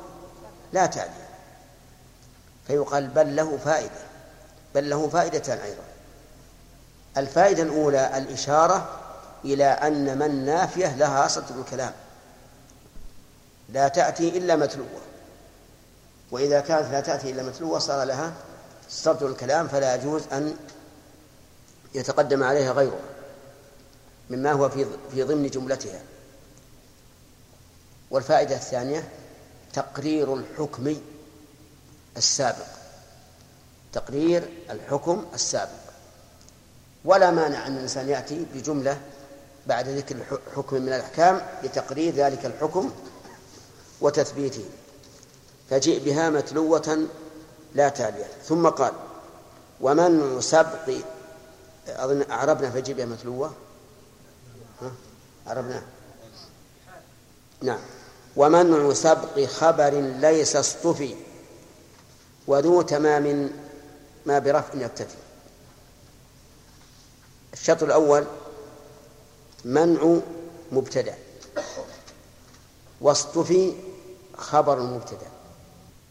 لا 0.72 0.86
تالية. 0.86 1.28
فيقال 2.66 3.06
بل 3.06 3.36
له 3.36 3.58
فائدة. 3.64 4.13
بل 4.74 4.90
له 4.90 5.08
فائدتان 5.08 5.58
أيضا. 5.58 5.82
الفائدة 7.16 7.62
الأولى 7.62 8.18
الإشارة 8.18 9.00
إلى 9.44 9.64
أن 9.64 10.18
من 10.18 10.44
نافية 10.44 10.96
لها 10.96 11.28
صدر 11.28 11.60
الكلام. 11.60 11.92
لا 13.68 13.88
تأتي 13.88 14.38
إلا 14.38 14.56
متلوة. 14.56 15.00
وإذا 16.30 16.60
كانت 16.60 16.90
لا 16.92 17.00
تأتي 17.00 17.30
إلا 17.30 17.42
متلوة 17.42 17.78
صار 17.78 18.04
لها 18.04 18.32
صدر 18.90 19.26
الكلام 19.26 19.68
فلا 19.68 19.94
يجوز 19.94 20.22
أن 20.32 20.56
يتقدم 21.94 22.42
عليها 22.42 22.72
غيرها 22.72 22.98
مما 24.30 24.52
هو 24.52 24.68
في 24.68 24.86
في 25.10 25.22
ضمن 25.22 25.46
جملتها. 25.46 26.00
والفائدة 28.10 28.56
الثانية 28.56 29.08
تقرير 29.72 30.34
الحكم 30.34 30.96
السابق. 32.16 32.83
تقرير 33.94 34.48
الحكم 34.70 35.24
السابق. 35.34 35.84
ولا 37.04 37.30
مانع 37.30 37.66
أن 37.66 37.76
الإنسان 37.76 38.08
يأتي 38.08 38.46
بجملة 38.54 39.00
بعد 39.66 39.88
ذكر 39.88 40.16
حكم 40.56 40.76
من 40.82 40.88
الأحكام 40.88 41.40
لتقرير 41.62 42.14
ذلك 42.14 42.46
الحكم 42.46 42.90
وتثبيته. 44.00 44.64
فجيء 45.70 46.04
بها 46.04 46.30
متلوة 46.30 47.06
لا 47.74 47.88
تالية 47.88 48.26
ثم 48.44 48.68
قال 48.68 48.92
ومنع 49.80 50.40
سبق 50.40 50.90
أظن 51.88 52.24
أعربنا 52.30 52.70
فجيء 52.70 52.94
بها 52.94 53.06
متلوة؟ 53.06 53.52
ها؟ 54.82 54.92
عربنا 55.46 55.82
نعم. 57.62 57.78
ومنع 58.36 58.92
سبق 58.92 59.44
خبر 59.44 59.90
ليس 60.20 60.56
اصطفي 60.56 61.14
وذو 62.46 62.82
تمام 62.82 63.50
ما 64.26 64.38
برفع 64.38 64.74
يكتفي 64.74 65.16
الشطر 67.52 67.86
الأول 67.86 68.24
منع 69.64 70.16
مبتدأ. 70.72 71.14
واصطفي 73.00 73.72
خبر 74.36 74.80
مبتدأ 74.82 75.26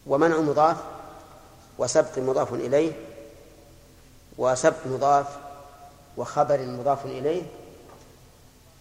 ومنع 0.06 0.40
مضاف 0.40 0.76
وسبق 1.78 2.18
مضاف 2.18 2.52
إليه 2.54 2.92
وسبق 4.38 4.86
مضاف 4.86 5.26
وخبر 6.16 6.66
مضاف 6.66 7.04
إليه 7.06 7.42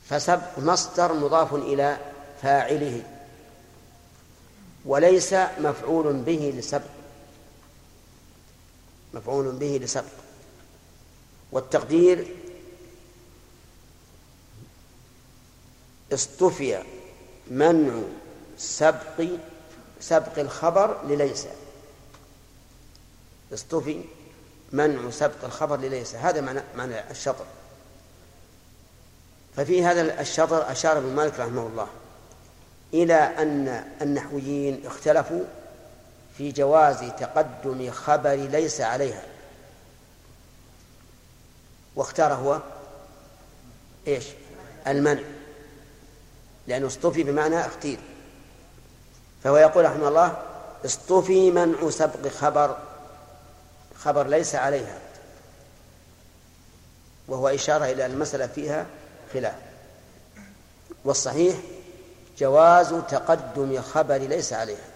فسبق 0.09 0.59
مصدر 0.59 1.13
مضاف 1.13 1.53
إلى 1.53 1.97
فاعله 2.41 3.03
وليس 4.85 5.33
مفعول 5.59 6.13
به 6.13 6.53
لسبق. 6.57 7.02
مفعول 9.13 9.51
به 9.51 9.79
لسبق. 9.83 10.03
والتقدير 11.51 12.35
اصطفي 16.13 16.83
منع 17.51 18.01
سبق 18.57 19.25
سبق 19.99 20.39
الخبر 20.39 21.05
لليس. 21.07 21.47
اصطفي 23.53 24.01
منع 24.71 25.09
سبق 25.09 25.45
الخبر 25.45 25.77
لليس. 25.77 26.15
هذا 26.15 26.41
معنى 26.41 26.61
معنى 26.75 27.11
الشطر. 27.11 27.45
ففي 29.55 29.85
هذا 29.85 30.21
الشطر 30.21 30.71
أشار 30.71 30.97
ابن 30.97 31.15
مالك 31.15 31.39
رحمه 31.39 31.67
الله 31.67 31.87
إلى 32.93 33.13
أن 33.13 33.67
النحويين 34.01 34.85
اختلفوا 34.85 35.43
في 36.37 36.51
جواز 36.51 36.99
تقدم 36.99 37.91
خبر 37.91 38.33
ليس 38.33 38.81
عليها. 38.81 39.23
واختار 41.95 42.33
هو 42.33 42.61
إيش؟ 44.07 44.25
المنع. 44.87 45.23
لأنه 46.67 46.87
اصطفي 46.87 47.23
بمعنى 47.23 47.65
اختير. 47.65 47.99
فهو 49.43 49.57
يقول 49.57 49.85
رحمه 49.85 50.07
الله 50.07 50.43
اصطفي 50.85 51.51
منع 51.51 51.89
سبق 51.89 52.27
خبر 52.27 52.77
خبر 53.95 54.27
ليس 54.27 54.55
عليها. 54.55 54.99
وهو 57.27 57.47
إشارة 57.47 57.85
إلى 57.85 58.05
المسألة 58.05 58.47
فيها 58.47 58.85
خلاف. 59.33 59.55
والصحيح 61.05 61.55
جواز 62.37 62.93
تقدم 63.09 63.81
خبر 63.81 64.17
ليس 64.17 64.53
عليها. 64.53 64.92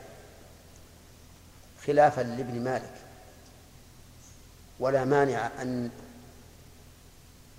خلافا 1.88 2.22
لابن 2.22 2.64
مالك. 2.64 2.94
ولا 4.80 5.06
مانع 5.06 5.62
أن 5.62 5.90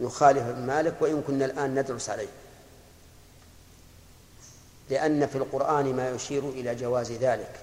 يخالف 0.01 0.43
ابن 0.43 0.67
مالك 0.67 0.95
وإن 1.01 1.23
كنا 1.27 1.45
الآن 1.45 1.79
ندرس 1.79 2.11
عليه. 2.11 2.29
لأن 4.91 5.27
في 5.27 5.39
القرآن 5.39 5.97
ما 5.97 6.11
يشير 6.11 6.49
إلى 6.49 6.75
جواز 6.75 7.13
ذلك. 7.13 7.61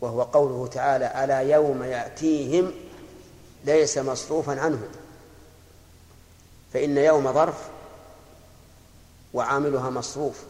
وهو 0.00 0.22
قوله 0.22 0.66
تعالى 0.66 1.24
ألا 1.24 1.40
يوم 1.40 1.82
يأتيهم 1.82 2.72
ليس 3.64 3.98
مصروفا 3.98 4.60
عنهم. 4.60 4.88
فإن 6.72 6.96
يوم 6.96 7.32
ظرف 7.32 7.68
وعاملها 9.34 9.90
مصروف 9.90 10.42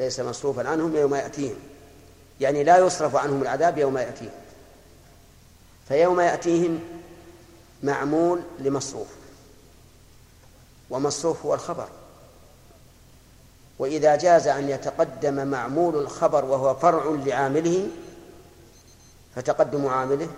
ليس 0.00 0.20
مصروفا 0.20 0.68
عنهم 0.68 0.96
يوم 0.96 1.14
يأتيهم. 1.14 1.69
يعني 2.40 2.64
لا 2.64 2.78
يصرف 2.78 3.16
عنهم 3.16 3.42
العذاب 3.42 3.78
يوم 3.78 3.98
يأتيهم. 3.98 4.30
فيوم 5.88 6.20
يأتيهم 6.20 6.80
معمول 7.82 8.40
لمصروف. 8.58 9.08
ومصروف 10.90 11.46
هو 11.46 11.54
الخبر. 11.54 11.88
وإذا 13.78 14.16
جاز 14.16 14.48
أن 14.48 14.68
يتقدم 14.68 15.46
معمول 15.46 15.96
الخبر 15.96 16.44
وهو 16.44 16.74
فرع 16.74 17.10
لعامله 17.26 17.88
فتقدم 19.36 19.86
عامله 19.86 20.28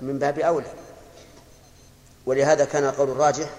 من 0.00 0.18
باب 0.18 0.38
أولى. 0.38 0.72
ولهذا 2.26 2.64
كان 2.64 2.84
القول 2.84 3.10
الراجح 3.10 3.50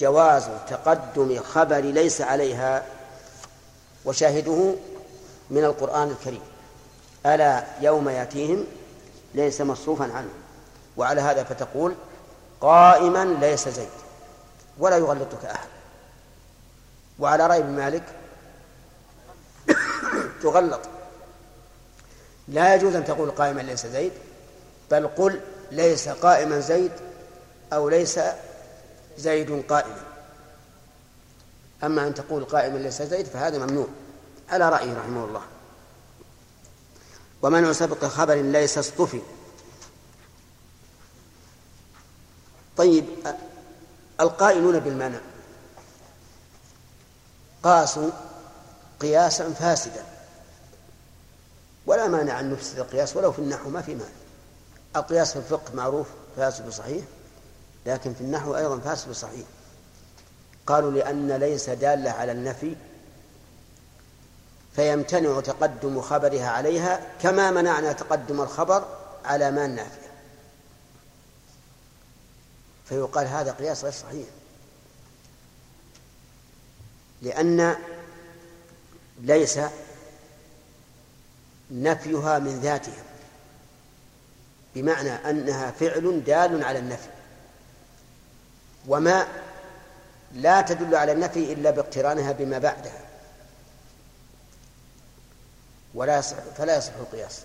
جواز 0.00 0.48
تقدم 0.68 1.40
خبر 1.40 1.80
ليس 1.80 2.20
عليها 2.20 2.86
وشاهده 4.04 4.74
من 5.50 5.64
القرآن 5.64 6.10
الكريم. 6.10 6.55
ألا 7.26 7.64
يوم 7.80 8.08
يأتيهم 8.08 8.64
ليس 9.34 9.60
مصروفا 9.60 10.04
عنه. 10.04 10.30
وعلى 10.96 11.20
هذا 11.20 11.44
فتقول 11.44 11.94
قائما 12.60 13.24
ليس 13.24 13.68
زيد 13.68 13.88
ولا 14.78 14.96
يغلطك 14.96 15.44
أحد. 15.44 15.68
وعلى 17.18 17.46
رأي 17.46 17.58
ابن 17.58 17.70
مالك 17.76 18.02
تغلط. 20.42 20.80
لا 22.48 22.74
يجوز 22.74 22.94
أن 22.94 23.04
تقول 23.04 23.30
قائما 23.30 23.60
ليس 23.60 23.86
زيد 23.86 24.12
بل 24.90 25.06
قل 25.08 25.40
ليس 25.72 26.08
قائما 26.08 26.60
زيد 26.60 26.92
أو 27.72 27.88
ليس 27.88 28.20
زيد 29.18 29.64
قائما. 29.68 30.00
أما 31.84 32.06
أن 32.06 32.14
تقول 32.14 32.44
قائما 32.44 32.78
ليس 32.78 33.02
زيد 33.02 33.26
فهذا 33.26 33.58
ممنوع. 33.58 33.86
على 34.48 34.68
رأيه 34.68 34.98
رحمه 34.98 35.24
الله. 35.24 35.42
ومنع 37.42 37.72
سبق 37.72 38.04
خبر 38.04 38.34
ليس 38.34 38.78
اصطفي. 38.78 39.20
طيب 42.76 43.04
القائلون 44.20 44.78
بالمنع. 44.78 45.20
قاسوا 47.62 48.10
قياسا 49.00 49.52
فاسدا. 49.52 50.04
ولا 51.86 52.08
مانع 52.08 52.40
أن 52.40 52.52
نفسد 52.52 52.78
القياس 52.78 53.16
ولو 53.16 53.32
في 53.32 53.38
النحو 53.38 53.70
ما 53.70 53.82
في 53.82 53.94
مانع. 53.94 54.10
القياس 54.96 55.32
في 55.32 55.38
الفقه 55.38 55.74
معروف 55.74 56.06
فاسد 56.36 56.68
صحيح. 56.68 57.04
لكن 57.86 58.14
في 58.14 58.20
النحو 58.20 58.56
أيضا 58.56 58.78
فاسد 58.78 59.12
صحيح. 59.12 59.46
قالوا 60.66 60.90
لأن 60.90 61.32
ليس 61.32 61.70
دالة 61.70 62.10
على 62.10 62.32
النفي 62.32 62.76
فيمتنع 64.76 65.40
تقدم 65.40 66.00
خبرها 66.00 66.48
عليها 66.48 67.00
كما 67.22 67.50
منعنا 67.50 67.92
تقدم 67.92 68.40
الخبر 68.40 68.84
على 69.24 69.50
ما 69.50 69.64
النافية 69.64 70.06
فيقال 72.88 73.26
هذا 73.26 73.52
قياس 73.52 73.84
غير 73.84 73.92
صحيح. 73.92 74.26
لأن 77.22 77.76
ليس 79.20 79.58
نفيها 81.70 82.38
من 82.38 82.60
ذاتها 82.60 83.02
بمعنى 84.74 85.10
أنها 85.10 85.70
فعل 85.70 86.24
دال 86.24 86.64
على 86.64 86.78
النفي. 86.78 87.08
وما 88.88 89.26
لا 90.32 90.60
تدل 90.60 90.94
على 90.94 91.12
النفي 91.12 91.52
إلا 91.52 91.70
باقترانها 91.70 92.32
بما 92.32 92.58
بعدها. 92.58 93.05
ولا 95.96 96.18
يصح 96.18 96.36
فلا 96.58 96.76
يصح 96.76 96.92
القياس. 97.00 97.40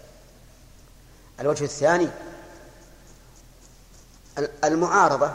الوجه 1.39 1.63
الثاني 1.63 2.09
المعارضة. 4.63 5.31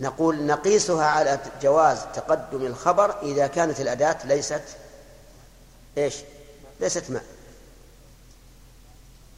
نقول 0.00 0.46
نقيسها 0.46 1.04
على 1.04 1.38
جواز 1.62 1.98
تقدم 2.14 2.66
الخبر 2.66 3.22
إذا 3.22 3.46
كانت 3.46 3.80
الأداة 3.80 4.26
ليست 4.26 4.62
إيش؟ 5.98 6.16
ليست 6.80 7.10
ما 7.10 7.20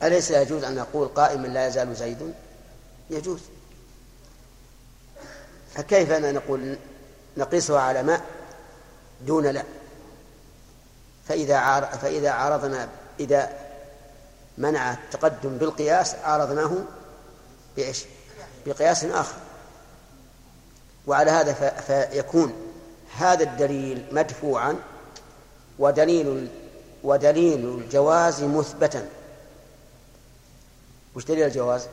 أليس 0.02 0.30
يجوز 0.30 0.64
أن 0.64 0.74
نقول 0.74 1.08
قائما 1.08 1.46
لا 1.46 1.66
يزال 1.66 1.96
زيد؟ 1.96 2.34
يجوز. 3.10 3.40
فكيف 5.74 6.10
أن 6.10 6.34
نقول 6.34 6.76
نقيسها 7.36 7.80
على 7.80 8.02
ماء 8.02 8.24
دون 9.20 9.46
لا؟ 9.46 9.64
فإذا 11.28 11.56
عار 11.56 11.84
فإذا 11.84 12.30
عارضنا 12.30 12.88
إذا 13.20 13.52
منع 14.58 14.92
التقدم 14.92 15.58
بالقياس 15.58 16.14
عارضناه 16.14 16.72
بإيش؟ 17.76 18.04
بقياس 18.66 19.04
آخر. 19.04 19.36
وعلى 21.06 21.30
هذا 21.30 21.52
فيكون 21.80 22.52
هذا 23.16 23.44
الدليل 23.44 24.06
مدفوعا 24.12 24.76
ودليل 25.78 26.48
ودليل 27.02 27.64
الجواز 27.68 28.42
مثبتا. 28.42 29.08
وش 31.16 31.24
دليل 31.24 31.46
الجواز؟ 31.46 31.86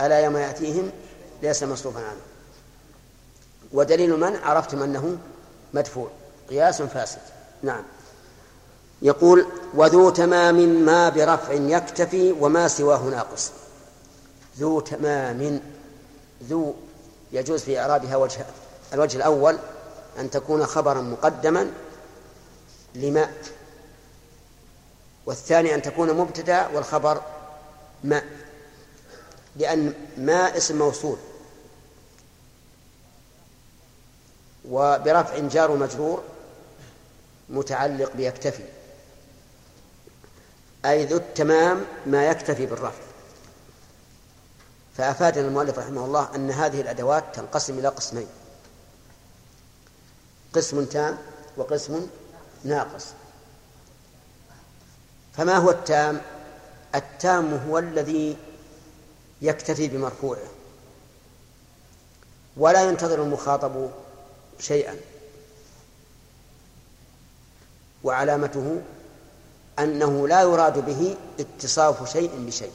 ألا 0.00 0.20
يوم 0.20 0.36
يأتيهم 0.36 0.90
ليس 1.42 1.62
مصروفا 1.62 2.00
عنه. 2.00 2.20
ودليل 3.72 4.20
من؟ 4.20 4.36
عرفتم 4.36 4.82
أنه 4.82 5.18
مدفوع. 5.74 6.10
قياس 6.50 6.82
فاسد. 6.82 7.20
نعم. 7.62 7.82
يقول 9.02 9.46
وذو 9.74 10.10
تمام 10.10 10.54
ما 10.84 11.08
برفع 11.08 11.52
يكتفي 11.52 12.32
وما 12.32 12.68
سواه 12.68 13.02
ناقص 13.02 13.52
ذو 14.58 14.80
تمام 14.80 15.60
ذو 16.44 16.74
يجوز 17.32 17.62
في 17.62 17.78
إعرابها 17.78 18.16
وجه 18.16 18.46
الوجه 18.92 19.16
الأول 19.16 19.58
أن 20.18 20.30
تكون 20.30 20.66
خبرا 20.66 21.00
مقدما 21.00 21.70
لما 22.94 23.30
والثاني 25.26 25.74
أن 25.74 25.82
تكون 25.82 26.12
مبتدأ 26.12 26.66
والخبر 26.66 27.22
ما 28.04 28.22
لأن 29.56 29.94
ما 30.18 30.56
اسم 30.56 30.78
موصول. 30.78 31.16
وبرفع 34.70 35.38
جار 35.38 35.70
ومجرور 35.70 36.22
متعلق 37.48 38.16
بيكتفي. 38.16 38.62
أي 40.86 41.04
ذو 41.04 41.16
التمام 41.16 41.84
ما 42.06 42.26
يكتفي 42.26 42.66
بالرفع 42.66 43.02
فأفادنا 44.96 45.48
المؤلف 45.48 45.78
رحمه 45.78 46.04
الله 46.04 46.34
أن 46.34 46.50
هذه 46.50 46.80
الأدوات 46.80 47.24
تنقسم 47.32 47.78
إلى 47.78 47.88
قسمين. 47.88 48.26
قسم 50.52 50.84
تام 50.84 51.18
وقسم 51.56 52.06
ناقص. 52.64 53.06
فما 55.36 55.56
هو 55.56 55.70
التام؟ 55.70 56.20
التام 56.94 57.54
هو 57.54 57.78
الذي 57.78 58.36
يكتفي 59.42 59.88
بمرفوعه. 59.88 60.48
ولا 62.56 62.88
ينتظر 62.88 63.22
المخاطب 63.22 63.90
شيئا. 64.60 64.96
وعلامته 68.04 68.82
أنه 69.78 70.28
لا 70.28 70.42
يراد 70.42 70.86
به 70.86 71.16
اتصاف 71.40 72.12
شيء 72.12 72.46
بشيء. 72.46 72.72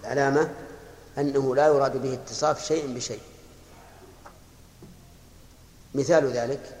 العلامة 0.00 0.50
أنه 1.18 1.54
لا 1.54 1.66
يراد 1.66 1.96
به 1.96 2.14
اتصاف 2.14 2.64
شيء 2.64 2.94
بشيء. 2.94 3.20
مثال 5.94 6.32
ذلك 6.32 6.76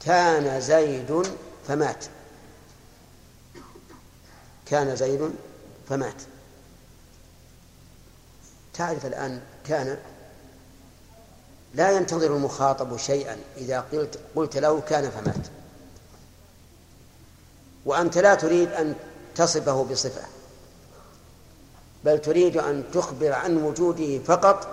كان 0.00 0.60
زيد 0.60 1.22
فمات. 1.68 2.04
كان 4.66 4.96
زيد 4.96 5.30
فمات. 5.88 6.22
تعرف 8.74 9.06
الآن 9.06 9.40
كان 9.64 9.98
لا 11.74 11.90
ينتظر 11.90 12.36
المخاطب 12.36 12.96
شيئا. 12.96 13.36
إذا 13.56 13.80
قلت 13.80 14.18
قلت 14.36 14.56
له 14.56 14.80
كان 14.80 15.10
فمات. 15.10 15.55
وأنت 17.86 18.18
لا 18.18 18.34
تريد 18.34 18.72
أن 18.72 18.94
تصفه 19.34 19.84
بصفة 19.84 20.22
بل 22.04 22.18
تريد 22.18 22.56
أن 22.56 22.84
تخبر 22.92 23.32
عن 23.32 23.56
وجوده 23.56 24.18
فقط 24.18 24.68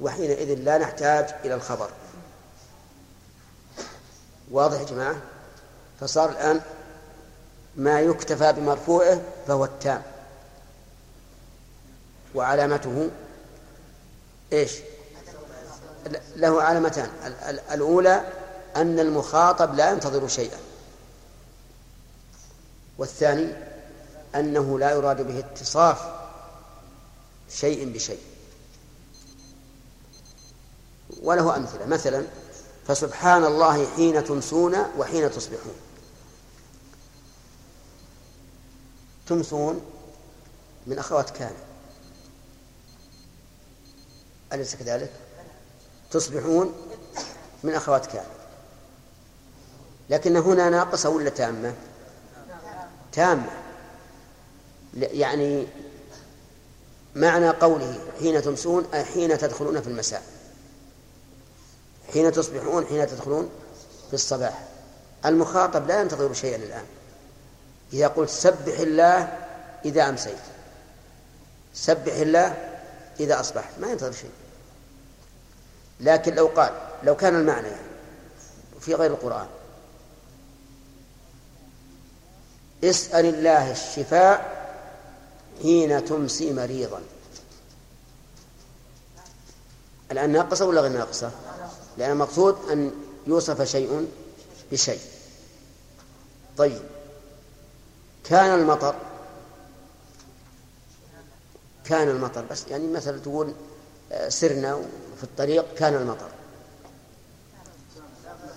وحينئذ 0.00 0.54
لا 0.54 0.78
نحتاج 0.78 1.34
إلى 1.44 1.54
الخبر. 1.54 1.90
واضح 4.50 4.80
يا 4.80 4.84
جماعة؟ 4.84 5.16
فصار 6.00 6.30
الآن 6.30 6.60
ما 7.76 8.00
يكتفى 8.00 8.52
بمرفوعه 8.52 9.20
فهو 9.46 9.64
التام. 9.64 10.02
وعلامته 12.34 13.10
إيش؟ 14.52 14.72
له 16.36 16.62
علامتان. 16.62 17.10
الأولى 17.70 18.32
أن 18.76 19.00
المخاطب 19.00 19.74
لا 19.74 19.90
ينتظر 19.90 20.28
شيئا. 20.28 20.67
والثاني 22.98 23.52
أنه 24.34 24.78
لا 24.78 24.90
يراد 24.90 25.26
به 25.26 25.38
اتصاف 25.38 25.98
شيء 27.50 27.92
بشيء 27.92 28.20
وله 31.22 31.56
أمثلة 31.56 31.86
مثلا 31.86 32.26
فسبحان 32.86 33.44
الله 33.44 33.86
حين 33.96 34.24
تمسون 34.24 34.76
وحين 34.98 35.30
تصبحون 35.30 35.74
تمسون 39.26 39.80
من 40.86 40.98
أخوات 40.98 41.30
كان 41.30 41.54
أليس 44.52 44.76
كذلك؟ 44.76 45.12
تصبحون 46.10 46.74
من 47.62 47.74
أخوات 47.74 48.06
كان 48.06 48.26
لكن 50.10 50.36
هنا 50.36 50.70
ناقصة 50.70 51.08
ولا 51.08 51.30
تامة؟ 51.30 51.74
تامة. 53.12 53.50
يعني 54.94 55.66
معنى 57.14 57.50
قوله 57.50 57.98
حين 58.18 58.42
تمسون 58.42 58.86
أي 58.94 59.04
حين 59.04 59.38
تدخلون 59.38 59.80
في 59.80 59.88
المساء. 59.88 60.22
حين 62.12 62.32
تصبحون 62.32 62.86
حين 62.86 63.06
تدخلون 63.06 63.50
في 64.08 64.14
الصباح. 64.14 64.64
المخاطب 65.26 65.86
لا 65.86 66.00
ينتظر 66.00 66.32
شيئا 66.32 66.56
الآن. 66.56 66.84
إذا 67.92 68.08
قلت 68.08 68.30
سبح 68.30 68.78
الله 68.78 69.38
إذا 69.84 70.08
أمسيت. 70.08 70.38
سبح 71.74 72.14
الله 72.14 72.74
إذا 73.20 73.40
أصبحت. 73.40 73.78
ما 73.80 73.90
ينتظر 73.90 74.12
شيء. 74.12 74.30
لكن 76.00 76.34
لو 76.34 76.46
قال 76.46 76.72
لو 77.02 77.16
كان 77.16 77.34
المعنى 77.34 77.68
يعني 77.68 77.88
في 78.80 78.94
غير 78.94 79.10
القرآن. 79.10 79.46
اسأل 82.84 83.26
الله 83.26 83.70
الشفاء 83.70 84.58
حين 85.62 86.04
تمسي 86.04 86.52
مريضا. 86.52 87.00
الآن 90.12 90.30
ناقصة 90.30 90.64
ولا 90.66 90.80
غير 90.80 90.92
ناقصة؟ 90.92 91.30
لأن 91.98 92.10
المقصود 92.10 92.70
أن 92.70 92.92
يوصف 93.26 93.62
شيء 93.62 94.08
بشيء. 94.72 95.00
طيب. 96.56 96.82
كان 98.24 98.60
المطر 98.60 98.94
كان 101.84 102.08
المطر 102.08 102.44
بس 102.50 102.64
يعني 102.70 102.86
مثلا 102.86 103.18
تقول 103.18 103.54
آه، 104.12 104.28
سرنا 104.28 104.82
في 105.16 105.24
الطريق 105.24 105.74
كان 105.74 105.94
المطر. 105.94 106.28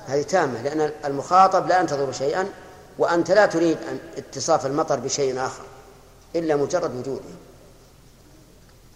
هذه 0.08 0.22
تامة 0.22 0.62
لأن 0.62 0.92
المخاطب 1.06 1.68
لا 1.68 1.80
ينتظر 1.80 2.12
شيئا 2.12 2.50
وأنت 2.98 3.32
لا 3.32 3.46
تريد 3.46 3.78
أن 3.78 4.00
اتصاف 4.18 4.66
المطر 4.66 5.00
بشيء 5.00 5.40
آخر 5.46 5.64
إلا 6.36 6.56
مجرد 6.56 6.96
وجوده. 6.96 7.36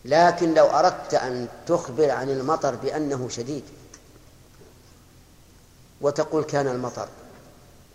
لكن 0.06 0.54
لو 0.54 0.66
أردت 0.66 1.14
أن 1.14 1.48
تخبر 1.68 2.12
عن 2.12 2.30
المطر 2.30 2.76
بأنه 2.76 3.30
شديد 3.30 3.64
وتقول 6.02 6.43
كان 6.43 6.68
المطر 6.68 7.08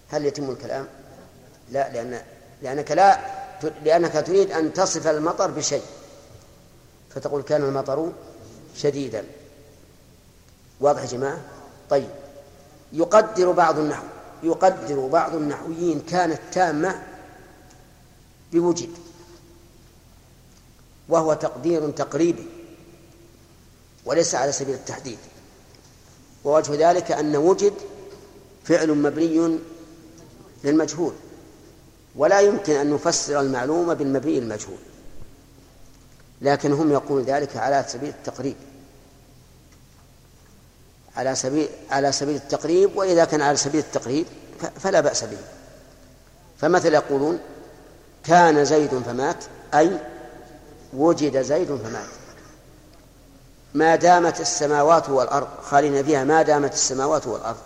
هل 0.09 0.27
يتم 0.27 0.51
الكلام؟ 0.51 0.87
لا 1.71 1.93
لأن 1.93 2.23
لأنك 2.63 2.91
لا 2.93 3.21
لأنك 3.85 4.27
تريد 4.27 4.51
أن 4.51 4.73
تصف 4.73 5.07
المطر 5.07 5.51
بشيء. 5.51 5.83
فتقول 7.11 7.43
كان 7.43 7.63
المطر 7.63 8.13
شديدا. 8.77 9.25
واضح 10.81 11.01
يا 11.01 11.07
جماعة؟ 11.07 11.41
طيب. 11.91 12.09
يقدر 12.93 13.53
بعض 13.53 13.79
النحو. 13.79 14.05
يقدر 14.43 15.07
بعض 15.07 15.35
النحويين 15.35 16.01
كانت 16.01 16.41
تامة 16.53 17.03
بوجد 18.53 18.91
وهو 21.09 21.35
تقدير 21.35 21.91
تقريبي 21.91 22.47
وليس 24.05 24.35
على 24.35 24.53
سبيل 24.53 24.75
التحديد 24.75 25.19
ووجه 26.45 26.91
ذلك 26.91 27.13
أن 27.13 27.37
وجد 27.37 27.75
فعل 28.65 28.95
مبني 28.95 29.59
للمجهول 30.65 31.13
ولا 32.17 32.41
يمكن 32.41 32.73
أن 32.73 32.95
نفسر 32.95 33.41
المعلومة 33.41 33.95
بالمبني 33.95 34.39
المجهول 34.39 34.79
لكن 36.43 36.73
هم 36.73 36.93
يقول 36.93 37.23
ذلك 37.23 37.57
على 37.57 37.85
سبيل 37.89 38.09
التقريب. 38.09 38.57
على 41.21 41.35
سبيل 41.35 41.69
على 41.91 42.13
سبيل 42.13 42.37
التقريب 42.37 42.97
وإذا 42.97 43.25
كان 43.25 43.43
على 43.43 43.57
سبيل 43.57 43.81
التقريب 43.81 44.27
فلا 44.81 45.01
بأس 45.01 45.25
به. 45.25 45.39
فمثلا 46.59 46.95
يقولون 46.95 47.39
كان 48.25 48.65
زيد 48.65 48.99
فمات 48.99 49.45
أي 49.75 49.99
وجد 50.93 51.43
زيد 51.43 51.77
فمات. 51.77 52.09
ما 53.75 53.97
دامت 53.97 54.41
السماوات 54.41 55.09
والأرض 55.09 55.49
خالين 55.63 56.05
فيها 56.05 56.25
ما 56.25 56.43
دامت 56.43 56.73
السماوات 56.73 57.27
والأرض 57.27 57.59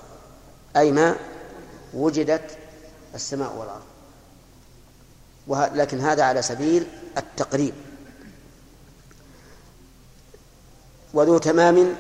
أي 0.77 0.93
ما 0.93 1.17
وجدت 1.95 2.59
السماء 3.15 3.53
والأرض. 3.57 3.85
لكن 5.77 6.01
هذا 6.01 6.23
على 6.23 6.43
سبيل 6.43 6.87
التقريب. 7.17 7.75
وذو 11.15 11.39
تمام 11.39 11.97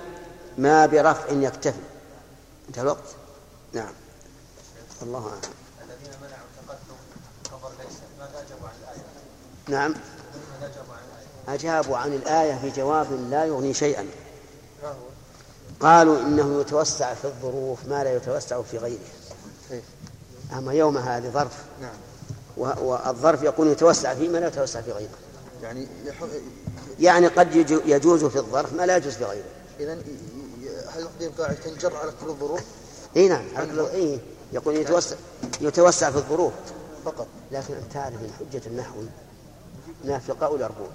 ما 0.59 0.86
برفع 0.86 1.30
يكتفي 1.32 1.78
انتهى 2.68 2.82
الوقت 2.82 3.05
نعم 3.72 3.92
الله 5.02 5.18
أعلم 5.18 5.40
الذين 5.84 6.11
منعوا 6.20 6.46
التقدم 6.61 6.96
خبر 7.50 7.70
ليس 7.84 7.96
ماذا 8.18 8.44
أجابوا 8.46 8.68
عن 8.68 8.74
الآية؟ 8.82 9.05
نعم 9.68 9.94
أجابوا 11.48 11.96
عن 11.96 12.12
الآية؟ 12.12 12.59
في 12.59 12.70
جواب 12.80 13.12
لا 13.30 13.44
يغني 13.44 13.74
شيئا؟ 13.74 14.07
قالوا 15.80 16.18
إنه 16.20 16.61
يتوسع 16.61 17.14
في 17.14 17.24
الظروف 17.24 17.86
ما 17.88 18.05
لا 18.05 18.16
يتوسع 18.16 18.62
في 18.62 18.78
غيره؟ 18.78 18.98
أما 20.52 20.72
يوم 20.72 20.98
هذه 20.98 21.30
ظرف 21.30 21.64
نعم 21.80 21.94
والظرف 22.57 23.42
يكون 23.42 23.70
يتوسع 23.70 24.14
فيه 24.14 24.28
ما 24.28 24.38
لا 24.38 24.46
يتوسع 24.46 24.80
في 24.80 24.92
غيره 24.92 25.11
يعني. 25.62 25.88
يعني 27.00 27.26
قد 27.26 27.55
يجو- 27.55 27.80
يجوز 27.86 28.24
في 28.24 28.36
الظرف 28.38 28.72
ما 28.72 28.86
لا 28.86 28.96
يجوز 28.96 29.12
في 29.14 29.24
غيره 29.24 29.44
إذا 29.80 29.98
يقدم 31.21 31.43
قاعدة 31.43 31.55
تنجر 31.55 31.97
على 31.97 32.12
كل 32.21 32.29
الظروف. 32.29 32.61
إي 33.17 33.29
نعم 33.29 33.45
عقله 33.57 33.91
إي 33.93 34.21
يقول 34.53 34.75
يتوسع 34.77 35.17
يتوسع 35.61 36.11
في 36.11 36.17
الظروف. 36.17 36.53
فقط؟ 37.05 37.27
لكن 37.53 37.75
أنت 37.75 37.93
تعرف 37.93 38.15
إن 38.15 38.31
حجة 38.39 38.62
النحو 38.67 39.03
نافقة 40.05 40.51
ولا 40.51 40.65
اربوع 40.65 40.89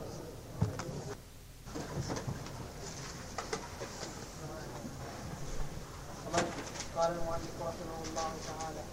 ومن 6.28 6.46
قال 6.98 7.12
المؤلف 7.12 7.56
رحمه 7.62 7.98
الله 8.08 8.32
تعالى 8.48 8.84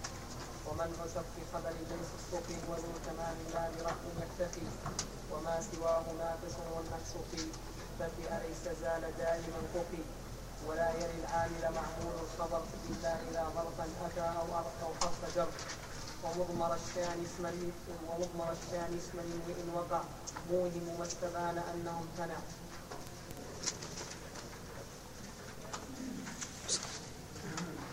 ومن 0.67 0.89
عسف 1.03 1.25
في 1.35 1.41
خبر 1.53 1.69
ليس 1.69 2.09
الصفي 2.19 2.57
وذو 2.69 2.91
تمام 3.05 3.35
لا 3.53 3.69
برفع 3.69 3.95
يكتفي 4.21 4.65
وما 5.31 5.59
سواه 5.71 6.03
ناقص 6.19 6.55
والنقص 6.75 7.11
فيه 7.31 7.47
ففي 7.99 8.23
أليس 8.37 8.63
زال 8.81 9.01
دائما 9.17 9.59
خفي 9.73 10.01
ولا 10.69 10.89
يلي 10.91 11.19
العامل 11.23 11.75
معمول 11.75 12.15
الخبر 12.23 12.61
إلا 12.89 13.13
إذا 13.13 13.43
ظرفا 13.55 13.85
أتى 14.05 14.21
أو 14.39 14.47
أو 14.83 14.93
حرف 15.01 15.35
جر. 15.35 15.47
ومضمر 16.23 16.73
الشان 16.73 17.25
اسما 17.25 17.51
ومضمر 18.09 18.51
الشان 18.51 18.99
اسما 18.99 19.21
إن 19.21 19.69
وقع. 19.75 20.01
موهم 20.51 20.95
ما 20.99 21.05
استبان 21.05 21.57
أنه 21.57 22.01
امتنع. 22.01 22.37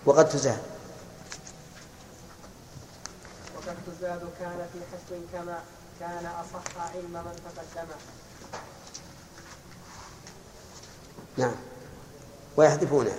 وقد 0.07 0.29
تزال 0.29 0.59
وقد 3.57 3.77
تزاد 3.87 4.29
كان 4.41 4.69
في 4.73 4.79
حسب 4.93 5.23
كما 5.33 5.63
كان 6.01 6.27
أصح 6.27 6.81
علم 6.95 7.13
من 7.13 7.53
تقدم. 7.75 7.89
نعم. 11.37 11.74
ويحذفونها 12.57 13.17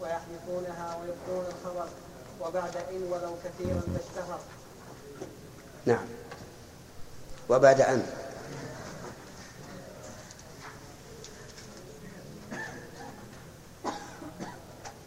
ويحذفونها 0.00 0.96
ويبقون 0.96 1.46
الخبر 1.46 1.88
وبعد 2.40 2.76
إن 2.76 3.02
ولو 3.02 3.34
كثيرا 3.44 3.80
فاشتهر. 3.80 4.40
نعم. 5.86 6.06
وبعد 7.48 7.80
أن. 7.80 8.06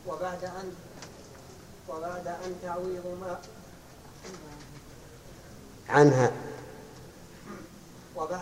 وبعد 0.08 0.44
أن. 0.44 0.76
وبعد 1.90 2.28
أن 2.28 2.56
تعويض 2.64 3.06
ما. 3.22 3.40
عنها. 5.90 6.32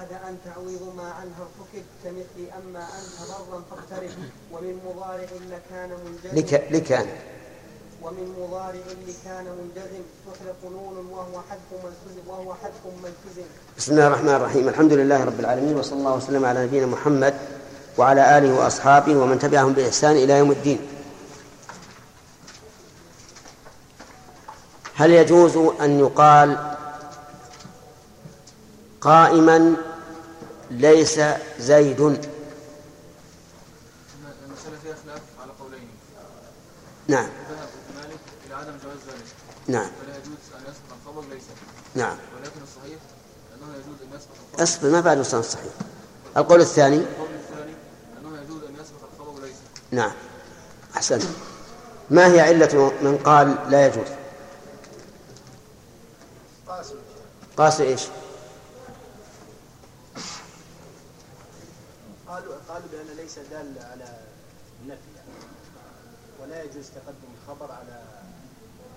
وبعد 0.10 0.22
أن 0.28 0.38
تعويض 0.46 0.94
ما 0.98 1.04
عنها 1.04 1.40
ارتكب 1.40 1.86
كمثل 2.04 2.50
أما 2.58 2.80
أنت 2.80 3.30
برا 3.30 3.64
فاقترب. 3.70 4.10
ومن 4.52 4.80
مضارع 4.86 5.28
لكان 5.52 5.90
منجزم. 6.06 6.38
لك 6.38 6.68
لكان 6.72 7.08
ومن 8.02 8.36
مضارع 8.40 8.86
لكان 9.08 9.46
منجزم. 9.46 10.04
تحلق 10.26 10.72
نون 10.72 11.08
وهو 11.12 11.42
حذف 11.50 11.70
ملتزم 11.74 12.28
وهو 12.28 12.54
حذف 12.54 12.86
ملتزم 13.04 13.48
بسم 13.78 13.92
الله 13.92 14.08
الرحمن 14.08 14.30
الرحيم. 14.30 14.70
الحمد 14.70 14.94
لله 14.94 15.24
رب 15.24 15.40
العالمين 15.40 15.76
وصلى 15.76 16.00
الله 16.00 16.16
وسلم 16.16 16.46
على 16.46 16.66
نبينا 16.66 16.86
محمد 16.86 17.34
وعلى 17.98 18.38
آله 18.38 18.54
وأصحابه 18.54 19.18
ومن 19.18 19.40
تبعهم 19.40 19.74
بإحسان 19.74 20.16
إلى 20.16 20.34
يوم 20.38 20.52
الدين. 20.52 20.80
هل 24.96 25.12
يجوز 25.12 25.58
أن 25.82 26.00
يقال 26.00 26.76
قائما 29.02 29.76
ليس 30.72 31.20
زيد. 31.60 32.02
الم- 32.02 32.22
المسألة 34.46 34.78
فيها 34.84 34.96
خلاف 35.06 35.22
على 35.42 35.52
قولين. 35.60 35.90
نعم. 37.08 37.30
ذهب 37.50 37.70
مالك 37.96 38.20
إلى 38.46 38.54
عدم 38.56 38.78
جواز 38.84 38.98
ذلك. 39.08 39.26
نعم. 39.68 39.90
فلا 40.02 40.18
يجوز 40.18 40.38
أن 40.56 40.62
يسبق 40.62 40.96
الخبر 41.02 41.34
ليس. 41.34 41.44
نعم. 41.96 42.18
ولكن 42.40 42.62
الصحيح 42.64 43.00
أنه 43.56 43.74
يجوز 43.76 44.02
أن 44.02 44.08
يسبق 44.18 44.32
الخبر. 44.52 44.64
أصبر 44.64 44.90
ما 44.90 45.02
بعد 45.02 45.18
وصل 45.20 45.40
الصحيح. 45.40 45.74
القول 46.38 46.62
الثاني. 46.62 46.98
القول 46.98 47.30
الثاني 47.34 47.74
أنه 48.22 48.42
يجوز 48.42 48.64
أن 48.64 48.74
يسبق 48.76 49.00
الخبر 49.14 49.42
ليس. 49.46 49.56
نعم. 49.92 50.12
أحسنت. 50.96 51.24
ما 52.10 52.28
هي 52.34 52.42
علة 52.42 52.94
من 53.02 53.18
قال 53.18 53.58
لا 53.72 53.86
يجوز؟ 53.88 54.08
قاسم. 56.68 56.96
قاس 57.58 57.82
إيش 57.82 58.02
قالوا 62.28 62.56
قالوا 62.70 62.88
بأن 62.92 63.18
ليس 63.30 63.40
دال 63.52 63.86
على 63.92 64.06
النفي 64.82 65.10
يعني. 65.16 65.30
ولا 66.42 66.64
يجوز 66.64 66.86
تقدم 66.86 67.30
الخبر 67.42 67.72
على 67.72 68.02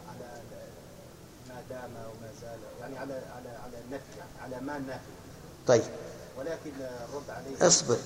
على 0.08 0.42
ما 1.48 1.62
دام 1.70 1.90
وما 1.90 2.28
زال 2.42 2.58
يعني 2.80 2.98
على 2.98 3.12
على 3.12 3.48
على 3.48 3.84
النفي 3.84 4.18
يعني 4.18 4.54
على 4.54 4.66
ما 4.66 4.76
النافي 4.76 5.10
طيب. 5.66 5.82
ولكن 6.38 6.70
الرد 6.80 7.30
عليه 7.30 7.66
اصبر. 7.66 7.96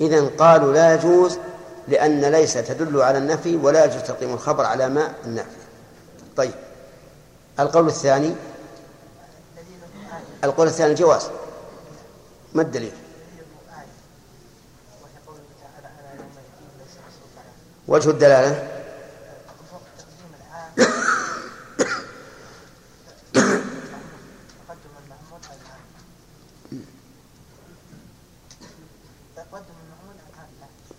إذا 0.00 0.28
قالوا 0.28 0.72
لا 0.72 0.94
يجوز 0.94 1.38
لأن 1.88 2.24
ليس 2.24 2.54
تدل 2.54 3.02
على 3.02 3.18
النفي 3.18 3.56
ولا 3.56 3.84
يجوز 3.84 4.02
تقديم 4.02 4.34
الخبر 4.34 4.64
على 4.64 4.88
ما 4.88 5.14
النفي 5.24 5.56
طيب. 6.36 6.54
القول 7.60 7.86
الثاني؟ 7.86 8.34
القول 10.44 10.66
الثاني 10.66 10.90
الجواز 10.90 11.30
ما 12.54 12.62
الدليل؟ 12.62 13.03
وجه 17.88 18.10
الدلالة؟ 18.10 18.74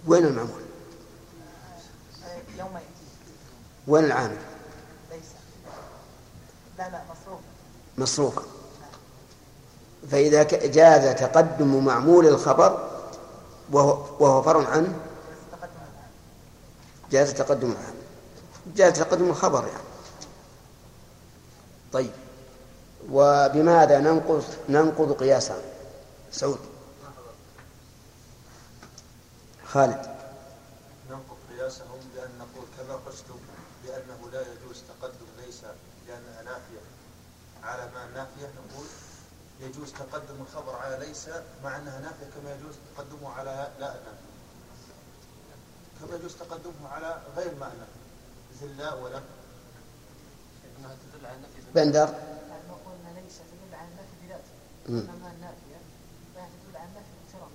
وين 0.07 0.25
المعمول؟ 0.25 0.61
يوم 2.57 2.79
وين 3.87 4.03
العامل؟ 4.05 4.37
ليس 5.11 5.21
لا 6.77 6.89
لا 6.89 7.01
مصروف 7.11 7.39
مصروفا 7.97 8.41
فإذا 10.11 10.43
جاز 10.43 11.15
تقدم 11.15 11.85
معمول 11.85 12.27
الخبر 12.27 12.89
وهو, 13.71 13.97
وهو 14.19 14.41
فرع 14.41 14.67
عنه 14.69 14.93
جاز 17.15 17.33
تقدم 17.33 17.75
جاز 18.75 18.93
تقدم 18.93 19.29
الخبر 19.29 19.67
يعني. 19.67 19.87
طيب. 21.93 22.11
وبماذا 23.11 23.99
ننقض 23.99 24.43
ننقض 24.69 25.11
قياسا؟ 25.11 25.61
سعود. 26.31 26.59
خالد. 29.65 30.15
ننقض 31.09 31.37
قياسهم 31.49 31.99
بأن 32.15 32.29
نقول 32.39 32.65
كما 32.77 32.95
قلتم 32.95 33.39
بأنه 33.83 34.31
لا 34.31 34.41
يجوز 34.41 34.83
تقدم 34.89 35.27
ليس 35.45 35.61
لأنها 36.07 36.41
نافية. 36.43 36.81
على 37.63 37.91
ما 37.93 38.05
النافية 38.05 38.47
نقول 38.55 38.85
يجوز 39.59 39.91
تقدم 39.91 40.41
الخبر 40.41 40.75
على 40.75 41.05
ليس 41.07 41.29
مع 41.63 41.77
أنها 41.77 41.99
نافية 41.99 42.25
كما 42.35 42.55
يجوز 42.55 42.75
تقدمه 42.95 43.31
على 43.31 43.67
لا 43.79 43.87
نافية. 43.87 44.34
كما 46.01 46.15
يجوز 46.15 46.35
تقدمه 46.35 46.89
على 46.89 47.21
غير 47.35 47.55
ما 47.55 47.67
نافية 47.67 48.05
مثل 48.55 48.77
لا 48.77 48.93
ولم 48.93 49.23
إنها 50.79 50.95
تدل 50.95 51.25
على 51.25 51.35
النفي 51.35 51.71
بندر. 51.75 52.07
لما 52.07 52.75
قلنا 52.85 53.19
ليس 53.19 53.35
تدل 53.37 53.75
على 53.75 53.87
النفي 53.87 54.15
بذاته. 54.25 54.51
انما 54.89 55.31
النافية 55.31 55.79
فهي 56.35 56.47
تدل 56.47 56.77
على 56.77 56.89
النفي 56.89 57.09
باحترام 57.25 57.49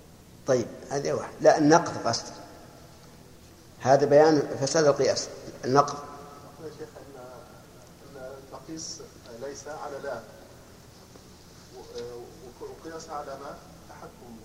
طيب 0.47 0.67
هذه 0.89 1.13
واحد 1.13 1.33
لا 1.41 1.57
النقض 1.57 2.07
قصد. 2.07 2.33
هذا 3.79 4.05
بيان 4.05 4.57
فساد 4.61 4.85
القياس. 4.85 5.27
النقض. 5.65 5.99
يا 6.63 6.69
شيخ 6.69 6.89
ان 6.97 7.19
إن 8.15 8.31
نقيس 8.53 9.01
ليس 9.41 9.67
على 9.67 9.97
لا. 10.03 10.21
وقياس 12.61 13.09
على 13.09 13.37
ما 13.37 13.57
تحكم. 13.89 14.37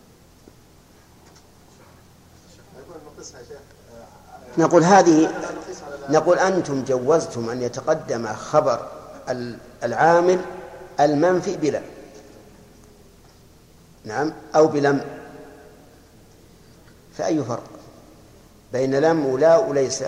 يقول 2.78 2.96
نقيسها 3.14 3.40
يا 3.40 3.44
شيخ. 3.44 3.60
نقول 4.58 4.84
هذه 4.84 5.30
نقول 6.08 6.38
أنتم 6.38 6.84
جوزتم 6.84 7.50
أن 7.50 7.62
يتقدم 7.62 8.32
خبر 8.34 8.88
ال- 9.28 9.58
العامل 9.82 10.40
المنفي 11.00 11.56
بلا 11.56 11.82
نعم 14.04 14.32
أو 14.56 14.66
بلم. 14.66 15.04
فأي 17.18 17.44
فرق 17.44 17.62
بين 18.72 18.94
لم 18.94 19.26
ولا 19.26 19.56
وليس؟ 19.56 20.04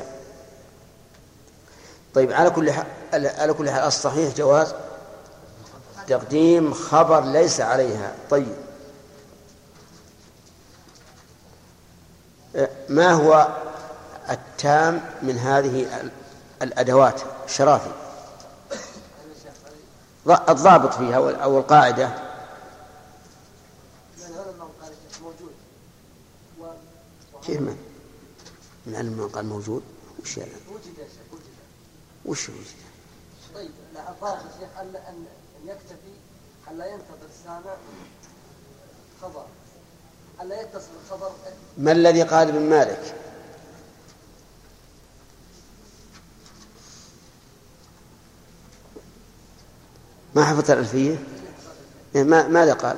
طيب 2.14 2.33
على 2.33 2.51
كل 2.51 2.72
حال 2.72 2.87
على 3.26 3.53
كل 3.53 3.70
حال 3.70 3.83
الصحيح 3.83 4.35
جواز 4.35 4.74
تقديم 6.09 6.74
خبر 6.74 7.24
ليس 7.24 7.61
عليها. 7.61 8.12
طيب. 8.31 8.55
أه، 12.57 12.68
ما 12.89 13.12
هو 13.12 13.49
التام 14.31 15.01
من 15.22 15.39
هذه 15.39 16.01
ال- 16.01 16.11
الأدوات 16.62 17.20
شرافي 17.47 17.91
ض- 20.29 20.51
الضابط 20.51 20.95
فيها 20.95 21.16
أو 21.43 21.59
القاعدة. 21.59 22.11
كيف 27.47 27.61
من 27.61 27.76
من 28.87 28.95
علم 28.95 29.12
من 29.12 29.29
قال 29.29 29.47
موجود؟ 29.47 29.83
وش 30.22 30.37
يعني 30.37 30.51
وجد 30.72 30.99
يا 30.99 31.05
شيخ 31.05 31.33
وجد. 31.33 31.43
وش 32.24 32.49
وجد؟ 32.49 32.59
طيب 33.55 33.70
لا 33.95 34.11
الضابط 34.11 34.39
يا 34.45 34.61
شيخ 34.61 34.79
ان 34.81 34.97
ان 35.09 35.24
يكتفي 35.66 36.12
الا 36.70 36.87
ينتظر 36.87 37.26
السامع 37.31 37.74
خبر. 39.22 39.45
الا 40.43 40.61
يتصل 40.61 40.89
الخبر 41.05 41.31
ما 41.79 41.93
الذي 41.93 42.22
قال 42.22 42.49
ابن 42.49 42.70
مالك؟ 42.70 43.14
ما 50.35 50.45
حفظت 50.45 50.70
الألفية؟ 50.70 51.16
إيه، 52.14 52.22
ما 52.22 52.49
ماذا 52.49 52.74
قال؟ 52.74 52.97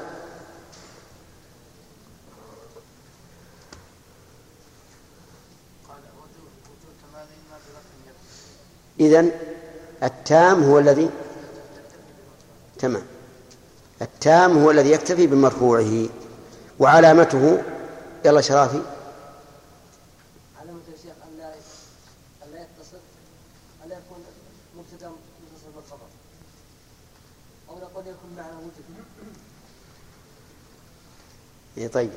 إذن 9.01 9.31
التام 10.03 10.63
هو 10.63 10.79
الذي 10.79 11.11
تمام. 12.79 13.03
التام 14.03 14.59
هو 14.59 14.71
الذي 14.71 14.91
يكتفي 14.91 15.27
بمرفوعه 15.27 16.09
وعلامته 16.79 17.63
يلا 18.25 18.41
شرافي 18.41 18.83
علامة 20.61 20.81
يا 20.93 20.97
شيخ 21.03 21.13
الا 21.29 21.55
الا 22.45 22.61
يتصل 22.63 22.99
الا 23.85 23.95
يكون 23.95 24.25
مبتدا 24.77 25.09
متصل 25.09 25.71
بالخبر 25.77 26.07
أو 27.69 27.79
نقول 27.79 28.07
يكون 28.07 28.31
معنا 28.37 28.59
وجد 28.59 29.05
إيه 31.81 31.89
طيب. 31.89 32.11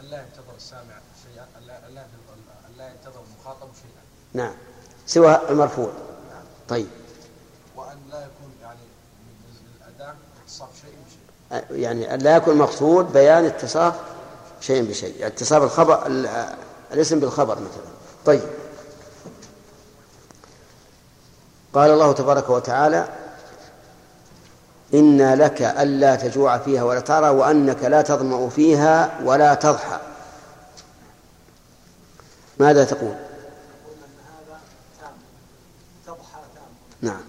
ألا 0.00 0.16
ينتظر 0.22 0.56
السامع 0.56 0.94
شيئا 1.24 1.46
ألا 1.58 1.78
ألا 1.88 2.88
ينتظر 2.88 3.20
المخاطب 3.34 3.68
شيئا. 3.74 4.02
نعم. 4.44 4.54
سوى 5.06 5.40
المرفوع. 5.50 5.90
طيب. 6.68 6.86
وأن 7.76 7.98
لا 8.10 8.18
يكون 8.18 8.52
يعني 8.62 8.78
من 8.78 9.66
الأداء 9.80 10.16
اتصاف 10.44 10.68
شيء 10.80 10.94
بشيء. 11.06 11.80
يعني 11.80 12.16
لا 12.16 12.36
يكون 12.36 12.56
مقصود 12.56 13.12
بيان 13.12 13.44
اتصاف 13.44 13.94
شيء 14.60 14.82
بشيء. 14.90 15.26
اتصاف 15.26 15.62
الخبر 15.62 16.06
ال- 16.06 16.56
الاسم 16.92 17.20
بالخبر 17.20 17.54
مثلا. 17.54 17.90
طيب. 18.26 18.42
قال 21.74 21.90
الله 21.90 22.12
تبارك 22.12 22.50
وتعالى 22.50 23.08
إنا 24.94 25.36
لك 25.36 25.62
ألا 25.62 26.16
تجوع 26.16 26.58
فيها 26.58 26.82
ولا 26.82 27.00
تعرى 27.00 27.28
وأنك 27.28 27.84
لا 27.84 28.02
تظمأ 28.02 28.48
فيها 28.48 29.20
ولا 29.24 29.54
تضحى. 29.54 30.00
ماذا 32.58 32.84
تقول؟ 32.84 33.14
نعم. 37.02 37.20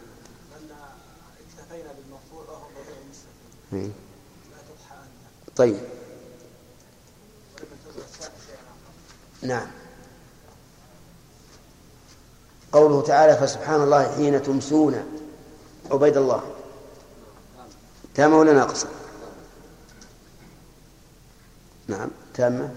طيب. 5.56 5.80
نعم. 9.42 9.68
قوله 12.72 13.02
تعالى 13.02 13.38
فسبحان 13.38 13.82
الله 13.82 14.16
حين 14.16 14.44
تمسون 14.44 15.22
عبيد 15.92 16.18
الله. 16.18 16.61
تامة 18.16 18.38
ولا 18.38 18.54
ناقصة؟ 18.54 18.88
نعم 21.88 22.10
تامة. 22.34 22.70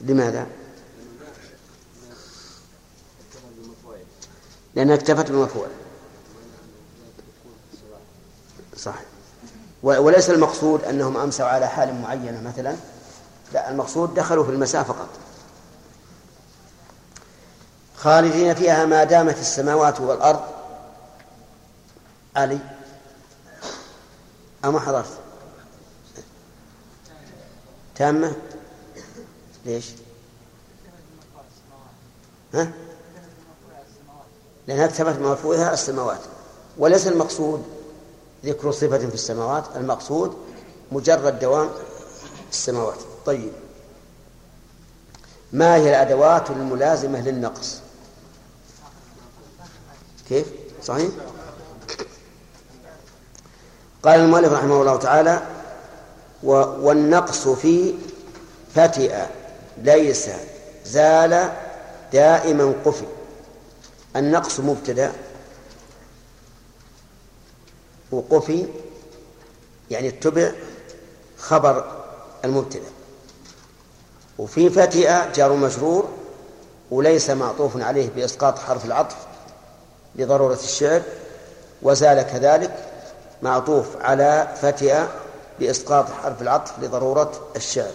لماذا؟ 0.00 0.46
لأنها 4.74 4.94
اكتفت 4.94 5.30
بالمرفوع 5.30 5.66
صح 8.76 8.94
وليس 9.82 10.30
المقصود 10.30 10.84
أنهم 10.84 11.16
أمسوا 11.16 11.46
على 11.46 11.68
حال 11.68 11.94
معينة 11.94 12.40
مثلا؟ 12.40 12.76
لا 13.52 13.70
المقصود 13.70 14.14
دخلوا 14.14 14.44
في 14.44 14.50
المساء 14.50 14.82
فقط. 14.82 15.08
خالدين 17.96 18.54
فيها 18.54 18.86
ما 18.86 19.04
دامت 19.04 19.38
السماوات 19.38 20.00
والأرض. 20.00 20.40
علي؟ 22.36 22.58
أما 24.64 24.80
حضرت 24.80 25.18
تامة؟ 27.94 28.36
ليش؟ 29.66 29.90
ها؟ 32.54 32.72
لأنها 34.66 34.84
اكتفت 34.84 35.16
بمرفوعها 35.16 35.72
السماوات. 35.72 36.20
وليس 36.78 37.06
المقصود 37.06 37.64
ذكر 38.44 38.72
صفة 38.72 38.98
في 38.98 39.14
السماوات 39.14 39.64
المقصود 39.76 40.36
مجرد 40.92 41.38
دوام 41.38 41.70
السماوات. 42.50 42.98
طيب. 43.26 43.52
ما 45.52 45.74
هي 45.74 45.90
الأدوات 45.90 46.50
الملازمة 46.50 47.20
للنقص؟ 47.20 47.80
كيف؟ 50.28 50.46
صحيح؟ 50.82 51.10
قال 54.08 54.20
المؤلف 54.20 54.52
رحمه 54.52 54.80
الله 54.80 54.96
تعالى 54.96 55.42
والنقص 56.42 57.48
في 57.48 57.94
فتئ 58.74 59.16
ليس 59.82 60.30
زال 60.84 61.52
دائما 62.12 62.74
قفي 62.84 63.04
النقص 64.16 64.60
مبتدأ 64.60 65.12
وقفي 68.10 68.66
يعني 69.90 70.08
اتبع 70.08 70.52
خبر 71.38 71.84
المبتدأ. 72.44 72.90
وفي 74.38 74.70
فتئ 74.70 75.32
جار 75.34 75.52
مجرور 75.52 76.08
وليس 76.90 77.30
معطوف 77.30 77.76
عليه 77.76 78.10
بإسقاط 78.16 78.58
حرف 78.58 78.84
العطف 78.84 79.16
لضرورة 80.16 80.54
الشعر 80.64 81.02
وزال 81.82 82.22
كذلك 82.22 82.87
معطوف 83.42 83.96
على 83.96 84.54
فتئ 84.60 85.04
بإسقاط 85.60 86.10
حرف 86.10 86.42
العطف 86.42 86.78
لضرورة 86.78 87.48
الشعر. 87.56 87.92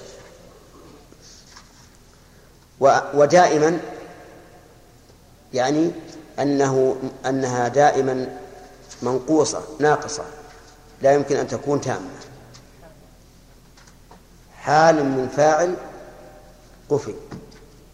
ودائما 3.14 3.80
يعني 5.54 5.92
أنه 6.40 6.96
أنها 7.26 7.68
دائما 7.68 8.40
منقوصة 9.02 9.62
ناقصة 9.80 10.24
لا 11.02 11.14
يمكن 11.14 11.36
أن 11.36 11.48
تكون 11.48 11.82
تامة. 11.82 12.10
حال 14.58 15.06
من 15.06 15.30
فاعل 15.38 15.76
قفي 16.90 17.14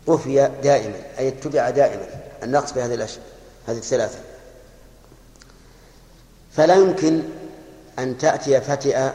قفي 0.08 0.52
دائما 0.64 0.96
أي 1.18 1.28
اتبع 1.28 1.70
دائما 1.70 2.08
النقص 2.44 2.74
في 2.74 2.82
هذه 2.82 2.94
الأشياء 2.94 3.26
هذه 3.68 3.78
الثلاثة. 3.78 4.20
فلا 6.52 6.76
يمكن 6.76 7.24
أن 8.04 8.18
تأتي 8.18 8.62
فتئة 8.62 9.14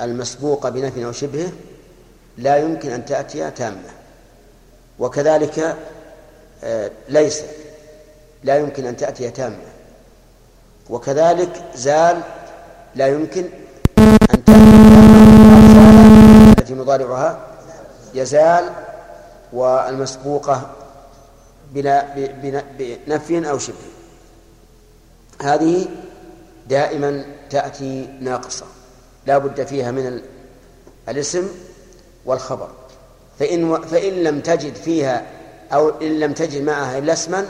المسبوقة 0.00 0.70
بنفي 0.70 1.04
أو 1.04 1.12
شبهه 1.12 1.52
لا 2.38 2.56
يمكن 2.56 2.90
أن 2.90 3.04
تأتي 3.04 3.50
تامة. 3.50 3.90
وكذلك 4.98 5.76
آه، 6.64 6.90
ليس 7.08 7.42
لا 8.44 8.56
يمكن 8.56 8.86
أن 8.86 8.96
تأتي 8.96 9.30
تامة. 9.30 9.56
وكذلك 10.90 11.64
زال 11.74 12.20
لا 12.94 13.06
يمكن 13.06 13.44
أن 13.98 14.44
تأتي 14.44 14.68
التي 16.58 16.74
مضارعها 16.74 17.38
يزال 18.14 18.70
والمسبوقة 19.52 20.70
بنفي 22.78 23.50
أو 23.50 23.58
شبه. 23.58 23.76
هذه 25.42 25.86
دائما 26.68 27.24
تأتي 27.50 28.08
ناقصة. 28.20 28.66
لا 29.26 29.38
بد 29.38 29.66
فيها 29.66 29.90
من 29.90 30.20
الاسم 31.08 31.48
والخبر. 32.24 32.68
فإن, 33.38 33.82
فإن 33.82 34.12
لم 34.12 34.40
تجد 34.40 34.74
فيها 34.74 35.26
أو 35.72 35.88
إن 35.88 36.20
لم 36.20 36.32
تجد 36.32 36.62
معها 36.62 36.98
إلا 36.98 37.12
اسما 37.12 37.46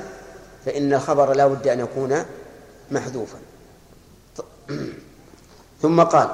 فإن 0.66 0.94
الخبر 0.94 1.32
لا 1.32 1.46
بد 1.46 1.68
أن 1.68 1.80
يكون 1.80 2.24
محذوفا. 2.90 3.38
ثم 5.82 6.02
قال 6.02 6.28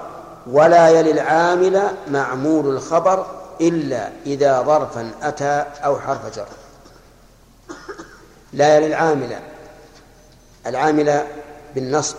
ولا 0.46 0.88
يلي 0.88 1.10
العامل 1.10 1.82
معمول 2.08 2.66
الخبر 2.66 3.26
إلا 3.60 4.10
إذا 4.26 4.62
ظرفا 4.62 5.10
أتى 5.22 5.64
أو 5.84 6.00
حرف 6.00 6.36
جر. 6.36 6.46
لا 8.52 8.76
يلي 8.76 8.86
العامل 8.86 9.38
العامل 10.66 11.22
بالنصب 11.74 12.16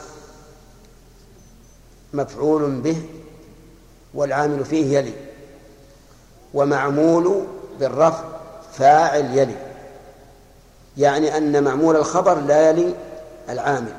مفعول 2.16 2.72
به 2.72 3.01
والعامل 4.13 4.66
فيه 4.66 4.97
يلي 4.97 5.13
ومعمول 6.53 7.45
بالرفع 7.80 8.24
فاعل 8.74 9.38
يلي 9.38 9.55
يعني 10.97 11.38
أن 11.38 11.63
معمول 11.63 11.95
الخبر 11.95 12.39
لا 12.39 12.70
يلي 12.70 12.95
العامل. 13.49 13.93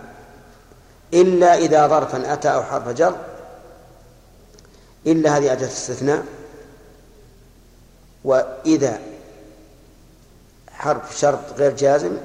إلا 1.15 1.55
إذا 1.55 1.87
ظرفا 1.87 2.33
أتى 2.33 2.49
أو 2.49 2.63
حرف 2.63 2.89
جر 2.89 3.17
إلا 5.07 5.37
هذه 5.37 5.53
أداة 5.53 5.67
استثناء 5.67 6.25
وإذا 8.25 9.01
حرف 10.71 11.19
شرط 11.19 11.53
غير 11.57 11.77
جازم 11.77 12.17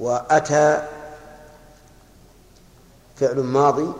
وأتى 0.00 0.88
فعل 3.16 3.40
ماضي 3.40 3.92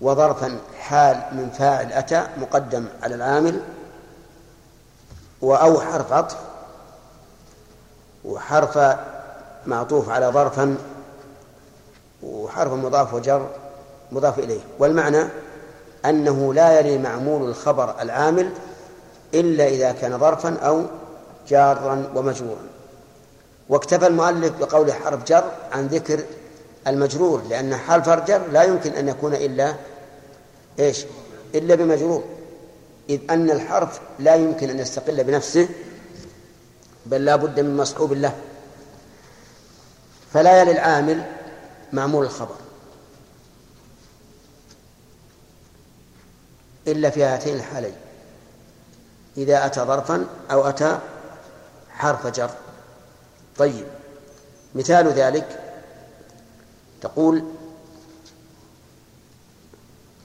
وظرفا 0.00 0.58
حال 0.78 1.22
من 1.32 1.50
فاعل 1.58 1.92
أتى 1.92 2.26
مقدم 2.36 2.84
على 3.02 3.14
العامل 3.14 3.60
وأو 5.42 5.80
حرف 5.80 6.12
عطف 6.12 6.36
وحرف 8.24 8.96
معطوف 9.66 10.08
على 10.08 10.26
ظرفا 10.26 10.76
وحرف 12.22 12.72
مضاف 12.72 13.14
وجر 13.14 13.48
مضاف 14.12 14.38
إليه. 14.38 14.60
والمعنى 14.78 15.28
أنه 16.04 16.54
لا 16.54 16.80
يلي 16.80 16.98
معمول 16.98 17.48
الخبر 17.48 18.00
العامل 18.00 18.50
إلا 19.34 19.68
إذا 19.68 19.92
كان 19.92 20.18
ظرفا 20.18 20.56
أو 20.58 20.82
جارا 21.48 22.12
ومجرورا. 22.14 22.62
واكتفى 23.68 24.06
المؤلف 24.06 24.52
بقول 24.60 24.92
حرف 24.92 25.24
جر 25.24 25.44
عن 25.72 25.86
ذكر 25.86 26.20
المجرور 26.86 27.42
لأن 27.48 27.76
حال 27.76 28.04
فرجر 28.04 28.40
لا 28.52 28.62
يمكن 28.62 28.92
أن 28.92 29.08
يكون 29.08 29.34
إلا 29.34 29.74
إيش؟ 30.78 31.04
إلا 31.54 31.74
بمجرور. 31.74 32.24
إذ 33.10 33.20
أن 33.30 33.50
الحرف 33.50 34.00
لا 34.18 34.34
يمكن 34.34 34.70
أن 34.70 34.78
يستقل 34.78 35.24
بنفسه 35.24 35.68
بل 37.06 37.24
لا 37.24 37.36
بد 37.36 37.60
من 37.60 37.76
مصحوب 37.76 38.12
له. 38.12 38.36
فلا 40.32 40.60
يلي 40.60 40.72
العامل 40.72 41.24
معمول 41.92 42.24
الخبر. 42.24 42.56
إلا 46.88 47.10
في 47.10 47.24
هاتين 47.24 47.56
الحالين. 47.56 47.94
إذا 49.36 49.66
أتى 49.66 49.80
ظرفا 49.80 50.26
أو 50.50 50.68
أتى 50.68 50.98
حرف 51.90 52.26
جر. 52.26 52.50
طيب 53.58 53.86
مثال 54.74 55.08
ذلك 55.08 55.60
تقول 57.00 57.44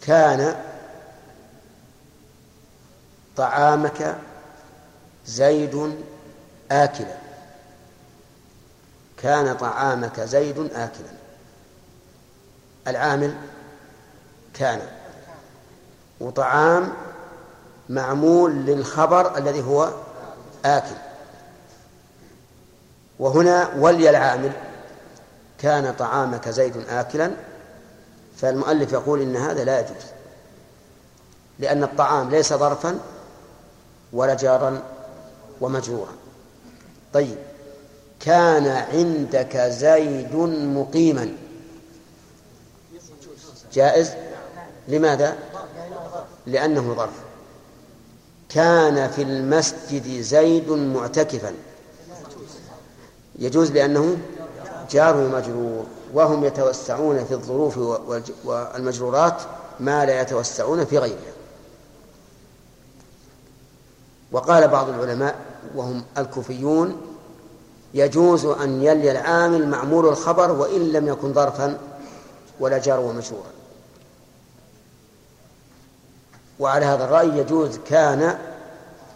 كان 0.05 0.55
طعامك 3.37 4.15
زيد 5.25 5.95
آكلا. 6.71 7.15
كان 9.17 9.55
طعامك 9.57 10.19
زيد 10.19 10.59
آكلا. 10.59 11.11
العامل 12.87 13.35
كان. 14.53 14.81
وطعام 16.19 16.93
معمول 17.89 18.51
للخبر 18.51 19.37
الذي 19.37 19.63
هو 19.63 19.93
آكل. 20.65 20.95
وهنا 23.19 23.69
ولي 23.77 24.09
العامل. 24.09 24.51
كان 25.59 25.93
طعامك 25.93 26.49
زيد 26.49 26.77
آكلا. 26.89 27.31
فالمؤلف 28.37 28.93
يقول 28.93 29.21
إن 29.21 29.35
هذا 29.35 29.63
لا 29.63 29.79
يجوز 29.79 30.03
لأن 31.59 31.83
الطعام 31.83 32.29
ليس 32.29 32.53
ظرفا 32.53 32.99
ولا 34.13 34.33
جارا 34.33 34.83
ومجرورا. 35.61 36.11
طيب 37.13 37.37
كان 38.19 38.67
عندك 38.67 39.57
زيد 39.57 40.35
مقيما. 40.75 41.29
جائز؟ 43.73 44.11
لماذا؟ 44.87 45.37
لأنه 46.47 46.93
ظرف. 46.93 47.13
كان 48.49 49.09
في 49.11 49.21
المسجد 49.21 50.21
زيد 50.21 50.69
معتكفا. 50.69 51.53
يجوز 53.39 53.71
لأنه 53.71 54.17
جار 54.91 55.17
ومجرور. 55.17 55.85
وهم 56.13 56.43
يتوسعون 56.43 57.25
في 57.25 57.33
الظروف 57.33 57.77
والمجرورات 58.45 59.41
ما 59.79 60.05
لا 60.05 60.21
يتوسعون 60.21 60.85
في 60.85 60.97
غيرها. 60.97 61.35
وقال 64.31 64.67
بعض 64.67 64.89
العلماء 64.89 65.35
وهم 65.75 66.03
الكوفيون 66.17 67.01
يجوز 67.93 68.45
أن 68.45 68.83
يلي 68.83 69.11
العامل 69.11 69.67
معمول 69.67 70.07
الخبر 70.07 70.51
وإن 70.51 70.91
لم 70.91 71.07
يكن 71.07 71.33
ظرفا 71.33 71.77
ولا 72.59 72.77
جار 72.77 72.99
ومجرورا 72.99 73.55
وعلى 76.59 76.85
هذا 76.85 77.03
الرأي 77.03 77.37
يجوز 77.37 77.79
كان 77.89 78.39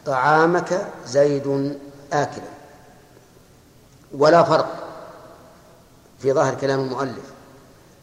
طعامك 0.05 0.87
زيد 1.07 1.77
آكلا. 2.13 2.43
ولا 4.17 4.43
فرق. 4.43 4.88
في 6.19 6.33
ظاهر 6.33 6.55
كلام 6.55 6.79
المؤلف 6.79 7.33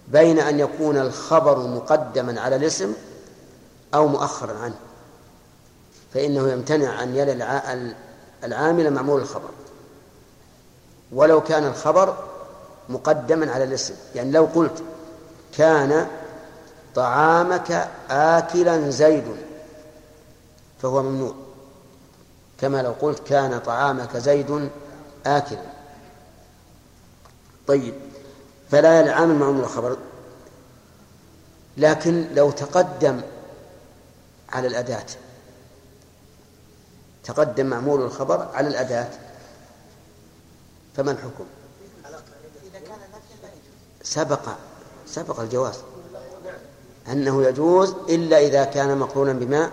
بين 0.08 0.38
أن 0.38 0.60
يكون 0.60 0.96
الخبر 0.96 1.58
مقدما 1.58 2.40
على 2.40 2.56
الاسم 2.56 2.92
أو 3.94 4.06
مؤخرا 4.08 4.58
عنه 4.58 4.76
فإنه 6.14 6.48
يمتنع 6.48 7.02
أن 7.02 7.16
يلي 7.16 7.32
العامل 8.44 8.92
معمول 8.92 9.20
الخبر. 9.20 9.48
ولو 11.12 11.40
كان 11.40 11.66
الخبر 11.66 12.16
مقدما 12.88 13.52
على 13.52 13.64
الاسم 13.64 13.94
يعني 14.14 14.30
لو 14.30 14.44
قلت 14.54 14.82
كان 15.58 16.06
طعامك 16.94 17.88
آكلا 18.10 18.90
زيد 18.90 19.24
فهو 20.82 21.02
ممنوع. 21.02 21.34
كما 22.60 22.82
لو 22.82 22.92
قلت 23.00 23.28
كان 23.28 23.58
طعامك 23.58 24.16
زيد 24.16 24.70
آكلا. 25.26 25.62
طيب 27.66 27.94
فلا 28.70 29.00
العامل 29.00 29.34
معمول 29.34 29.64
الخبر. 29.64 29.96
لكن 31.76 32.34
لو 32.34 32.50
تقدم 32.50 33.20
على 34.48 34.66
الأداة 34.66 35.06
تقدم 37.24 37.66
معمول 37.66 38.02
الخبر 38.02 38.48
على 38.54 38.68
الأداة 38.68 39.08
فما 40.96 41.10
الحكم؟ 41.10 41.44
سبق 44.02 44.48
سبق 45.06 45.40
الجواز 45.40 45.74
أنه 47.08 47.42
يجوز 47.42 47.94
إلا 48.08 48.38
إذا 48.38 48.64
كان 48.64 48.98
مقرونا 48.98 49.32
بما 49.32 49.70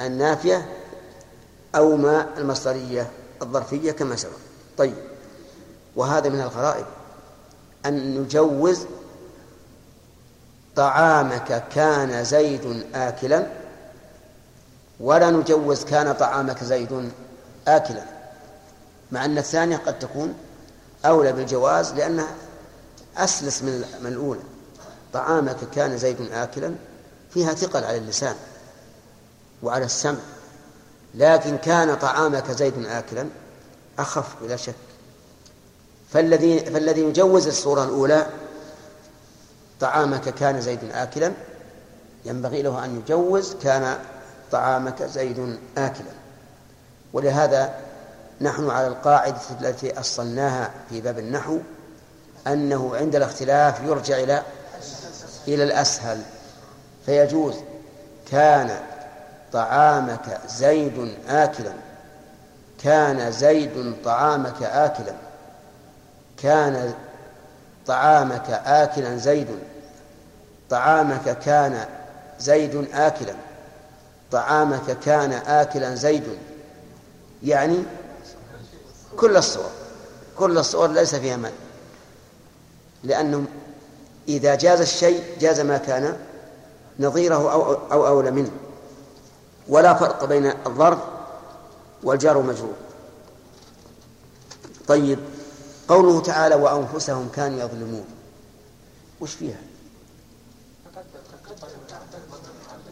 النافية 0.00 0.68
أو 1.74 1.96
ما 1.96 2.38
المصدرية 2.38 3.10
الظرفية 3.42 3.92
كما 3.92 4.16
سبق. 4.16 4.36
طيب 4.78 4.94
وهذا 5.96 6.28
من 6.28 6.40
الغرائب. 6.40 6.86
أن 7.86 8.20
نجوز 8.20 8.86
طعامك 10.76 11.64
كان 11.74 12.24
زيد 12.24 12.86
آكلا؟ 12.94 13.46
ولا 15.00 15.30
نجوز 15.30 15.84
كان 15.84 16.12
طعامك 16.12 16.64
زيد 16.64 17.12
آكلا؟ 17.68 18.02
مع 19.12 19.24
أن 19.24 19.38
الثانية 19.38 19.76
قد 19.76 19.98
تكون 19.98 20.34
أولى 21.04 21.32
بالجواز 21.32 21.92
لأنها 21.92 22.34
أسلس 23.16 23.62
من 23.62 23.84
من 24.00 24.06
الأولى. 24.12 24.40
طعامك 25.12 25.56
كان 25.74 25.98
زيد 25.98 26.32
آكلا؟ 26.32 26.74
فيها 27.30 27.54
ثقل 27.54 27.84
على 27.84 27.96
اللسان 27.96 28.34
وعلى 29.62 29.84
السمع. 29.84 30.18
لكن 31.14 31.56
كان 31.58 31.94
طعامك 31.94 32.50
زيد 32.50 32.86
آكلا؟ 32.86 33.28
أخف 33.98 34.42
بلا 34.42 34.56
شك. 34.56 34.74
فالذي 36.14 36.58
فالذي 36.58 37.00
يجوز 37.00 37.46
الصورة 37.46 37.84
الأولى 37.84 38.26
طعامك 39.80 40.28
كان 40.28 40.60
زيد 40.60 40.78
آكلا 40.92 41.32
ينبغي 42.24 42.62
له 42.62 42.84
أن 42.84 42.96
يجوز 42.96 43.54
كان 43.62 43.98
طعامك 44.52 45.02
زيد 45.02 45.58
آكلا. 45.78 46.10
ولهذا 47.12 47.74
نحن 48.40 48.70
على 48.70 48.86
القاعدة 48.86 49.40
التي 49.60 50.00
أصلناها 50.00 50.70
في 50.90 51.00
باب 51.00 51.18
النحو 51.18 51.58
أنه 52.46 52.96
عند 52.96 53.16
الاختلاف 53.16 53.80
يرجع 53.84 54.18
إلى 54.18 54.42
إلى 55.48 55.64
الأسهل. 55.64 56.22
فيجوز 57.06 57.54
كان 58.30 58.70
طعامك 59.52 60.40
زيد 60.48 61.14
آكلا 61.28 61.72
كان 62.82 63.32
زيد 63.32 63.94
طعامك 64.04 64.62
آكلا. 64.62 65.14
كان 66.42 66.94
طعامك 67.86 68.50
آكلا 68.50 69.16
زيد. 69.16 69.48
طعامك 70.70 71.38
كان 71.38 71.86
زيد 72.38 72.88
آكلا. 72.94 73.34
طعامك 74.30 74.98
كان 74.98 75.32
آكلا 75.32 75.94
زيد. 75.94 76.24
يعني 77.42 77.76
كل 79.16 79.36
الصور. 79.36 79.70
كل 80.38 80.58
الصور 80.58 80.88
ليس 80.88 81.14
فيها 81.14 81.36
مال. 81.36 81.52
لأنه 83.04 83.44
إذا 84.28 84.54
جاز 84.54 84.80
الشيء 84.80 85.22
جاز 85.40 85.60
ما 85.60 85.78
كان 85.78 86.16
نظيره 86.98 87.52
أو 87.52 87.74
أو 87.74 88.06
أولى 88.06 88.30
منه. 88.30 88.50
ولا 89.68 89.94
فرق 89.94 90.24
بين 90.24 90.52
الظرف 90.66 90.98
والجار 92.02 92.36
ومجرور 92.36 92.74
طيب. 94.88 95.18
قوله 95.88 96.20
تعالى 96.20 96.54
وأنفسهم 96.54 97.28
كانوا 97.34 97.60
يظلمون. 97.60 98.04
وش 99.20 99.34
فيها؟ 99.34 99.58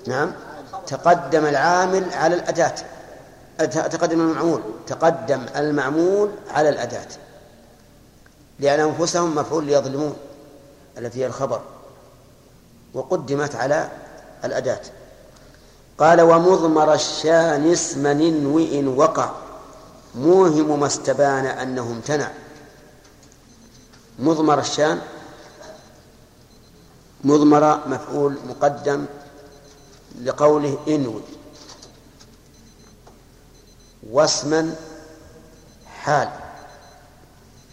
نعم. 0.06 0.32
تقدم 0.86 1.46
العامل 1.46 2.14
على 2.14 2.34
الأداة. 2.34 2.74
تقدم 3.66 4.20
المعمول. 4.20 4.62
تقدم 4.86 5.46
المعمول 5.56 6.30
على 6.50 6.68
الأداة. 6.68 7.08
لأن 8.58 8.80
أنفسهم 8.80 9.34
مفعول 9.34 9.64
ليظلمون 9.64 10.16
التي 10.98 11.20
هي 11.20 11.26
الخبر. 11.26 11.60
وقدمت 12.94 13.54
على 13.54 13.88
الأداة. 14.44 14.80
قال 15.98 16.20
ومضمر 16.20 16.94
الشان 16.94 17.72
اسم 17.72 18.06
ننوئ 18.06 18.80
إن 18.80 18.88
وقع. 18.88 19.30
موهم 20.14 20.80
ما 20.80 20.86
استبان 20.86 21.46
أنه 21.46 21.82
امتنع. 21.82 22.30
مضمر 24.22 24.58
الشان 24.58 25.00
مضمر 27.24 27.88
مفعول 27.88 28.38
مقدم 28.48 29.04
لقوله 30.22 30.78
إنوي. 30.88 31.22
واسما 34.10 34.74
حال 35.86 36.28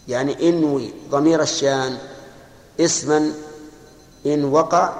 يعني 0.08 0.48
إنوي 0.48 0.94
ضمير 1.10 1.42
الشان 1.42 1.98
اسما 2.80 3.32
إن 4.26 4.44
وقع 4.44 4.92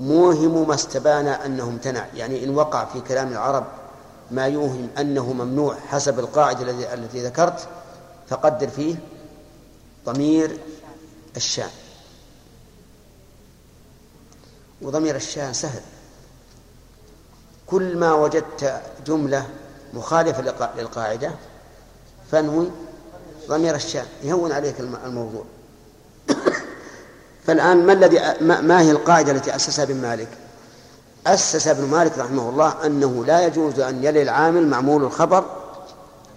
موهم 0.00 0.68
ما 0.68 0.74
استبان 0.74 1.26
أنه 1.26 1.64
امتنع 1.64 2.06
يعني 2.14 2.44
إن 2.44 2.54
وقع 2.54 2.84
في 2.84 3.00
كلام 3.00 3.28
العرب 3.28 3.64
ما 4.30 4.46
يوهم 4.46 4.88
أنه 4.98 5.32
ممنوع 5.32 5.74
حسب 5.88 6.18
القاعدة 6.18 6.70
التي 6.70 6.94
التي 6.94 7.24
ذكرت 7.26 7.68
فقدر 8.28 8.68
فيه. 8.68 8.96
ضمير 10.06 10.58
الشان 11.36 11.70
وضمير 14.82 15.16
الشان 15.16 15.52
سهل. 15.52 15.80
كل 17.66 17.96
ما 17.96 18.14
وجدت 18.14 18.82
جملة 19.06 19.46
مخالفة 19.94 20.72
للقاعدة 20.76 21.30
فانوي 22.32 22.70
ضمير 23.48 23.74
الشان 23.74 24.06
يهون 24.22 24.52
عليك 24.52 24.80
الموضوع. 24.80 25.44
فالآن 27.46 27.86
ما 27.86 27.92
الذي 27.92 28.18
ما 28.40 28.80
هي 28.80 28.90
القاعدة 28.90 29.32
التي 29.32 29.56
أسسها 29.56 29.84
ابن 29.84 29.96
مالك؟ 29.96 30.28
أسس 31.26 31.68
ابن 31.68 31.84
مالك 31.84 32.18
رحمه 32.18 32.48
الله 32.48 32.86
أنه 32.86 33.24
لا 33.24 33.46
يجوز 33.46 33.80
أن 33.80 34.04
يلي 34.04 34.22
العامل 34.22 34.66
معمول 34.68 35.04
الخبر 35.04 35.44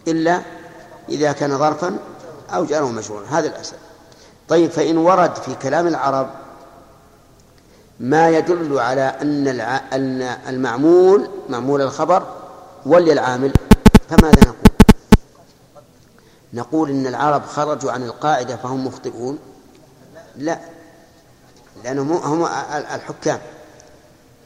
إلا 0.07 0.41
إذا 1.09 1.31
كان 1.31 1.57
ظرفا 1.57 1.97
أو 2.55 2.65
جاره 2.65 2.85
مجرورا 2.85 3.25
هذا 3.25 3.47
الأساس 3.47 3.79
طيب 4.47 4.71
فإن 4.71 4.97
ورد 4.97 5.35
في 5.35 5.55
كلام 5.55 5.87
العرب 5.87 6.29
ما 7.99 8.29
يدل 8.29 8.79
على 8.79 9.01
أن 9.01 9.47
أن 9.93 10.21
المعمول 10.21 11.29
معمول 11.49 11.81
الخبر 11.81 12.23
ولي 12.85 13.13
العامل 13.13 13.53
فماذا 14.09 14.41
نقول؟ 14.41 14.75
نقول 16.53 16.89
إن 16.89 17.07
العرب 17.07 17.45
خرجوا 17.45 17.91
عن 17.91 18.03
القاعدة 18.03 18.55
فهم 18.55 18.87
مخطئون؟ 18.87 19.39
لا 20.37 20.59
لأنهم 21.83 22.11
هم 22.11 22.45
الحكام. 22.95 23.39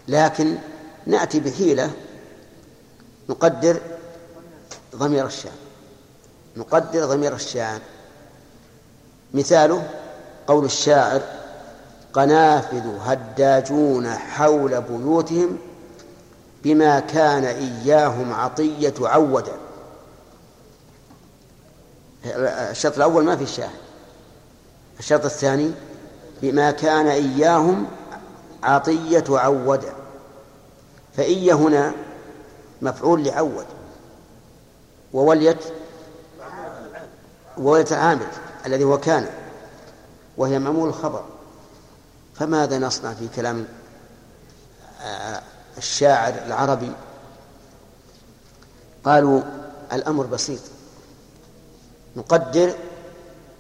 لكن 0.08 0.58
نأتي 1.06 1.40
بحيلة 1.40 1.92
نقدر 3.30 3.82
ضمير 4.96 5.26
الشام 5.26 5.52
نقدر 6.58 7.06
ضمير 7.06 7.36
الشام 7.36 7.80
مثاله 9.34 9.88
قول 10.48 10.66
الشاعر 10.66 11.22
قنافذ 12.14 12.98
هداجون 13.06 14.10
حول 14.10 14.82
بيوتهم 14.82 15.58
بما 16.64 17.00
كان 17.00 17.44
إياهم 17.44 18.34
عطية 18.34 18.94
عودا 19.02 19.54
الشرط 22.26 22.96
الأول 22.96 23.24
ما 23.24 23.36
في 23.36 23.44
الشاهد. 23.44 23.80
الشرط 25.00 25.26
الثاني 25.26 25.72
بما 26.42 26.72
كان 26.72 27.08
إياهم 27.08 27.88
عطية 28.64 29.24
عود 29.30 29.86
فإيا 31.18 31.54
هنا 31.54 31.94
مفعول 32.82 33.24
لعود. 33.24 33.66
ووليت 35.14 35.64
ووليت 37.58 37.92
العامل. 37.92 38.28
الذي 38.66 38.84
هو 38.84 38.98
كان 38.98 39.30
وهي 40.38 40.60
معمول 40.60 40.90
الخبر. 40.90 41.26
فماذا 42.36 42.80
نصنع 42.80 43.14
في 43.14 43.28
كلام 43.36 43.68
آه، 45.02 45.42
الشاعر 45.78 46.34
العربي؟ 46.46 46.92
قالوا 49.06 49.42
الأمر 49.94 50.26
بسيط. 50.26 50.62
نقدر 52.16 52.74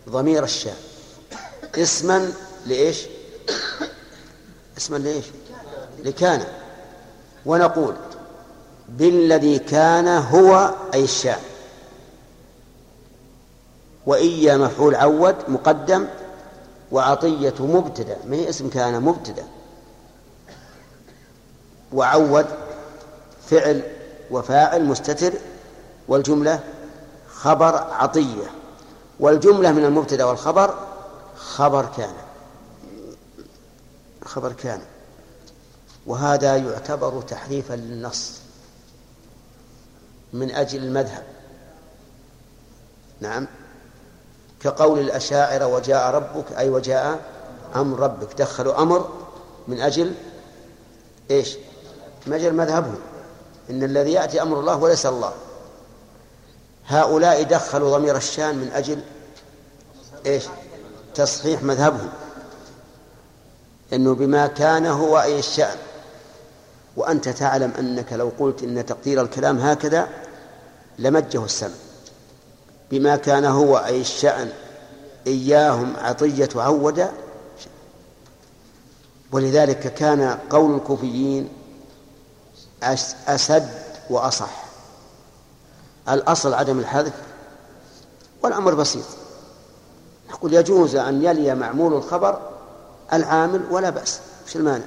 ضمير 0.10 0.44
الشاعر. 0.44 0.78
اسما 1.76 2.32
لإيش؟ 2.66 3.06
اسما 4.78 4.98
لإيش؟ 4.98 5.26
لكان. 6.04 6.44
ونقول 7.46 7.96
بالذي 8.90 9.60
كان 9.60 10.08
هو 10.08 10.76
أي 10.94 11.04
الشاء 11.04 11.42
وإيا 14.10 14.58
مفعول 14.58 14.96
عود 14.96 15.36
مقدم 15.48 16.08
وعطية 16.92 17.54
مبتدأ. 17.60 18.18
ما 18.26 18.36
هي 18.36 18.50
اسم 18.50 18.70
كان 18.70 19.02
مبتدأ؟ 19.02 19.44
وعود 21.94 22.46
فعل 23.48 23.84
وفاعل 24.32 24.86
مستتر 24.86 25.34
والجملة 26.08 26.60
خبر 27.34 27.76
عطية. 27.76 28.52
والجملة 29.20 29.72
من 29.72 29.86
المبتدأ 29.86 30.24
والخبر 30.24 30.88
خبر 31.36 31.86
كان. 31.98 32.14
خبر 34.26 34.54
كان. 34.54 34.82
وهذا 36.06 36.56
يعتبر 36.56 37.22
تحريفا 37.22 37.74
للنص 37.74 38.40
من 40.34 40.52
أجل 40.52 40.84
المذهب. 40.84 41.24
نعم. 43.22 43.48
كقول 44.60 45.00
الأشاعرة 45.00 45.68
وجاء 45.68 46.12
ربك 46.12 46.46
أي 46.58 46.70
وجاء 46.70 47.20
أمر 47.76 48.00
ربك. 48.00 48.28
دخلوا 48.38 48.82
أمر 48.82 49.10
من 49.68 49.82
أجل 49.82 50.14
إيش؟ 51.32 51.58
من 52.28 52.34
أجل 52.34 52.54
مذهبهم. 52.54 53.00
إن 53.70 53.84
الذي 53.84 54.12
يأتي 54.12 54.42
أمر 54.42 54.60
الله 54.60 54.78
وليس 54.78 55.06
الله. 55.06 55.34
هؤلاء 56.88 57.44
دخلوا 57.44 57.98
ضمير 57.98 58.18
الشان 58.18 58.56
من 58.56 58.72
أجل 58.72 59.02
إيش؟ 60.26 60.44
تصحيح 61.16 61.64
مذهبهم. 61.64 62.10
إنه 63.94 64.16
بما 64.16 64.48
كان 64.48 64.86
هو 64.86 65.22
أي 65.22 65.40
الشأن. 65.40 65.78
وأنت 66.98 67.30
تعلم 67.30 67.74
أنك 67.80 68.14
لو 68.14 68.32
قلت 68.40 68.64
إن 68.64 68.86
تقدير 68.86 69.22
الكلام 69.22 69.60
هكذا 69.60 70.08
لمجه 71.00 71.46
السمع. 71.46 71.89
بما 72.92 73.16
كان 73.16 73.46
هو 73.46 73.78
أي 73.78 74.02
الشأن 74.02 74.50
إياهم 75.28 75.94
عطية 75.98 76.50
عود 76.56 77.08
ولذلك 79.32 79.94
كان 79.94 80.40
قول 80.50 80.76
الكوفيين 80.76 81.50
أسد 83.28 83.70
وأصح. 84.10 84.66
الأصل 86.10 86.54
عدم 86.54 86.80
الحذف 86.80 87.14
والأمر 88.44 88.74
بسيط. 88.74 89.06
نقول 90.30 90.54
يجوز 90.54 90.96
أن 90.96 91.24
يلي 91.24 91.56
معمول 91.56 91.94
الخبر 91.94 92.40
العامل 93.14 93.62
ولا 93.72 93.90
بأس 93.90 94.20
وش 94.48 94.56
المانع. 94.56 94.86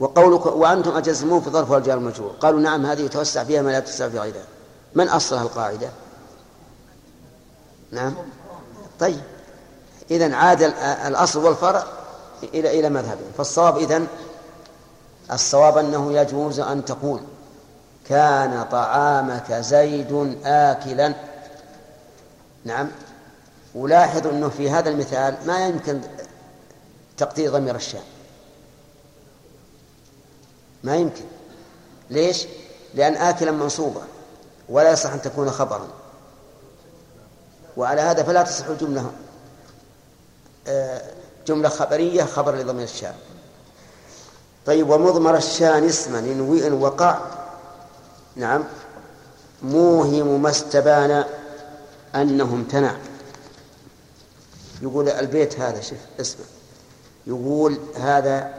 وقولك 0.00 0.46
وأنتم 0.46 0.96
أجزمون 0.96 1.40
في 1.40 1.50
ظرف 1.50 1.70
والجار 1.70 1.98
المجرور. 1.98 2.30
قالوا 2.30 2.60
نعم 2.60 2.86
هذه 2.86 3.00
يتوسع 3.02 3.44
فيها 3.44 3.62
ما 3.62 3.70
لا 3.70 3.78
يتوسع 3.78 4.08
في 4.08 4.18
غيرها. 4.18 4.44
من 4.98 5.08
أصلها 5.08 5.42
القاعدة؟ 5.42 5.90
نعم. 7.90 8.14
طيب. 9.00 9.20
إذا 10.10 10.36
عاد 10.36 10.62
الأصل 11.06 11.44
والفرع 11.44 11.84
إلى 12.42 12.80
إلى 12.80 12.88
مذهبه 12.88 13.24
فالصواب 13.36 13.78
إذن 13.78 14.06
الصواب 15.32 15.78
أنه 15.78 16.12
يجوز 16.12 16.60
أن 16.60 16.84
تقول 16.84 17.20
كان 18.08 18.64
طعامك 18.70 19.52
زيد 19.52 20.38
آكلا. 20.44 21.14
نعم. 22.64 22.88
ولاحظ 23.74 24.26
أنه 24.26 24.48
في 24.48 24.70
هذا 24.70 24.90
المثال 24.90 25.36
ما 25.46 25.66
يمكن 25.66 26.00
تقدير 27.16 27.52
ضمير 27.52 27.76
الشام 27.76 28.02
ما 30.84 30.96
يمكن. 30.96 31.24
ليش؟ 32.10 32.46
لأن 32.94 33.14
آكلا 33.14 33.50
منصوبة. 33.50 34.17
ولا 34.68 34.90
يصح 34.90 35.12
أن 35.12 35.22
تكون 35.22 35.50
خبرا. 35.50 35.88
وعلى 37.76 38.00
هذا 38.00 38.22
فلا 38.22 38.42
تصح 38.42 38.66
الجملة 38.66 39.10
آه، 40.66 41.02
جملة 41.46 41.68
خبرية 41.68 42.24
خبر 42.24 42.54
لضمير 42.56 42.84
الشام 42.84 43.14
طيب 44.66 44.90
ومضمر 44.90 45.36
الشان 45.36 45.84
اسما 45.84 46.18
إن 46.18 46.72
وقع. 46.72 47.18
نعم. 48.36 48.64
موهم 49.62 50.42
ما 50.42 50.50
استبان 50.50 51.24
أنه 52.14 52.44
امتنع. 52.44 52.96
يقول 54.82 55.08
البيت 55.08 55.60
هذا 55.60 55.80
شوف 55.80 55.98
اسمه 56.20 56.44
يقول 57.26 57.78
هذا 57.96 58.54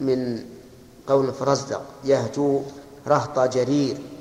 من 0.00 0.44
قول 1.06 1.28
الفرزدق 1.28 1.82
يهجو 2.04 2.62
رهط 3.06 3.38
جرير. 3.38 4.11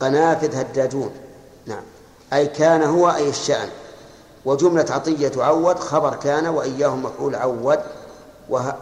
قنافذ 0.00 0.56
هداجون. 0.56 1.14
نعم. 1.66 1.82
أي 2.32 2.46
كان 2.46 2.82
هو 2.82 3.10
أي 3.10 3.28
الشأن. 3.28 3.68
وجملة 4.44 4.86
عطية 4.90 5.32
عود 5.36 5.78
خبر 5.78 6.16
كان 6.16 6.46
وإياهم 6.46 7.02
مفعول 7.02 7.34
عود. 7.34 7.80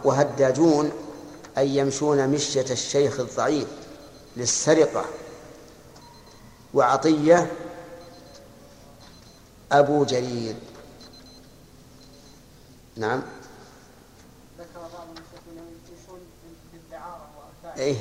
وهداجون 0.03 0.91
أي 1.57 1.77
يمشون 1.77 2.29
مشية 2.29 2.65
الشيخ 2.71 3.19
الضعيف 3.19 3.67
للسرقة. 4.37 5.05
وعطية 6.73 7.51
أبو 9.71 10.03
جرير 10.03 10.55
نعم. 12.95 13.21
إيه. 17.77 17.95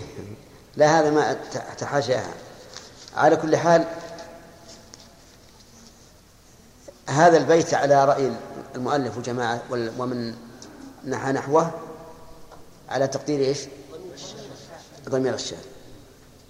لا 0.77 1.01
هذا 1.01 1.11
ما 1.11 1.33
تحاشاها 1.79 2.35
على 3.17 3.37
كل 3.37 3.57
حال 3.57 3.85
هذا 7.09 7.37
البيت 7.37 7.75
على 7.75 8.05
رأي 8.05 8.33
المؤلف 8.75 9.19
وجماعة 9.19 9.63
ومن 9.71 10.35
نحى 11.05 11.33
نحوه 11.33 11.71
على 12.89 13.09
تقدير 13.09 13.41
إيش؟ 13.41 13.59
ضمير 15.09 15.35
الشاذ 15.35 15.59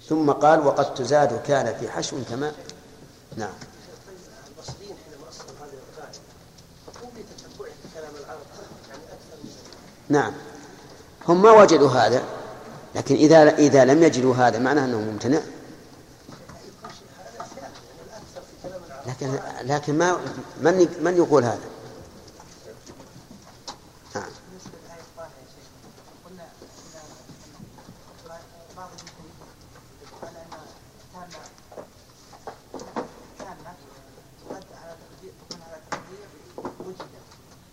ثم 0.09 0.31
قال 0.31 0.67
وقد 0.67 0.93
تزاد 0.93 1.41
كان 1.47 1.75
في 1.79 1.89
حشو 1.89 2.17
كما 2.29 2.51
نعم. 3.37 3.53
نعم. 10.09 10.33
هم 11.27 11.41
ما 11.41 11.51
وجدوا 11.51 11.89
هذا 11.89 12.23
لكن 12.95 13.15
إذا 13.15 13.57
إذا 13.57 13.85
لم 13.85 14.03
يجدوا 14.03 14.35
هذا 14.35 14.59
معناه 14.59 14.85
أنه 14.85 14.97
ممتنع. 14.97 15.39
لكن 19.09 19.39
لكن 19.61 19.97
ما 19.97 20.17
من 20.61 20.87
من 21.01 21.17
يقول 21.17 21.43
هذا؟ 21.43 21.69
نعم 24.15 24.29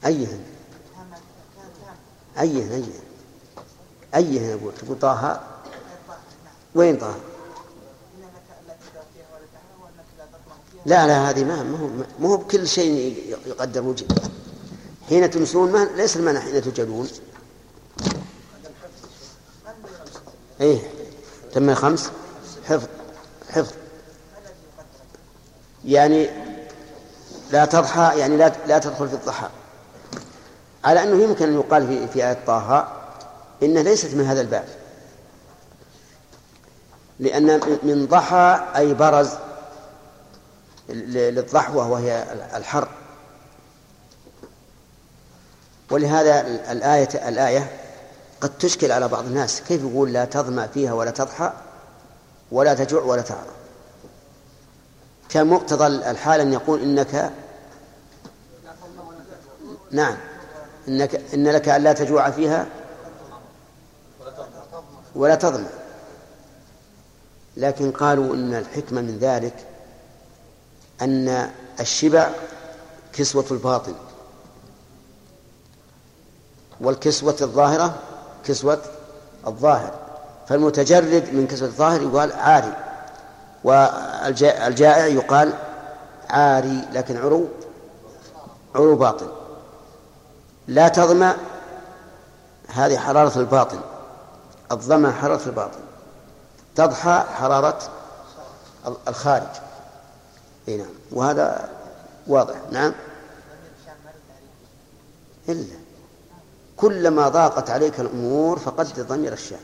أيهن 0.06 0.44
أيهن 2.38 2.72
أيهن 2.72 2.92
أيهن 4.14 4.58
أقول 4.58 4.74
تقول 4.74 4.98
طه 4.98 5.40
وين 6.74 6.96
طه؟ 6.98 7.14
لا 10.86 11.06
لا 11.06 11.30
هذه 11.30 11.44
ما 11.44 11.60
هو 11.60 11.86
ما 12.20 12.28
هو 12.28 12.36
بكل 12.36 12.68
شيء 12.68 13.36
يقدر 13.46 13.82
وجد 13.82 14.18
حين 15.08 15.30
تنسون 15.30 15.72
ما 15.72 15.88
ليس 15.96 16.16
المعنى 16.16 16.40
حين 16.40 16.62
تجلون 16.62 17.08
إيه 20.60 20.78
تم 21.52 21.74
خمس 21.74 22.10
حفظ 22.64 22.86
حفظ. 23.50 23.72
يعني 25.84 26.30
لا 27.52 27.64
تضحى 27.64 28.18
يعني 28.18 28.36
لا 28.36 28.52
لا 28.66 28.78
تدخل 28.78 29.08
في 29.08 29.14
الضحى. 29.14 29.48
على 30.84 31.02
أنه 31.02 31.22
يمكن 31.22 31.48
أن 31.48 31.54
يقال 31.54 31.86
في 31.86 32.08
في 32.08 32.26
آية 32.26 32.38
طه 32.46 32.88
انها 33.62 33.82
ليست 33.82 34.14
من 34.14 34.24
هذا 34.24 34.40
الباب. 34.40 34.64
لأن 37.20 37.60
من 37.82 38.06
ضحى 38.06 38.60
أي 38.76 38.94
برز 38.94 39.30
للضحوة 40.88 41.88
وهي 41.88 42.24
الحر. 42.54 42.88
ولهذا 45.90 46.40
الآية 46.72 47.28
الآية 47.28 47.70
قد 48.40 48.58
تشكل 48.58 48.92
على 48.92 49.08
بعض 49.08 49.24
الناس. 49.24 49.60
كيف 49.60 49.82
يقول 49.82 50.12
لا 50.12 50.24
تظمأ 50.24 50.66
فيها 50.66 50.92
ولا 50.92 51.10
تضحى 51.10 51.52
ولا 52.52 52.74
تجوع 52.74 53.02
ولا 53.02 53.22
تعرى؟ 53.22 53.50
كان 55.28 55.46
مقتضى 55.46 55.86
الحال 55.86 56.40
أن 56.40 56.52
يقول 56.52 56.82
إنك 56.82 57.32
نعم. 59.90 60.16
إنك 60.88 61.14
إن 61.34 61.48
لك 61.48 61.68
ألا 61.68 61.92
تجوع 61.92 62.30
فيها 62.30 62.66
ولا 65.14 65.34
تظمأ. 65.34 65.70
لكن 67.56 67.90
قالوا 67.90 68.34
إن 68.34 68.54
الحكمة 68.54 69.00
من 69.00 69.18
ذلك 69.18 69.54
أن 71.02 71.50
الشبع 71.80 72.30
كسوة 73.12 73.44
الباطن 73.50 73.94
والكسوة 76.80 77.36
الظاهرة 77.40 77.94
كسوة 78.44 78.82
الظاهر. 79.46 79.94
فالمتجرد 80.48 81.28
من 81.32 81.46
كسوة 81.46 81.68
الظاهر 81.68 82.02
يقال 82.02 82.32
عاري 82.32 82.72
والجائع 83.64 85.06
يقال 85.06 85.52
عاري 86.30 86.88
لكن 86.92 87.16
عرو 87.16 87.48
عرو 88.74 88.96
باطن. 88.96 89.28
لا 90.68 90.88
تظمأ 90.88 91.36
هذه 92.68 92.98
حرارة 92.98 93.38
الباطن 93.38 93.80
الظمأ 94.72 95.12
حرارة 95.12 95.46
الباطن. 95.46 95.80
تضحى 96.74 97.24
حرارة 97.34 97.78
الخارج. 99.08 99.65
إي 100.68 100.76
نعم. 100.76 100.86
وهذا 101.10 101.70
واضح. 102.26 102.56
نعم. 102.72 102.92
إلا. 105.48 105.76
كلما 106.76 107.28
ضاقت 107.28 107.70
عليك 107.70 108.00
الأمور 108.00 108.58
فقد 108.58 109.00
ضمير 109.00 109.32
الشأن. 109.32 109.58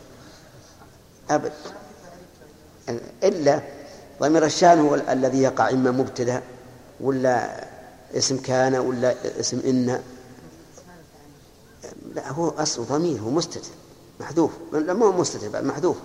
أبد. 1.30 1.52
إلا 3.24 3.60
ضمير 4.20 4.44
الشأن 4.44 4.80
هو 4.80 4.94
الذي 4.94 5.42
يقع 5.42 5.70
إما 5.70 5.90
مبتدأ 5.90 6.42
ولا 7.00 7.64
اسم 8.14 8.36
كان 8.36 8.74
ولا 8.74 9.14
اسم 9.40 9.60
إن. 9.64 10.02
لا 12.14 12.32
هو 12.32 12.48
أصل 12.48 12.84
ضمير 12.84 13.20
هو 13.20 13.30
مستتر 13.30 13.70
محذوف. 14.20 14.50
لا 14.72 14.94
مو 14.94 15.12
مستتر 15.12 15.62
محذوف. 15.62 15.96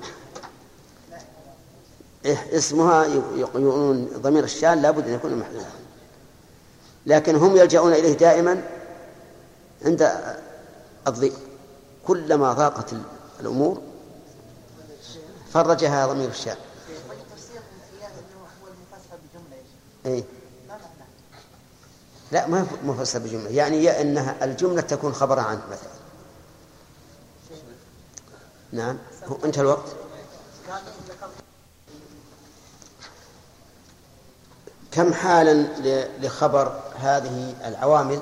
اسمها 2.27 3.05
يقولون 3.35 4.05
ضمير 4.05 4.43
الشان 4.43 4.81
لابد 4.81 5.07
أن 5.07 5.13
يكون 5.13 5.35
محذوفا. 5.35 5.71
لكن 7.05 7.35
هم 7.35 7.57
يلجؤون 7.57 7.93
إليه 7.93 8.17
دائما 8.17 8.63
عند 9.85 10.11
الضيق. 11.07 11.33
كلما 12.07 12.53
ضاقت 12.53 12.93
الأمور 13.39 13.81
فرجها 15.53 16.07
ضمير 16.07 16.29
الشان. 16.29 16.57
إيه؟ 20.05 20.23
لا 22.31 22.47
ما 22.47 22.67
مفسر 22.83 23.19
بجملة. 23.19 23.49
يعني 23.49 24.01
أنها 24.01 24.45
الجملة 24.45 24.81
تكون 24.81 25.13
خبرا 25.13 25.41
عنه 25.41 25.61
مثلا. 25.71 25.89
نعم. 28.71 28.97
هو 29.27 29.35
انتهى 29.45 29.61
الوقت. 29.61 29.95
كم 34.97 35.13
حالا 35.13 35.67
لخبر 36.19 36.81
هذه 36.99 37.55
العوامل؟ 37.65 38.21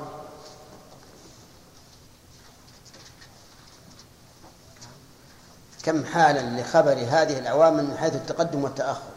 كم 5.84 6.06
حالا 6.06 6.62
لخبر 6.62 6.94
هذه 6.94 7.40
العوامل 7.40 7.84
من 7.84 7.98
حيث 7.98 8.16
التقدم 8.16 8.64
والتأخر؟ 8.64 9.10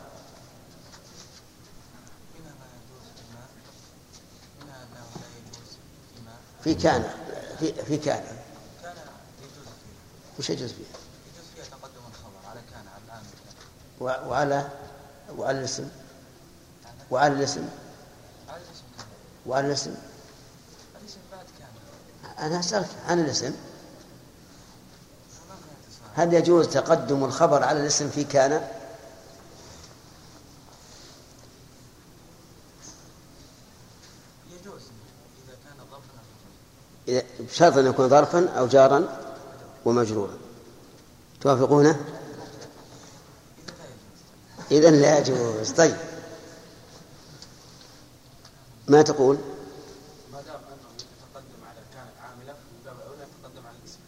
في 6.64 6.74
كان 6.74 7.10
في 7.60 7.72
في 7.72 7.96
كان. 7.96 8.24
وش 10.38 10.50
يجوز 10.50 10.72
فيها؟ 10.72 10.86
يجوز 10.86 11.46
فيها 11.54 11.64
تقدم 11.64 12.00
الخبر 12.10 12.50
على 12.50 12.60
كان 12.70 12.84
على 12.94 13.02
الآن. 13.04 14.28
وعلى 14.28 14.68
وعلى 15.36 15.58
الاسم؟ 15.58 15.88
وعلى 17.10 17.32
الاسم. 17.32 17.68
وعلى 19.46 19.66
الاسم. 19.66 19.94
أنا 22.38 22.60
أسألك 22.60 22.88
عن 23.08 23.20
الاسم. 23.20 23.52
هل 26.14 26.34
يجوز 26.34 26.68
تقدم 26.68 27.24
الخبر 27.24 27.64
على 27.64 27.80
الاسم 27.80 28.08
في 28.10 28.24
كان؟ 28.24 28.68
يجوز 34.50 34.82
إذا 35.46 35.56
كان 35.64 35.86
ظرفا 35.90 37.42
بشرط 37.42 37.76
أن 37.78 37.86
يكون 37.86 38.08
ظرفا 38.08 38.48
أو 38.48 38.66
جارا 38.66 39.22
ومجرورا. 39.84 40.38
توافقونه؟ 41.40 42.00
إذا 44.70 44.90
لا 44.90 45.18
يجوز. 45.18 45.70
طيب. 45.70 45.96
ما 48.88 49.02
تقول؟ 49.02 49.36
ما 50.32 50.40
دام 50.40 50.54
أنه 50.54 50.88
يتقدم 50.96 51.64
على 51.68 51.80
كانت 51.94 52.16
عاملة 52.22 52.52
من 52.52 52.84
باب 52.84 52.96
أولى 53.08 53.22
يتقدم 53.22 53.66
على 53.66 53.76
الاسم. 53.82 53.98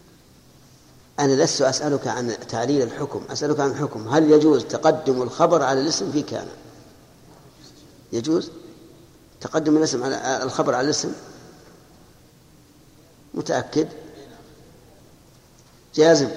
أنا 1.20 1.44
لست 1.44 1.62
أسألك 1.62 2.06
عن 2.06 2.36
تعليل 2.48 2.82
الحكم 2.82 3.24
أسألك 3.30 3.60
عن 3.60 3.70
الحكم. 3.70 4.08
هل 4.08 4.30
يجوز 4.30 4.64
تقدم 4.64 5.22
الخبر 5.22 5.62
على 5.62 5.80
الاسم 5.80 6.12
في 6.12 6.22
كان؟ 6.22 6.48
يجوز؟ 8.12 8.50
تقدم 9.40 9.76
الاسم 9.76 10.02
على 10.04 10.42
الخبر 10.42 10.74
على 10.74 10.84
الاسم؟ 10.84 11.12
متأكد؟ 13.34 13.88
جازم. 15.94 16.28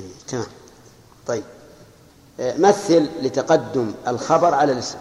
إيه، 0.00 0.06
تمام. 0.28 0.46
طيب. 1.26 1.44
آه، 2.40 2.56
مثل 2.56 3.08
لتقدم 3.22 3.94
الخبر 4.08 4.54
على 4.54 4.72
الاسم. 4.72 4.98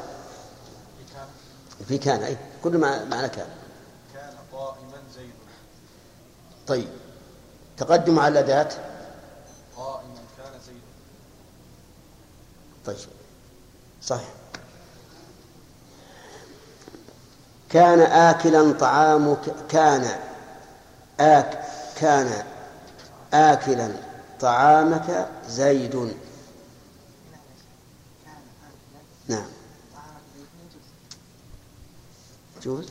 في 1.88 1.98
كان 1.98 2.24
أي 2.24 2.38
كل 2.64 2.78
ما 2.78 3.06
معنى 3.06 3.30
كان. 3.30 3.48
كان 4.14 4.34
قائما 4.54 4.98
زيد 5.16 5.32
طيب. 6.68 6.88
تقدم 7.78 8.20
على 8.20 8.40
الأداة 8.40 8.70
قائما 9.78 10.20
كان 10.38 10.60
زيد 10.68 10.82
طيب. 12.86 12.98
صحيح. 14.04 14.30
كان 17.70 18.00
آكلا 18.00 18.72
طعامك 18.74 19.56
كان 19.70 20.20
آك 21.20 21.64
كان 21.98 22.44
آكلا 23.34 23.92
طعامك 24.40 25.30
زيد 25.48 26.14
نعم. 29.28 29.57
جوز؟ 32.64 32.86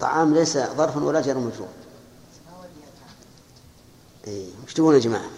طعام 0.00 0.34
ليس 0.34 0.58
ظرفا 0.58 1.04
ولا 1.04 1.20
جر 1.20 1.38
مجرور. 1.38 1.68
وش 4.64 4.74
تقولون 4.74 4.94
يا 4.94 5.00
جماعة؟ 5.00 5.30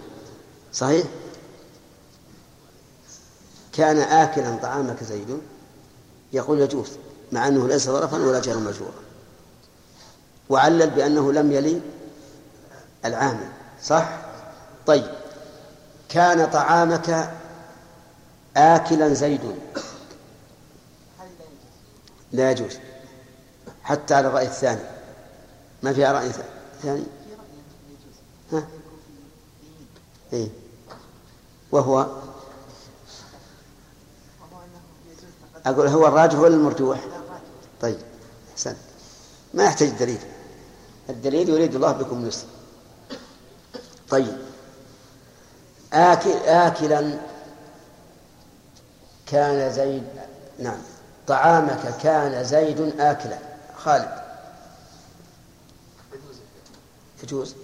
صحيح؟ 0.72 1.06
كان 3.72 3.98
آكلا 3.98 4.56
طعامك 4.56 5.04
زيد؟ 5.04 5.40
يقول 6.32 6.60
يجوز 6.60 6.90
مع 7.32 7.48
أنه 7.48 7.68
ليس 7.68 7.84
ظرفا 7.84 8.16
ولا 8.16 8.40
جر 8.40 8.58
مجرورا 8.58 9.02
وعلل 10.48 10.90
بأنه 10.90 11.32
لم 11.32 11.52
يلي 11.52 11.80
العامل 13.04 13.48
صح؟ 13.82 14.18
طيب 14.86 15.14
كان 16.08 16.50
طعامك 16.50 17.30
آكلا 18.56 19.14
زيد؟ 19.14 19.40
لا 22.36 22.50
يجوز. 22.50 22.78
حتى 23.82 24.14
على 24.14 24.28
الرأي 24.28 24.46
الثاني. 24.46 24.80
ما 25.82 25.92
في 25.92 26.04
رأي 26.04 26.30
ثاني؟ 26.82 27.04
ها؟ 28.52 28.66
إيه. 30.32 30.48
وهو 31.72 32.06
أقول 35.66 35.86
هو 35.88 36.06
الراجح 36.06 36.38
ولا 36.38 36.54
المرجوح؟ 36.54 37.00
طيب 37.80 37.98
أحسن 38.52 38.76
ما 39.54 39.64
يحتاج 39.64 39.88
دليل. 39.88 40.20
الدليل 41.10 41.48
يريد 41.48 41.74
الله 41.74 41.92
بكم 41.92 42.22
اليسر 42.22 42.46
طيب. 44.08 44.36
آكل 45.92 46.30
آكلا 46.46 47.18
كان 49.26 49.72
زيد 49.72 50.04
نعم. 50.58 50.78
طعامك 51.28 51.94
كان 52.02 52.44
زيد 52.44 53.00
آكلا. 53.00 53.38
خالد. 53.76 54.22
يجوز 56.12 56.36
يجوز. 57.22 57.54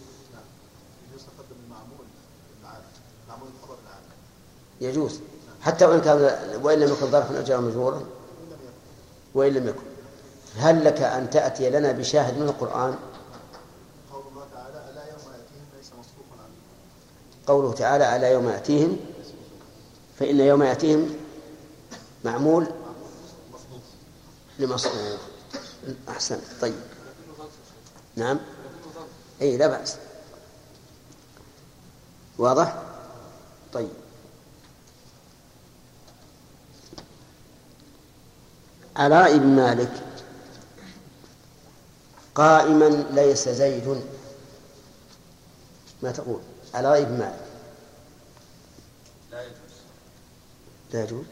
العام 3.28 3.40
يجوز 4.80 5.20
حتى 5.62 5.84
وإن 5.84 6.01
كان 6.01 6.16
وإن 6.62 6.78
لم 6.78 6.93
يكن 6.93 7.10
ظرفا 7.10 7.55
أو 7.55 7.60
مجرورا. 7.60 8.02
وإن 9.34 9.52
لم 9.52 9.68
يكن. 9.68 9.82
هل 10.56 10.84
لك 10.84 11.01
أن 11.01 11.30
تأتي 11.30 11.70
لنا 11.70 11.93
بشاهد 11.93 12.39
من 12.39 12.48
القرآن؟ 12.48 12.82
عنه 12.82 12.98
قوله 17.47 17.72
تعالى 17.72 18.16
ألا 18.16 18.28
يوم 18.28 18.48
يأتيهم؟ 18.48 18.97
فإن 20.18 20.40
يوم 20.40 20.62
يأتيهم 20.62 21.14
معمول 22.24 22.66
لمصروف 24.62 25.20
أحسن 26.09 26.40
طيب. 26.60 26.80
نعم. 28.16 28.40
أي 29.40 29.56
لا 29.56 29.66
بأس. 29.66 29.97
واضح؟ 32.39 32.82
طيب. 33.72 33.89
علاء 38.97 39.39
بن 39.39 39.47
مالك؟ 39.47 40.05
قائما 42.34 42.89
ليس 43.10 43.48
زيد. 43.48 44.02
ما 46.02 46.12
تقول؟ 46.12 46.40
رأي 46.74 47.02
إبن 47.02 47.18
مالك؟ 47.18 47.47
لا 49.30 49.43
يجوز. 49.43 49.56
لا 50.93 51.02
يجوز. 51.05 51.24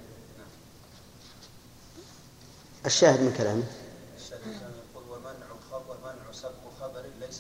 الشاهد 2.86 3.20
من 3.20 3.32
كلامه. 3.38 3.62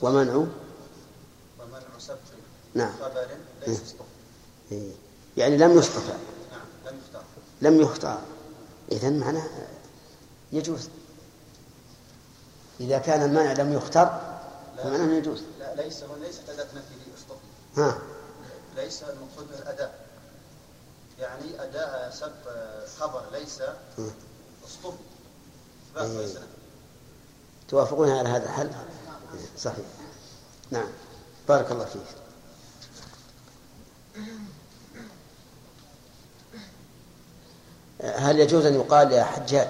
ومنع 0.02 0.34
ومنع 1.60 1.98
سبق 1.98 2.16
نعم. 2.74 2.92
خبر 3.00 3.26
ليس 3.66 3.94
إيه. 4.72 4.92
يعني 5.36 5.56
لم 5.56 5.78
يصطفى 5.78 6.12
نعم 6.52 6.92
لم 6.92 6.98
يختار 6.98 7.22
لم 7.62 7.80
يختار 7.80 8.20
إذا 8.92 9.10
معناه 9.10 9.48
يجوز. 10.52 10.88
إذا 12.80 12.98
كان 12.98 13.22
المانع 13.22 13.52
لم 13.52 13.72
يختار 13.72 14.40
فمعناه 14.78 15.14
يجوز. 15.14 15.42
لا 15.58 15.74
ليس 15.74 16.02
هو 16.02 16.16
ليست 16.16 16.48
أداة 16.48 16.64
نفي 16.64 16.94
اصطفى 17.18 17.46
ها. 17.76 17.98
ليس 18.76 19.02
المقصود 19.02 19.44
من 19.44 19.58
الأداء 19.62 20.06
يعني 21.18 21.62
أداء 21.62 22.10
سبق 22.14 22.52
خبر 22.98 23.22
ليس 23.32 23.62
مم. 23.98 24.10
اصطفى 24.64 24.86
إثبات 24.86 24.94
إيه. 24.94 24.96
ليس 24.96 24.96
نفي 24.96 25.00
توافقون 27.68 28.10
على 28.10 28.28
هذا 28.28 28.44
الحل؟ 28.44 28.70
صحيح. 29.58 29.84
نعم. 30.70 30.88
بارك 31.48 31.72
الله 31.72 31.84
فيك. 31.84 32.02
هل 38.00 38.38
يجوز 38.40 38.66
أن 38.66 38.74
يقال 38.74 39.12
يا 39.12 39.24
حجاج 39.24 39.68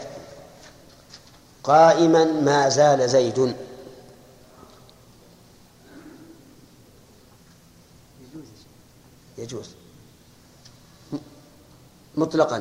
قائما 1.64 2.24
ما 2.24 2.68
زال 2.68 3.09
زيد؟ 3.09 3.56
يجوز. 9.38 9.70
مطلقا 12.16 12.56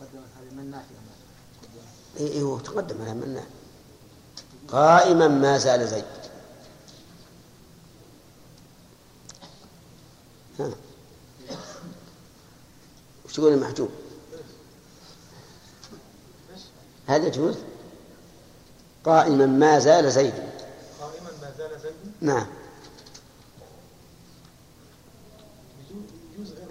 قدمت 0.00 0.28
هذه 0.38 0.54
من 0.54 0.70
نافية 0.70 0.94
إيه 2.16 2.42
هو 2.42 2.58
تقدم 2.58 3.02
على 3.02 3.14
منا 3.14 3.44
قائما 4.68 5.28
ما 5.28 5.58
زال 5.58 5.88
زيد. 5.88 6.04
ها. 10.60 10.70
وش 13.24 13.32
تقول 13.34 13.52
المحجوب؟ 13.52 13.88
هل 17.08 17.24
يجوز؟ 17.24 17.56
قائما 19.04 19.46
ما 19.46 19.78
زال 19.78 20.12
زيد. 20.12 20.34
قائما 21.00 21.30
ما 21.42 21.52
زال 21.58 21.80
زيد؟ 21.80 21.92
نعم. 22.20 22.46
يجوز 25.90 26.02
يجوز 26.34 26.52
غير 26.52 26.68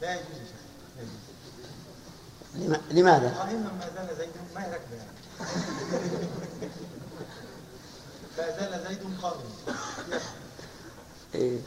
لا 0.00 0.14
يجوز 0.14 0.26
يا 0.30 0.44
شيخ 0.44 0.56
لا 0.96 1.02
يجوز. 1.02 1.12
لما- 2.40 2.47
لماذا؟ 2.90 3.28
قائما 3.38 3.70
ما 3.72 3.90
زال 3.96 4.16
زيد 4.18 4.28
ما 4.54 4.60
يعني 4.60 4.80
ما 8.38 8.50
زال 8.60 8.84
زيد 8.88 8.98
قائما 9.22 9.42
إيه. 11.34 11.58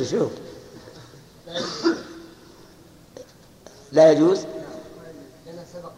نشوف. 0.00 0.32
لا 3.92 4.12
يجوز. 4.12 4.38
لأنه 5.46 5.64
سبق 5.72 5.92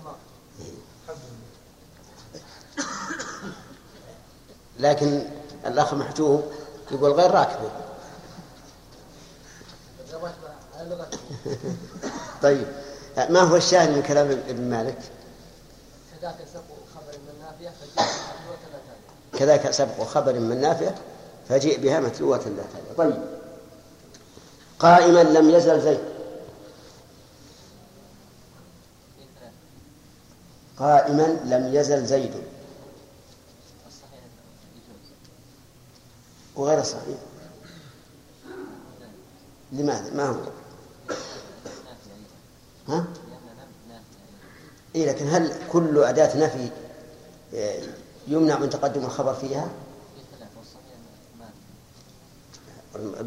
لكن 4.79 5.23
الأخ 5.67 5.95
محجوب 5.95 6.43
يقول 6.91 7.13
غير 7.13 7.31
راكبه. 7.31 7.71
طيب. 12.43 12.67
ما 13.19 13.41
هو 13.41 13.57
الشاهد 13.57 13.91
من 13.91 14.03
كلام 14.03 14.31
ابن 14.31 14.71
مالك؟ 14.71 14.99
كذاك 16.21 16.37
سبق 16.55 16.77
خبر 16.95 17.19
من 17.19 17.41
نافية 17.41 17.69
حدوة 17.69 18.57
لا 18.73 18.79
تابع 18.79 19.39
كذاك 19.39 19.71
سبق 19.71 20.03
خبر 20.03 20.39
من 20.39 20.61
نافع 20.61 20.91
فجيء 21.49 21.81
بها 21.81 22.01
متلوة 22.01 22.39
لا 22.39 22.45
تابع 22.45 22.97
طيب. 22.97 23.25
قائما 24.79 25.23
لم 25.23 25.51
يزل 25.51 25.81
زيد. 25.81 26.01
قائما 30.79 31.41
لم 31.45 31.75
يزل 31.75 32.07
زيد. 32.07 32.35
وغير 36.57 36.81
الصحيح 36.81 37.19
لماذا؟ 39.73 40.11
ما 40.11 40.29
هو؟ 40.29 40.35
نافية 40.35 40.62
ها؟ 42.89 43.05
إيه 44.95 45.07
لكن 45.07 45.29
هل 45.29 45.53
كل 45.73 45.99
أداة 46.05 46.37
نفي 46.47 46.69
آه، 47.55 47.83
يمنع 48.29 48.59
من 48.59 48.71
تقدم 48.71 49.05
الخبر 49.05 49.35
فيها؟ 49.35 49.69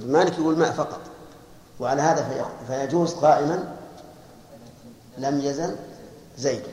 مالك 0.06 0.40
يقول 0.40 0.58
ماء 0.58 0.72
فقط 0.72 1.00
وعلى 1.80 2.02
هذا 2.02 2.24
في- 2.30 2.66
فيجوز 2.68 3.14
قائما 3.14 3.76
لم 5.18 5.42
يزل 5.42 5.76
زيد 6.38 6.64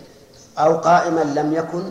أو 0.59 0.77
قائما 0.79 1.21
لم 1.21 1.53
يكن 1.53 1.91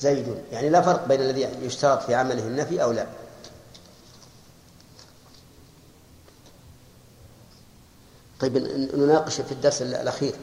زيد. 0.00 0.26
يعني 0.52 0.68
لا 0.68 0.80
فرق 0.80 1.08
بين 1.08 1.20
الذي 1.20 1.48
يشترط 1.62 2.02
في 2.02 2.14
عمله 2.14 2.42
النفي 2.46 2.82
أو 2.82 2.92
لا. 2.92 3.06
طيب 8.40 8.56
نناقش 8.94 9.40
في 9.40 9.52
الدرس 9.52 9.82
الأخير. 9.82 10.34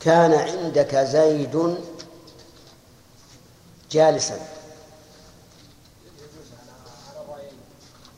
كان 0.00 0.32
عندك 0.32 0.96
زيد 0.96 1.76
جالسا. 3.90 4.46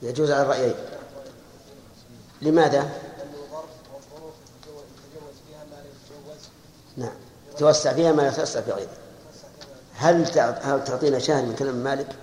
يجوز 0.02 0.30
على 0.30 0.42
الرأيين. 0.42 0.74
لماذا؟ 2.42 3.00
نعم. 6.96 7.14
توسع 7.58 7.92
فيها 7.92 8.12
ما 8.12 8.28
يتوسع 8.28 8.60
في 8.60 8.70
غيرها 8.70 8.96
هل 9.94 10.40
هل 10.62 10.84
تعطينا 10.84 11.18
شاهد 11.18 11.44
من 11.44 11.56
كلام 11.56 11.74
مالك؟ 11.74 12.16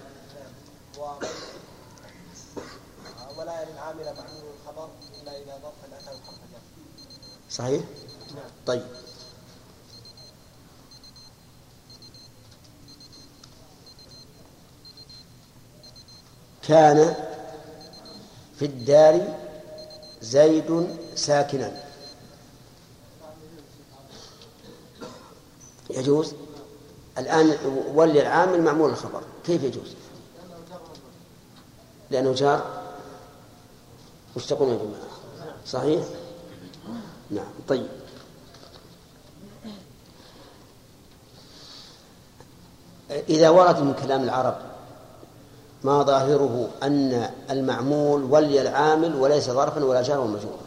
ولا 3.38 3.66
للعامل 3.66 4.04
معمول 4.04 4.44
الخبر 4.60 4.90
إلا 5.22 5.32
إذا 5.32 5.60
ظرفا 5.64 5.98
أتى 5.98 6.06
بحرف 6.06 6.40
جر 6.52 6.62
صحيح؟ 7.62 7.84
طيب. 8.66 8.84
كان 16.68 17.16
في 18.60 18.66
الدار 18.66 19.38
زيد 20.22 20.98
ساكنا. 21.16 21.84
يجوز؟ 25.90 26.34
الآن 27.18 27.58
ولي 27.94 28.22
العامل 28.22 28.62
معمول 28.62 28.90
الخبر. 28.90 29.24
كيف 29.46 29.64
يجوز؟ 29.64 29.96
لأنه 32.12 32.34
جار. 32.34 32.82
وش 34.36 34.46
تقولون 34.46 34.74
يا 34.74 34.84
جماعة؟ 34.84 35.56
صحيح؟ 35.66 36.21
نعم 37.32 37.52
طيب. 37.68 37.88
إذا 43.30 43.50
ورد 43.50 43.80
من 43.80 43.94
كلام 43.94 44.24
العرب 44.24 44.58
ما 45.84 46.04
ظاهره 46.04 46.70
أن 46.84 47.30
المعمول 47.50 48.24
ولي 48.24 48.62
العامل 48.62 49.16
وليس 49.16 49.50
ظرفا 49.50 49.84
ولا 49.84 50.02
جار 50.02 50.20
ومجرور 50.20 50.60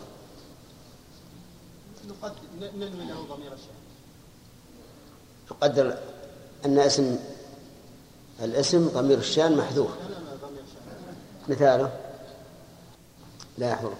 نقدم 2.08 2.34
ننوي 2.76 3.04
له 3.04 3.36
ضمير 3.36 3.52
الشأن 3.52 3.84
يقدر 5.50 5.98
أن 6.64 6.78
اسم 6.78 7.18
الاسم 8.42 8.88
ضمير 8.88 9.18
الشان 9.18 9.56
محذوف. 9.56 9.90
الشأن 9.90 10.14
مثاله؟ 11.48 11.90
لا 13.58 13.70
يحضر 13.70 13.92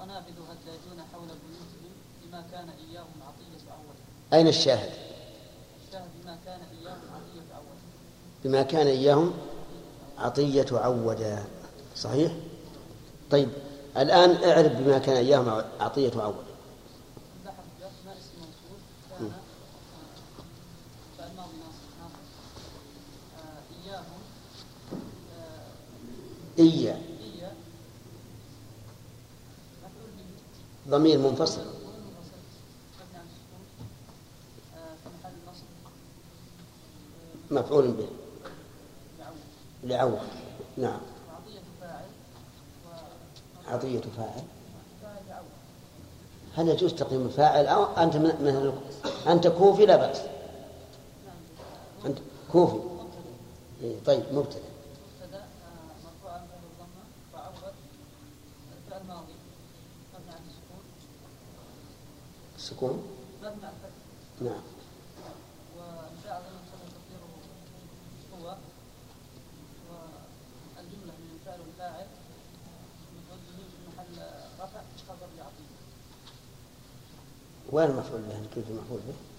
ونابذ 0.00 0.36
هداجون 0.50 1.04
حول 1.12 1.28
بيوتهم 1.28 1.92
بما 2.22 2.44
كان 2.52 2.68
إياهم 2.68 3.16
عطية 3.28 3.72
أول 3.72 3.96
أين 4.32 4.48
الشاهد؟ 4.48 4.90
الشاهد 5.88 6.08
بما 6.24 6.36
كان 6.44 6.60
إياهم 6.72 7.00
عطية 7.12 7.54
أول 7.56 7.76
بما 8.44 8.62
كان 8.62 8.86
إياهم 8.86 9.32
عطية 10.18 10.66
عودا 10.78 11.44
صحيح؟ 11.96 12.32
طيب 13.30 13.48
الآن 13.96 14.50
اعرف 14.50 14.72
بما 14.72 14.98
كان 14.98 15.16
إياهم 15.16 15.64
عطية 15.80 16.22
أول 16.24 16.34
لاحظ 17.44 17.56
جاء 17.80 17.90
ما 18.06 18.12
اسم 18.12 18.38
موصول 18.38 18.78
كان 19.10 19.22
مم. 19.22 19.30
فعل 21.18 21.28
ماضي 21.36 21.56
ناصب 21.56 21.90
ناصب 22.00 22.14
آه، 23.38 23.60
إياهم 23.88 24.20
آه، 25.38 26.58
إيا 26.58 27.02
إيا 27.22 27.52
مفعول 29.78 30.10
به 30.16 30.90
ضمير 30.96 31.18
منفصل 31.18 31.60
منفصل 31.60 31.70
مبني 33.00 33.16
على 33.18 33.26
السكون 33.26 33.62
آه، 34.76 34.94
في 35.04 35.08
محل 35.20 35.32
نصب 35.50 35.64
مفعول 37.50 37.88
به. 37.90 38.08
لعوض. 39.84 40.18
نعم. 40.76 41.00
عطية 43.68 44.00
فاعل. 44.16 44.42
هل 46.56 46.68
يجوز 46.68 46.94
تقديم 46.94 47.26
الفاعل 47.26 47.66
أو 47.66 47.84
أنت 47.84 48.16
من 48.16 48.22
من 48.24 48.80
أنت 49.26 49.46
كوفي؟ 49.46 49.86
لا 49.86 49.96
بأس. 49.96 50.20
أنت 52.06 52.18
كوفي. 52.52 52.78
إيه، 53.82 53.94
طيب 54.06 54.22
مبتدأ. 54.32 54.60
مبتدا 55.22 55.38
آه، 55.38 55.42
مرفوع 56.04 56.32
عن 56.32 56.46
فعل 56.46 56.58
الضمه 56.72 57.04
وعوض 57.34 57.72
الفعل 58.86 59.00
الماضي 59.00 59.32
مبني 60.14 60.30
على 60.32 60.40
السكون 60.48 60.82
السكون 62.56 63.02
مبني 63.42 63.66
على 63.66 63.74
الفتح 63.74 63.96
نعم 64.40 64.62
والفعل 65.76 66.42
المصدر 66.50 66.88
تقديره 66.96 67.28
هو 68.34 68.56
والجمله 70.76 71.12
من 71.18 71.38
الفعل 71.40 71.60
والفاعل 71.60 72.06
مفعول 73.16 73.40
به 73.56 73.64
في 73.64 73.78
محل 73.88 74.16
رفع 74.60 74.80
خبر 75.08 75.26
لعطيه 75.38 75.70
وين 77.72 77.90
المفعول 77.90 78.20
به؟ 78.20 78.34
كيف 78.54 78.64
المفعول 78.70 79.00
به. 79.06 79.29